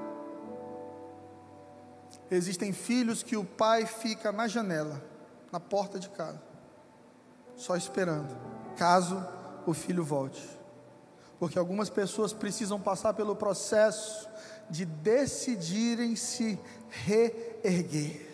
Existem 2.31 2.71
filhos 2.71 3.23
que 3.23 3.35
o 3.35 3.43
pai 3.43 3.85
fica 3.85 4.31
na 4.31 4.47
janela, 4.47 5.01
na 5.51 5.59
porta 5.59 5.97
de 5.97 6.09
casa, 6.09 6.41
só 7.55 7.75
esperando, 7.75 8.37
caso 8.77 9.25
o 9.65 9.73
filho 9.73 10.03
volte. 10.03 10.47
Porque 11.39 11.57
algumas 11.57 11.89
pessoas 11.89 12.33
precisam 12.33 12.79
passar 12.79 13.13
pelo 13.13 13.35
processo 13.35 14.29
de 14.69 14.85
decidirem 14.85 16.15
se 16.15 16.59
reerguer, 16.89 18.27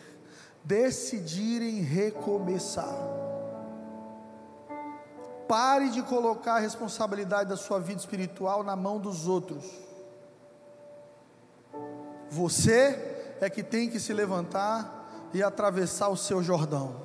decidirem 0.63 1.81
recomeçar. 1.81 2.97
Pare 5.47 5.89
de 5.91 6.01
colocar 6.01 6.55
a 6.55 6.59
responsabilidade 6.59 7.49
da 7.49 7.55
sua 7.55 7.79
vida 7.79 7.99
espiritual 7.99 8.63
na 8.63 8.75
mão 8.75 8.99
dos 8.99 9.27
outros. 9.27 9.63
Você 12.29 13.14
é 13.39 13.49
que 13.49 13.63
tem 13.63 13.89
que 13.89 13.99
se 13.99 14.13
levantar 14.13 15.29
e 15.33 15.43
atravessar 15.43 16.09
o 16.09 16.17
seu 16.17 16.41
Jordão. 16.41 17.04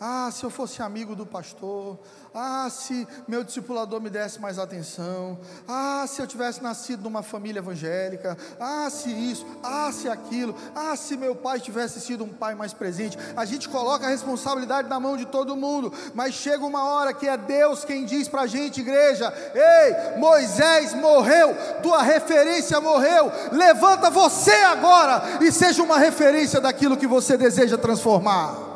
Ah, 0.00 0.30
se 0.32 0.44
eu 0.44 0.50
fosse 0.50 0.80
amigo 0.80 1.16
do 1.16 1.26
pastor. 1.26 1.98
Ah, 2.32 2.68
se 2.70 3.06
meu 3.26 3.42
discipulador 3.42 4.00
me 4.00 4.08
desse 4.08 4.40
mais 4.40 4.56
atenção. 4.56 5.38
Ah, 5.66 6.04
se 6.06 6.22
eu 6.22 6.26
tivesse 6.26 6.62
nascido 6.62 7.02
numa 7.02 7.20
família 7.20 7.58
evangélica. 7.58 8.38
Ah, 8.60 8.88
se 8.90 9.10
isso. 9.10 9.44
Ah, 9.60 9.90
se 9.92 10.08
aquilo. 10.08 10.54
Ah, 10.72 10.94
se 10.94 11.16
meu 11.16 11.34
pai 11.34 11.58
tivesse 11.58 12.00
sido 12.00 12.22
um 12.22 12.28
pai 12.28 12.54
mais 12.54 12.72
presente. 12.72 13.18
A 13.36 13.44
gente 13.44 13.68
coloca 13.68 14.06
a 14.06 14.10
responsabilidade 14.10 14.88
na 14.88 15.00
mão 15.00 15.16
de 15.16 15.26
todo 15.26 15.56
mundo. 15.56 15.92
Mas 16.14 16.34
chega 16.34 16.64
uma 16.64 16.84
hora 16.84 17.12
que 17.12 17.26
é 17.26 17.36
Deus 17.36 17.84
quem 17.84 18.04
diz 18.04 18.28
para 18.28 18.42
a 18.42 18.46
gente, 18.46 18.80
igreja: 18.80 19.32
Ei, 19.52 20.18
Moisés 20.18 20.94
morreu. 20.94 21.56
Tua 21.82 22.02
referência 22.02 22.80
morreu. 22.80 23.32
Levanta 23.50 24.10
você 24.10 24.52
agora 24.52 25.42
e 25.42 25.50
seja 25.50 25.82
uma 25.82 25.98
referência 25.98 26.60
daquilo 26.60 26.96
que 26.96 27.06
você 27.06 27.36
deseja 27.36 27.76
transformar. 27.76 28.67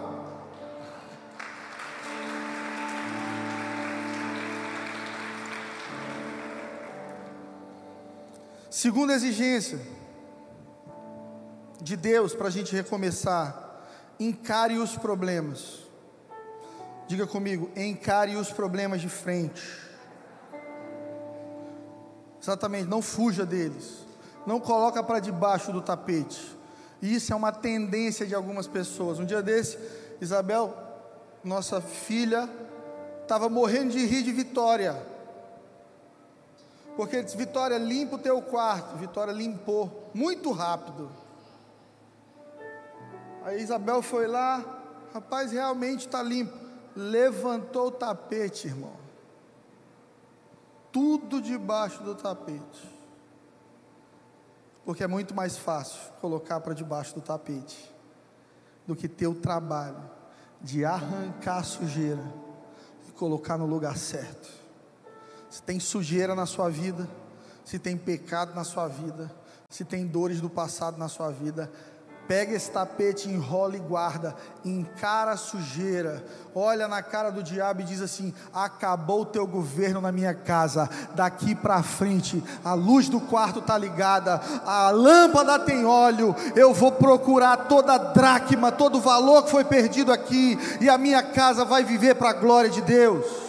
Segunda 8.72 9.12
exigência 9.12 9.78
de 11.78 11.94
Deus 11.94 12.34
para 12.34 12.48
a 12.48 12.50
gente 12.50 12.74
recomeçar: 12.74 13.84
encare 14.18 14.78
os 14.78 14.96
problemas. 14.96 15.80
Diga 17.06 17.26
comigo, 17.26 17.70
encare 17.76 18.34
os 18.34 18.50
problemas 18.50 19.02
de 19.02 19.10
frente. 19.10 19.62
Exatamente, 22.40 22.88
não 22.88 23.02
fuja 23.02 23.44
deles. 23.44 24.06
Não 24.46 24.58
coloca 24.58 25.02
para 25.02 25.20
debaixo 25.20 25.70
do 25.70 25.82
tapete. 25.82 26.56
Isso 27.02 27.30
é 27.30 27.36
uma 27.36 27.52
tendência 27.52 28.26
de 28.26 28.34
algumas 28.34 28.66
pessoas. 28.66 29.18
Um 29.18 29.26
dia 29.26 29.42
desse, 29.42 29.78
Isabel, 30.18 30.74
nossa 31.44 31.78
filha, 31.82 32.48
estava 33.20 33.50
morrendo 33.50 33.90
de 33.90 34.06
rir 34.06 34.22
de 34.22 34.32
Vitória. 34.32 35.11
Porque 36.97 37.16
ele 37.16 37.24
disse: 37.24 37.36
Vitória, 37.36 37.78
limpa 37.78 38.16
o 38.16 38.18
teu 38.18 38.40
quarto. 38.43 38.97
Vitória 38.97 39.32
limpou, 39.32 40.11
muito 40.14 40.51
rápido. 40.51 41.11
Aí 43.45 43.61
Isabel 43.61 44.03
foi 44.03 44.26
lá, 44.26 44.64
rapaz, 45.12 45.53
realmente 45.53 46.07
está 46.07 46.22
limpo. 46.22 46.57
Levantou 46.95 47.88
o 47.88 47.90
tapete, 47.90 48.68
irmão. 48.68 48.95
Tudo 50.93 51.40
debaixo 51.40 52.03
do 52.03 52.14
tapete. 52.14 52.90
Porque 54.84 55.03
é 55.03 55.07
muito 55.07 55.34
mais 55.34 55.57
fácil 55.57 55.99
colocar 56.20 56.61
para 56.61 56.74
debaixo 56.74 57.14
do 57.14 57.20
tapete 57.20 57.90
do 58.86 58.97
que 58.97 59.09
ter 59.09 59.26
o 59.26 59.34
trabalho 59.34 60.11
de 60.61 60.84
arrancar 60.84 61.59
a 61.59 61.62
sujeira 61.62 62.22
e 63.09 63.12
colocar 63.12 63.57
no 63.57 63.64
lugar 63.64 63.97
certo 63.97 64.61
se 65.53 65.62
tem 65.62 65.78
sujeira 65.78 66.34
na 66.34 66.46
sua 66.46 66.70
vida, 66.70 67.07
se 67.62 67.78
tem 67.78 67.94
pecado 67.94 68.55
na 68.55 68.64
sua 68.64 68.88
vida, 68.88 69.30
se 69.68 69.84
tem 69.84 70.07
dores 70.07 70.40
do 70.40 70.48
passado 70.48 70.96
na 70.96 71.09
sua 71.09 71.30
vida, 71.30 71.70
pega 72.26 72.55
esse 72.55 72.70
tapete, 72.70 73.28
enrola 73.28 73.76
e 73.76 73.78
guarda, 73.78 74.34
encara 74.64 75.32
a 75.32 75.36
sujeira, 75.36 76.24
olha 76.55 76.88
na 76.88 77.03
cara 77.03 77.28
do 77.28 77.42
diabo 77.42 77.82
e 77.82 77.84
diz 77.84 78.00
assim: 78.00 78.32
acabou 78.50 79.20
o 79.20 79.26
teu 79.26 79.46
governo 79.46 80.00
na 80.00 80.11
minha 80.11 80.32
casa, 80.32 80.88
daqui 81.14 81.55
para 81.55 81.82
frente, 81.82 82.42
a 82.64 82.72
luz 82.72 83.11
do 83.11 83.20
quarto 83.20 83.59
está 83.59 83.76
ligada, 83.76 84.40
a 84.64 84.88
lâmpada 84.88 85.59
tem 85.59 85.84
óleo, 85.84 86.34
eu 86.57 86.72
vou 86.72 86.92
procurar 86.92 87.68
toda 87.68 87.92
a 87.92 87.98
dracma, 87.98 88.72
todo 88.72 88.96
o 88.96 89.03
valor 89.03 89.42
que 89.42 89.50
foi 89.50 89.64
perdido 89.64 90.11
aqui, 90.11 90.59
e 90.80 90.88
a 90.88 90.96
minha 90.96 91.22
casa 91.22 91.62
vai 91.62 91.84
viver 91.84 92.14
para 92.14 92.30
a 92.30 92.40
glória 92.40 92.70
de 92.70 92.80
Deus. 92.80 93.41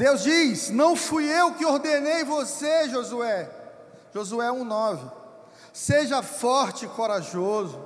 Deus 0.00 0.22
diz: 0.22 0.70
Não 0.70 0.96
fui 0.96 1.26
eu 1.26 1.52
que 1.52 1.66
ordenei 1.66 2.24
você, 2.24 2.88
Josué. 2.88 3.50
Josué 4.14 4.46
1,9. 4.46 5.12
Seja 5.74 6.22
forte 6.22 6.86
e 6.86 6.88
corajoso, 6.88 7.78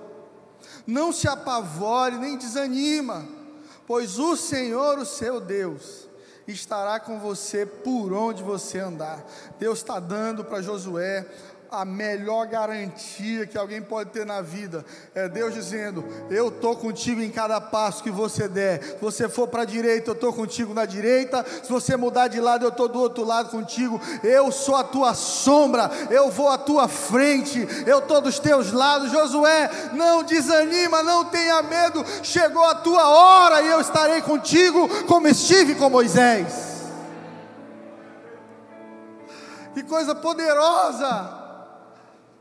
não 0.87 1.13
se 1.13 1.27
apavore 1.27 2.17
nem 2.17 2.39
desanima, 2.39 3.27
pois 3.85 4.17
o 4.21 4.37
Senhor, 4.37 4.97
o 4.97 5.05
seu 5.05 5.41
Deus, 5.41 6.09
estará 6.47 7.01
com 7.01 7.19
você 7.19 7.67
por 7.67 8.13
onde 8.13 8.45
você 8.45 8.79
andar. 8.79 9.27
Deus 9.59 9.81
está 9.81 9.99
dando 9.99 10.45
para 10.45 10.63
Josué 10.63 11.27
a 11.75 11.85
melhor 11.85 12.47
garantia 12.47 13.47
que 13.47 13.59
alguém 13.59 13.83
pode 13.83 14.11
ter 14.11 14.25
na 14.25 14.41
vida. 14.41 14.85
É 15.15 15.29
Deus 15.29 15.55
dizendo: 15.55 16.05
Eu 16.31 16.49
estou 16.49 16.77
contigo 16.77 17.21
em 17.21 17.31
cada 17.31 17.61
passo 17.61 18.03
que 18.03 18.11
você 18.11 18.49
der. 18.49 18.83
Se 18.83 19.01
você 19.01 19.29
for 19.29 19.49
para 19.49 19.63
a 19.63 19.67
direita, 19.67 20.11
eu 20.11 20.15
estou 20.15 20.33
contigo 20.33 20.73
na 20.73 20.85
direita. 20.85 21.45
Se 21.63 21.71
você 21.71 21.97
mudar 21.97 22.29
de 22.29 22.41
lado, 22.41 22.65
eu 22.65 22.71
estou 22.71 22.89
do 22.89 22.99
outro 22.99 23.25
lado 23.25 23.51
contigo. 23.51 24.01
Eu 24.23 24.51
sou 24.53 24.77
a 24.77 24.85
tua 24.85 25.15
sombra, 25.15 25.91
eu 26.11 26.31
vou 26.31 26.49
à 26.49 26.59
tua 26.59 26.89
frente, 26.89 27.67
eu 27.87 27.99
estou 27.99 28.21
dos 28.21 28.39
teus 28.39 28.73
lados. 28.73 29.11
Josué, 29.11 29.71
não 29.93 30.23
desanima, 30.23 31.03
não 31.03 31.25
tenha 31.27 31.63
medo. 31.63 32.05
Chegou 32.23 32.65
a 32.65 32.75
tua 32.75 33.09
hora 33.09 33.63
e 33.63 33.69
eu 33.69 33.81
estarei 33.81 34.23
contigo, 34.23 34.89
como 35.07 35.29
estive 35.29 35.75
com 35.75 35.91
Moisés. 35.91 36.75
Que 39.75 39.83
coisa 39.83 40.15
poderosa! 40.15 41.44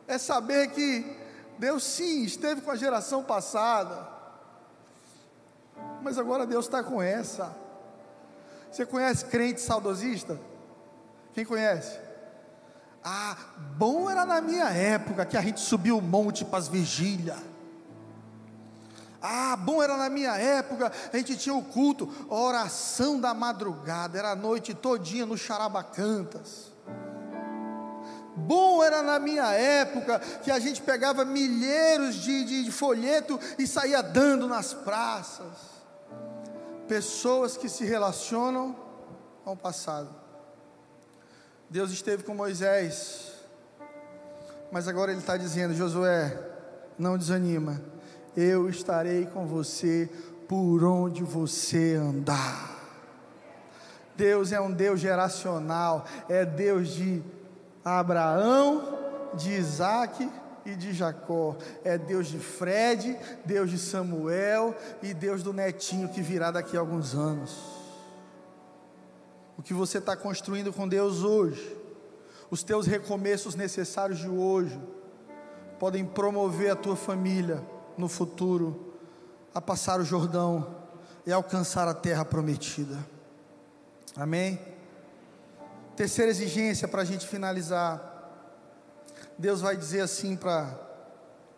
É 0.07 0.17
saber 0.17 0.71
que 0.71 1.17
Deus 1.57 1.83
sim 1.83 2.23
esteve 2.23 2.61
com 2.61 2.71
a 2.71 2.75
geração 2.75 3.23
passada, 3.23 4.07
mas 6.01 6.17
agora 6.17 6.45
Deus 6.45 6.65
está 6.65 6.83
com 6.83 7.01
essa. 7.01 7.55
Você 8.71 8.85
conhece 8.85 9.25
crente 9.25 9.61
saudosista? 9.61 10.39
Quem 11.33 11.45
conhece? 11.45 11.99
Ah, 13.03 13.37
bom 13.77 14.09
era 14.09 14.25
na 14.25 14.41
minha 14.41 14.69
época 14.69 15.25
que 15.25 15.37
a 15.37 15.41
gente 15.41 15.59
subiu 15.59 15.97
o 15.97 16.01
monte 16.01 16.43
para 16.45 16.59
as 16.59 16.67
vigílias. 16.67 17.37
Ah, 19.21 19.55
bom 19.55 19.81
era 19.81 19.95
na 19.95 20.09
minha 20.09 20.37
época, 20.37 20.91
a 21.13 21.17
gente 21.17 21.37
tinha 21.37 21.55
o 21.55 21.63
culto, 21.63 22.09
oração 22.29 23.17
da 23.21 23.33
madrugada, 23.33 24.19
era 24.19 24.31
a 24.31 24.35
noite 24.35 24.73
todinha 24.73 25.25
no 25.25 25.37
Charabacantas. 25.37 26.72
Bom 28.36 28.84
era 28.84 29.03
na 29.03 29.19
minha 29.19 29.51
época 29.51 30.19
que 30.43 30.49
a 30.49 30.59
gente 30.59 30.81
pegava 30.81 31.23
milheiros 31.23 32.15
de, 32.15 32.43
de, 32.43 32.63
de 32.63 32.71
folheto 32.71 33.39
e 33.59 33.67
saía 33.67 34.01
dando 34.01 34.47
nas 34.47 34.73
praças. 34.73 35.73
Pessoas 36.88 37.55
que 37.55 37.69
se 37.69 37.86
relacionam 37.86 38.75
ao 39.45 39.55
passado. 39.55 40.09
Deus 41.69 41.91
esteve 41.91 42.23
com 42.23 42.34
Moisés, 42.34 43.31
mas 44.71 44.88
agora 44.88 45.11
Ele 45.11 45.19
está 45.19 45.38
dizendo: 45.38 45.73
Josué, 45.73 46.38
não 46.97 47.17
desanima, 47.17 47.81
eu 48.36 48.67
estarei 48.69 49.25
com 49.25 49.45
você 49.45 50.09
por 50.47 50.84
onde 50.84 51.23
você 51.23 51.95
andar. 51.95 52.73
Deus 54.15 54.51
é 54.51 54.61
um 54.61 54.71
Deus 54.71 54.99
geracional, 54.99 56.05
é 56.29 56.45
Deus 56.45 56.89
de 56.89 57.23
Abraão, 57.84 58.99
de 59.34 59.51
Isaac 59.51 60.29
e 60.65 60.75
de 60.75 60.93
Jacó. 60.93 61.55
É 61.84 61.97
Deus 61.97 62.27
de 62.27 62.39
Fred, 62.39 63.17
Deus 63.45 63.69
de 63.69 63.77
Samuel 63.77 64.75
e 65.01 65.13
Deus 65.13 65.43
do 65.43 65.53
netinho 65.53 66.09
que 66.09 66.21
virá 66.21 66.51
daqui 66.51 66.77
a 66.77 66.79
alguns 66.79 67.15
anos. 67.15 67.51
O 69.57 69.61
que 69.61 69.73
você 69.73 69.97
está 69.97 70.15
construindo 70.15 70.73
com 70.73 70.88
Deus 70.88 71.23
hoje, 71.23 71.77
os 72.49 72.63
teus 72.63 72.88
recomeços 72.88 73.55
necessários 73.55 74.19
de 74.19 74.29
hoje, 74.29 74.79
podem 75.79 76.05
promover 76.05 76.71
a 76.71 76.75
tua 76.75 76.95
família 76.95 77.61
no 77.97 78.07
futuro 78.07 78.93
a 79.53 79.61
passar 79.61 79.99
o 79.99 80.05
Jordão 80.05 80.75
e 81.25 81.31
alcançar 81.31 81.88
a 81.88 81.93
terra 81.93 82.25
prometida. 82.25 82.97
Amém? 84.15 84.72
Terceira 85.95 86.31
exigência 86.31 86.87
para 86.87 87.01
a 87.01 87.05
gente 87.05 87.27
finalizar. 87.27 88.11
Deus 89.37 89.61
vai 89.61 89.77
dizer 89.77 90.01
assim 90.01 90.35
para 90.35 90.79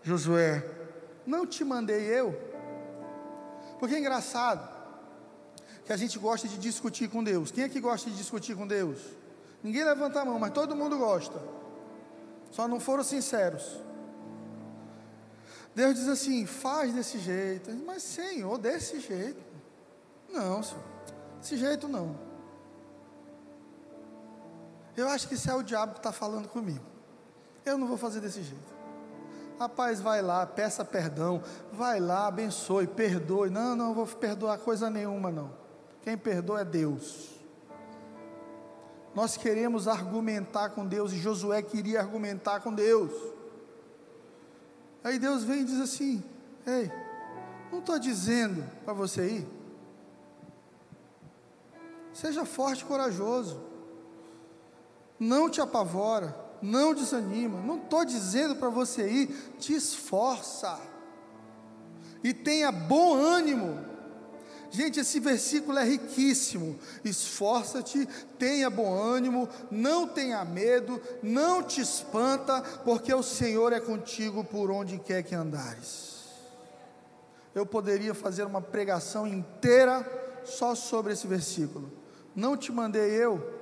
Josué: 0.02 0.64
Não 1.26 1.46
te 1.46 1.64
mandei 1.64 2.04
eu. 2.04 2.38
Porque 3.80 3.96
é 3.96 4.00
engraçado 4.00 4.76
que 5.86 5.94
a 5.94 5.98
gente 5.98 6.18
gosta 6.18 6.48
de 6.48 6.58
discutir 6.58 7.10
com 7.10 7.24
Deus. 7.24 7.52
Quem 7.52 7.64
é 7.64 7.70
que 7.70 7.80
gosta 7.80 8.10
de 8.10 8.18
discutir 8.18 8.56
com 8.56 8.68
Deus? 8.68 9.00
Ninguém 9.64 9.84
levanta 9.84 10.22
a 10.22 10.26
mão, 10.26 10.40
mas 10.40 10.52
todo 10.52 10.76
mundo 10.76 10.98
gosta. 10.98 11.42
Só 12.52 12.68
não 12.68 12.80
foram 12.80 13.04
sinceros. 13.04 13.82
Deus 15.74 15.96
diz 15.96 16.08
assim: 16.08 16.46
faz 16.46 16.94
desse 16.94 17.20
jeito. 17.20 17.72
Mas 17.86 18.04
Senhor, 18.04 18.58
desse 18.58 19.00
jeito. 19.00 19.44
Não, 20.30 20.62
Senhor. 20.62 20.84
Desse 21.40 21.58
jeito 21.58 21.88
não. 21.88 22.25
Eu 24.96 25.10
acho 25.10 25.28
que 25.28 25.34
isso 25.34 25.50
é 25.50 25.56
o 25.56 25.64
diabo 25.64 25.94
que 25.94 26.00
está 26.00 26.12
falando 26.12 26.48
comigo. 26.48 26.84
Eu 27.66 27.78
não 27.78 27.88
vou 27.88 27.98
fazer 27.98 28.22
desse 28.22 28.42
jeito. 28.42 28.76
Rapaz, 29.60 30.02
vai 30.02 30.22
lá, 30.22 30.46
peça 30.46 30.84
perdão, 30.84 31.42
vai 31.72 32.00
lá, 32.00 32.28
abençoe, 32.28 32.88
perdoe. 32.88 33.50
Não, 33.50 33.76
não 33.76 33.94
vou 33.94 34.06
perdoar 34.06 34.58
coisa 34.60 34.90
nenhuma, 34.90 35.32
não. 35.32 35.52
Quem 36.02 36.18
perdoa 36.18 36.62
é 36.62 36.66
Deus. 36.66 37.36
Nós 39.14 39.38
queremos 39.38 39.88
argumentar 39.88 40.70
com 40.70 40.86
Deus 40.86 41.14
e 41.14 41.18
Josué 41.18 41.62
queria 41.62 42.02
argumentar 42.02 42.60
com 42.60 42.74
Deus. 42.74 43.12
Aí 45.04 45.18
Deus 45.18 45.44
vem 45.44 45.62
e 45.62 45.66
diz 45.66 45.80
assim: 45.80 46.24
Ei, 46.68 46.92
não 47.72 47.80
estou 47.80 47.98
dizendo 47.98 48.64
para 48.84 48.94
você 48.94 49.28
ir. 49.28 49.48
Seja 52.14 52.46
forte 52.46 52.82
e 52.82 52.86
corajoso 52.86 53.75
não 55.20 55.50
te 55.50 55.62
apavora, 55.62 56.36
não 56.62 56.94
desanima. 56.94 57.62
Não 57.62 57.78
estou 57.78 58.06
dizendo 58.06 58.56
para 58.56 58.70
você 58.70 59.08
ir, 59.08 59.28
te 59.60 59.74
esforça 59.74 60.80
e 62.24 62.34
tenha 62.34 62.72
bom 62.72 63.14
ânimo. 63.16 63.86
Gente, 64.72 65.00
esse 65.00 65.20
versículo 65.20 65.78
é 65.78 65.84
riquíssimo. 65.84 66.78
Esforça-te, 67.04 68.08
tenha 68.40 68.70
bom 68.70 68.94
ânimo, 68.94 69.48
não 69.70 70.08
tenha 70.08 70.44
medo, 70.44 71.00
não 71.22 71.62
te 71.62 71.82
espanta, 71.82 72.62
porque 72.84 73.14
o 73.14 73.24
Senhor 73.24 73.72
é 73.72 73.80
contigo 73.80 74.44
por 74.44 74.72
onde 74.72 74.98
quer 74.98 75.24
que 75.24 75.36
andares. 75.36 76.26
Eu 77.54 77.66
poderia 77.66 78.14
fazer 78.14 78.44
uma 78.44 78.60
pregação 78.60 79.26
inteira 79.26 80.04
só 80.44 80.76
sobre 80.76 81.14
esse 81.14 81.28
versículo. 81.28 81.92
Não 82.36 82.58
te 82.58 82.72
mandei 82.72 83.12
eu, 83.12 83.55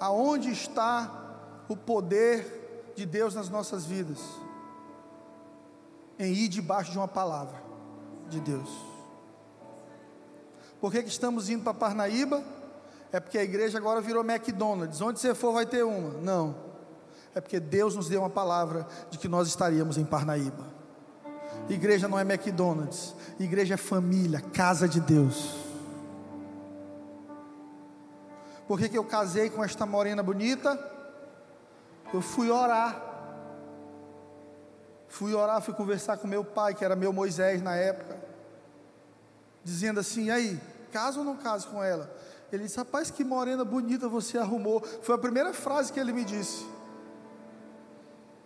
aonde 0.00 0.50
está 0.50 1.10
o 1.68 1.76
poder 1.76 2.92
de 2.96 3.04
Deus 3.06 3.34
nas 3.34 3.48
nossas 3.48 3.84
vidas? 3.84 4.18
Em 6.18 6.32
ir 6.32 6.48
debaixo 6.48 6.90
de 6.90 6.98
uma 6.98 7.08
palavra 7.08 7.62
de 8.28 8.40
Deus. 8.40 8.68
Por 10.80 10.90
que, 10.90 11.02
que 11.02 11.10
estamos 11.10 11.50
indo 11.50 11.62
para 11.62 11.74
Parnaíba? 11.74 12.42
É 13.12 13.20
porque 13.20 13.38
a 13.38 13.44
igreja 13.44 13.76
agora 13.78 14.00
virou 14.00 14.24
McDonald's. 14.24 15.00
Onde 15.00 15.20
você 15.20 15.34
for 15.34 15.52
vai 15.52 15.66
ter 15.66 15.84
uma. 15.84 16.10
Não. 16.20 16.54
É 17.34 17.40
porque 17.40 17.60
Deus 17.60 17.94
nos 17.94 18.08
deu 18.08 18.20
uma 18.20 18.30
palavra 18.30 18.86
de 19.10 19.18
que 19.18 19.28
nós 19.28 19.46
estaríamos 19.46 19.98
em 19.98 20.04
Parnaíba. 20.04 20.66
Igreja 21.68 22.08
não 22.08 22.18
é 22.18 22.22
McDonald's. 22.22 23.14
Igreja 23.38 23.74
é 23.74 23.76
família, 23.76 24.40
casa 24.40 24.88
de 24.88 25.00
Deus. 25.00 25.54
Por 28.70 28.78
que, 28.78 28.88
que 28.88 28.96
eu 28.96 29.02
casei 29.04 29.50
com 29.50 29.64
esta 29.64 29.84
morena 29.84 30.22
bonita? 30.22 30.78
Eu 32.14 32.20
fui 32.22 32.52
orar. 32.52 33.02
Fui 35.08 35.34
orar, 35.34 35.60
fui 35.60 35.74
conversar 35.74 36.18
com 36.18 36.28
meu 36.28 36.44
pai, 36.44 36.72
que 36.72 36.84
era 36.84 36.94
meu 36.94 37.12
Moisés 37.12 37.60
na 37.60 37.74
época. 37.74 38.16
Dizendo 39.64 39.98
assim: 39.98 40.30
aí, 40.30 40.56
caso 40.92 41.18
ou 41.18 41.24
não 41.24 41.36
caso 41.36 41.66
com 41.66 41.82
ela? 41.82 42.16
Ele 42.52 42.62
disse: 42.62 42.76
Rapaz, 42.76 43.10
que 43.10 43.24
morena 43.24 43.64
bonita 43.64 44.08
você 44.08 44.38
arrumou. 44.38 44.80
Foi 45.02 45.16
a 45.16 45.18
primeira 45.18 45.52
frase 45.52 45.92
que 45.92 45.98
ele 45.98 46.12
me 46.12 46.24
disse. 46.24 46.64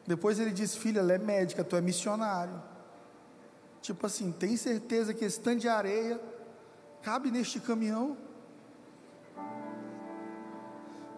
Depois 0.07 0.41
ele 0.41 0.53
disse: 0.53 0.79
Filha, 0.79 1.01
ela 1.01 1.13
é 1.13 1.19
médica, 1.19 1.63
tu 1.63 1.77
é 1.77 1.83
missionário. 1.83 2.63
Tipo 3.83 4.07
assim, 4.07 4.33
tem 4.33 4.57
certeza 4.57 5.13
que 5.13 5.27
esse 5.27 5.39
tanto 5.39 5.59
de 5.59 5.69
areia 5.69 6.19
cabe 7.03 7.31
neste 7.31 7.61
caminhão? 7.61 8.17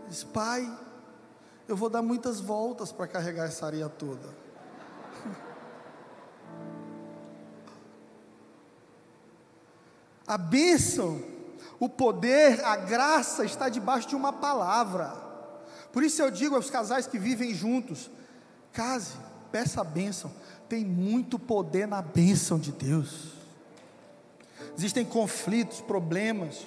Diz, 0.09 0.24
pai, 0.24 0.70
eu 1.68 1.76
vou 1.76 1.88
dar 1.88 2.02
muitas 2.02 2.40
voltas 2.40 2.92
para 2.92 3.07
carregar 3.07 3.46
essa 3.46 3.66
areia 3.66 3.88
toda. 3.88 4.28
A 10.26 10.36
bênção, 10.36 11.22
O 11.78 11.88
poder, 11.88 12.64
a 12.64 12.74
graça 12.74 13.44
está 13.44 13.68
debaixo 13.68 14.09
de 14.09 14.16
uma 14.16 14.32
palavra. 14.32 15.14
Por 15.92 16.02
isso 16.02 16.22
eu 16.22 16.30
digo 16.30 16.54
aos 16.54 16.70
casais 16.70 17.07
que 17.07 17.18
vivem 17.18 17.54
juntos: 17.54 18.11
case, 18.72 19.12
peça 19.52 19.82
a 19.82 19.84
bênção. 19.84 20.32
Tem 20.68 20.84
muito 20.84 21.38
poder 21.38 21.86
na 21.86 22.00
bênção 22.00 22.59
de 22.59 22.72
Deus. 22.72 23.32
Existem 24.76 25.04
conflitos, 25.04 25.80
problemas, 25.80 26.66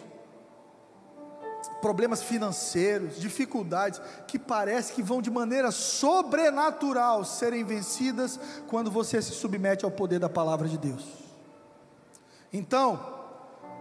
problemas 1.82 2.22
financeiros, 2.22 3.20
dificuldades 3.20 4.02
que 4.28 4.38
parece 4.38 4.94
que 4.94 5.02
vão 5.02 5.22
de 5.22 5.32
maneira 5.32 5.72
sobrenatural 5.72 7.24
serem 7.26 7.64
vencidas 7.64 8.40
quando 8.68 8.92
você 8.92 9.22
se 9.22 9.32
submete 9.32 9.86
ao 9.86 9.92
poder 9.92 10.20
da 10.20 10.30
palavra 10.30 10.68
de 10.68 10.78
Deus. 10.78 11.06
Então, 12.52 13.18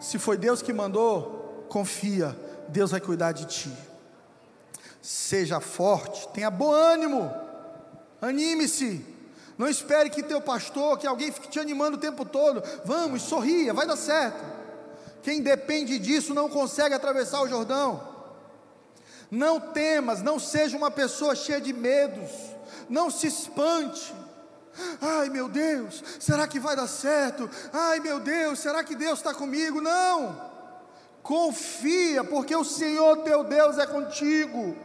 se 0.00 0.18
foi 0.18 0.36
Deus 0.36 0.62
que 0.62 0.72
mandou, 0.72 1.66
confia, 1.68 2.36
Deus 2.68 2.90
vai 2.90 3.00
cuidar 3.00 3.32
de 3.32 3.46
ti. 3.46 3.72
Seja 5.00 5.60
forte, 5.60 6.28
tenha 6.28 6.50
bom 6.50 6.70
ânimo, 6.70 7.32
anime-se. 8.20 9.04
Não 9.56 9.66
espere 9.66 10.08
que 10.08 10.22
teu 10.22 10.40
pastor, 10.40 10.98
que 10.98 11.06
alguém 11.06 11.32
fique 11.32 11.48
te 11.48 11.58
animando 11.58 11.96
o 11.96 12.00
tempo 12.00 12.24
todo. 12.24 12.62
Vamos, 12.84 13.22
sorria, 13.22 13.74
vai 13.74 13.86
dar 13.86 13.96
certo. 13.96 14.57
Quem 15.22 15.42
depende 15.42 15.98
disso 15.98 16.34
não 16.34 16.48
consegue 16.48 16.94
atravessar 16.94 17.42
o 17.42 17.48
Jordão. 17.48 18.16
Não 19.30 19.60
temas, 19.60 20.22
não 20.22 20.38
seja 20.38 20.76
uma 20.76 20.90
pessoa 20.90 21.34
cheia 21.34 21.60
de 21.60 21.72
medos. 21.72 22.30
Não 22.88 23.10
se 23.10 23.26
espante. 23.26 24.14
Ai 25.00 25.28
meu 25.28 25.48
Deus, 25.48 26.02
será 26.20 26.46
que 26.46 26.60
vai 26.60 26.76
dar 26.76 26.86
certo? 26.86 27.50
Ai 27.72 28.00
meu 28.00 28.20
Deus, 28.20 28.60
será 28.60 28.84
que 28.84 28.94
Deus 28.94 29.18
está 29.18 29.34
comigo? 29.34 29.80
Não, 29.80 30.40
confia, 31.22 32.22
porque 32.22 32.54
o 32.54 32.64
Senhor 32.64 33.18
teu 33.18 33.42
Deus 33.42 33.76
é 33.78 33.86
contigo, 33.86 34.76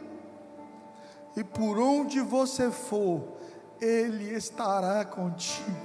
e 1.36 1.44
por 1.44 1.78
onde 1.78 2.20
você 2.20 2.70
for, 2.70 3.36
Ele 3.80 4.34
estará 4.34 5.04
contigo. 5.04 5.83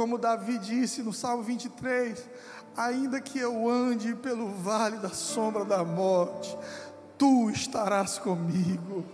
Como 0.00 0.16
Davi 0.16 0.56
disse 0.56 1.02
no 1.02 1.12
Salmo 1.12 1.42
23: 1.42 2.26
Ainda 2.74 3.20
que 3.20 3.38
eu 3.38 3.68
ande 3.68 4.14
pelo 4.14 4.48
vale 4.48 4.96
da 4.96 5.10
sombra 5.10 5.62
da 5.62 5.84
morte, 5.84 6.56
tu 7.18 7.50
estarás 7.50 8.18
comigo 8.18 9.04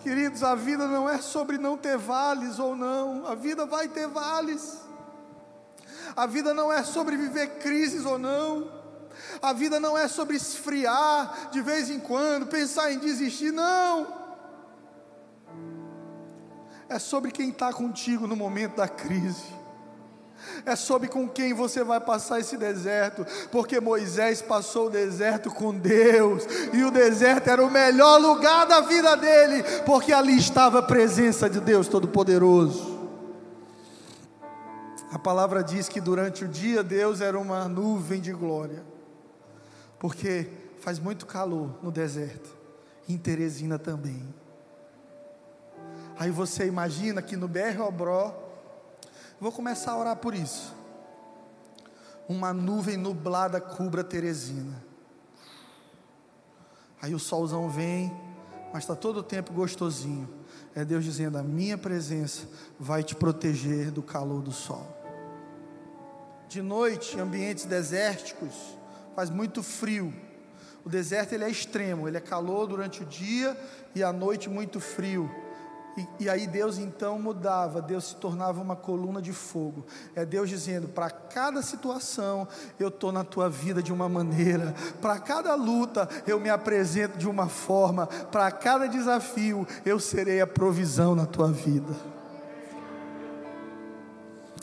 Queridos, 0.00 0.42
a 0.42 0.54
vida 0.54 0.88
não 0.88 1.06
é 1.06 1.18
sobre 1.18 1.58
não 1.58 1.76
ter 1.76 1.98
vales 1.98 2.58
ou 2.58 2.74
não, 2.74 3.26
a 3.26 3.34
vida 3.34 3.66
vai 3.66 3.88
ter 3.88 4.08
vales. 4.08 4.78
A 6.16 6.24
vida 6.24 6.54
não 6.54 6.72
é 6.72 6.82
sobre 6.82 7.14
viver 7.18 7.58
crises 7.58 8.06
ou 8.06 8.18
não. 8.18 8.72
A 9.42 9.52
vida 9.52 9.78
não 9.78 9.98
é 9.98 10.08
sobre 10.08 10.34
esfriar 10.34 11.50
de 11.50 11.60
vez 11.60 11.90
em 11.90 12.00
quando, 12.00 12.46
pensar 12.46 12.90
em 12.90 12.98
desistir, 12.98 13.52
não. 13.52 14.16
É 16.88 16.98
sobre 16.98 17.30
quem 17.30 17.50
está 17.50 17.70
contigo 17.70 18.26
no 18.26 18.34
momento 18.34 18.76
da 18.76 18.88
crise 18.88 19.57
é 20.64 20.76
sobre 20.76 21.08
com 21.08 21.28
quem 21.28 21.52
você 21.52 21.82
vai 21.82 22.00
passar 22.00 22.40
esse 22.40 22.56
deserto, 22.56 23.26
porque 23.50 23.80
Moisés 23.80 24.42
passou 24.42 24.86
o 24.86 24.90
deserto 24.90 25.50
com 25.50 25.74
Deus, 25.74 26.44
e 26.72 26.82
o 26.84 26.90
deserto 26.90 27.48
era 27.48 27.64
o 27.64 27.70
melhor 27.70 28.20
lugar 28.20 28.66
da 28.66 28.80
vida 28.80 29.16
dele, 29.16 29.62
porque 29.84 30.12
ali 30.12 30.36
estava 30.36 30.80
a 30.80 30.82
presença 30.82 31.48
de 31.48 31.60
Deus 31.60 31.88
Todo-Poderoso. 31.88 32.98
A 35.10 35.18
palavra 35.18 35.64
diz 35.64 35.88
que 35.88 36.00
durante 36.00 36.44
o 36.44 36.48
dia 36.48 36.82
Deus 36.82 37.20
era 37.20 37.38
uma 37.38 37.66
nuvem 37.66 38.20
de 38.20 38.32
glória, 38.32 38.84
porque 39.98 40.48
faz 40.80 40.98
muito 40.98 41.26
calor 41.26 41.78
no 41.82 41.90
deserto, 41.90 42.50
em 43.08 43.16
Teresina 43.16 43.78
também. 43.78 44.22
Aí 46.18 46.30
você 46.30 46.66
imagina 46.66 47.22
que 47.22 47.36
no 47.36 47.46
BR 47.46 47.80
Obró, 47.86 48.47
Vou 49.40 49.52
começar 49.52 49.92
a 49.92 49.98
orar 49.98 50.16
por 50.16 50.34
isso. 50.34 50.74
Uma 52.28 52.52
nuvem 52.52 52.96
nublada 52.96 53.60
cubra 53.60 54.02
Teresina. 54.02 54.82
Aí 57.00 57.14
o 57.14 57.18
solzão 57.18 57.70
vem, 57.70 58.12
mas 58.72 58.82
está 58.82 58.96
todo 58.96 59.18
o 59.18 59.22
tempo 59.22 59.52
gostosinho. 59.52 60.28
É 60.74 60.84
Deus 60.84 61.04
dizendo: 61.04 61.38
A 61.38 61.42
minha 61.42 61.78
presença 61.78 62.48
vai 62.78 63.02
te 63.02 63.14
proteger 63.14 63.90
do 63.90 64.02
calor 64.02 64.42
do 64.42 64.52
sol. 64.52 64.86
De 66.48 66.60
noite, 66.60 67.16
em 67.16 67.20
ambientes 67.20 67.64
desérticos, 67.64 68.54
faz 69.14 69.30
muito 69.30 69.62
frio. 69.62 70.12
O 70.84 70.88
deserto 70.88 71.32
ele 71.32 71.44
é 71.44 71.50
extremo, 71.50 72.08
ele 72.08 72.16
é 72.16 72.20
calor 72.20 72.66
durante 72.66 73.02
o 73.02 73.06
dia 73.06 73.56
e 73.94 74.02
à 74.02 74.12
noite 74.12 74.48
muito 74.48 74.80
frio. 74.80 75.30
E, 75.98 76.24
e 76.24 76.30
aí 76.30 76.46
Deus 76.46 76.78
então 76.78 77.18
mudava, 77.18 77.82
Deus 77.82 78.10
se 78.10 78.16
tornava 78.16 78.60
uma 78.60 78.76
coluna 78.76 79.20
de 79.20 79.32
fogo. 79.32 79.84
É 80.14 80.24
Deus 80.24 80.48
dizendo: 80.48 80.86
para 80.86 81.10
cada 81.10 81.60
situação 81.60 82.46
eu 82.78 82.86
estou 82.86 83.10
na 83.10 83.24
tua 83.24 83.50
vida 83.50 83.82
de 83.82 83.92
uma 83.92 84.08
maneira, 84.08 84.72
para 85.00 85.18
cada 85.18 85.56
luta 85.56 86.08
eu 86.24 86.38
me 86.38 86.48
apresento 86.48 87.18
de 87.18 87.28
uma 87.28 87.48
forma, 87.48 88.06
para 88.06 88.50
cada 88.52 88.86
desafio 88.86 89.66
eu 89.84 89.98
serei 89.98 90.40
a 90.40 90.46
provisão 90.46 91.16
na 91.16 91.26
tua 91.26 91.50
vida. 91.50 91.92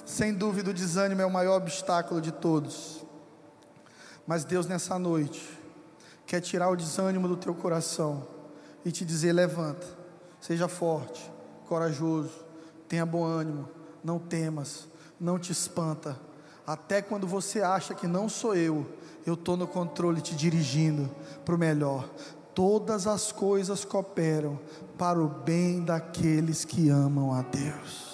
Sem 0.05 0.33
dúvida, 0.33 0.69
o 0.69 0.73
desânimo 0.73 1.21
é 1.21 1.25
o 1.25 1.31
maior 1.31 1.57
obstáculo 1.57 2.21
de 2.21 2.31
todos. 2.31 3.03
Mas 4.25 4.45
Deus, 4.45 4.67
nessa 4.67 4.97
noite, 4.97 5.59
quer 6.25 6.39
tirar 6.39 6.69
o 6.69 6.75
desânimo 6.77 7.27
do 7.27 7.35
teu 7.35 7.53
coração 7.53 8.25
e 8.85 8.91
te 8.91 9.03
dizer: 9.03 9.33
levanta 9.33 9.94
Seja 10.45 10.67
forte, 10.67 11.33
corajoso, 11.67 12.29
tenha 12.87 13.03
bom 13.03 13.23
ânimo, 13.23 13.67
não 14.03 14.19
temas, 14.19 14.87
não 15.19 15.39
te 15.39 15.51
espanta. 15.51 16.19
Até 16.67 17.01
quando 17.01 17.25
você 17.25 17.63
acha 17.63 17.95
que 17.95 18.05
não 18.05 18.29
sou 18.29 18.53
eu, 18.55 18.85
eu 19.25 19.33
estou 19.33 19.57
no 19.57 19.65
controle 19.65 20.21
te 20.21 20.35
dirigindo 20.35 21.09
para 21.43 21.55
o 21.55 21.57
melhor. 21.57 22.07
Todas 22.53 23.07
as 23.07 23.31
coisas 23.31 23.83
cooperam 23.83 24.59
para 24.99 25.19
o 25.19 25.27
bem 25.27 25.83
daqueles 25.83 26.63
que 26.63 26.91
amam 26.91 27.33
a 27.33 27.41
Deus. 27.41 28.04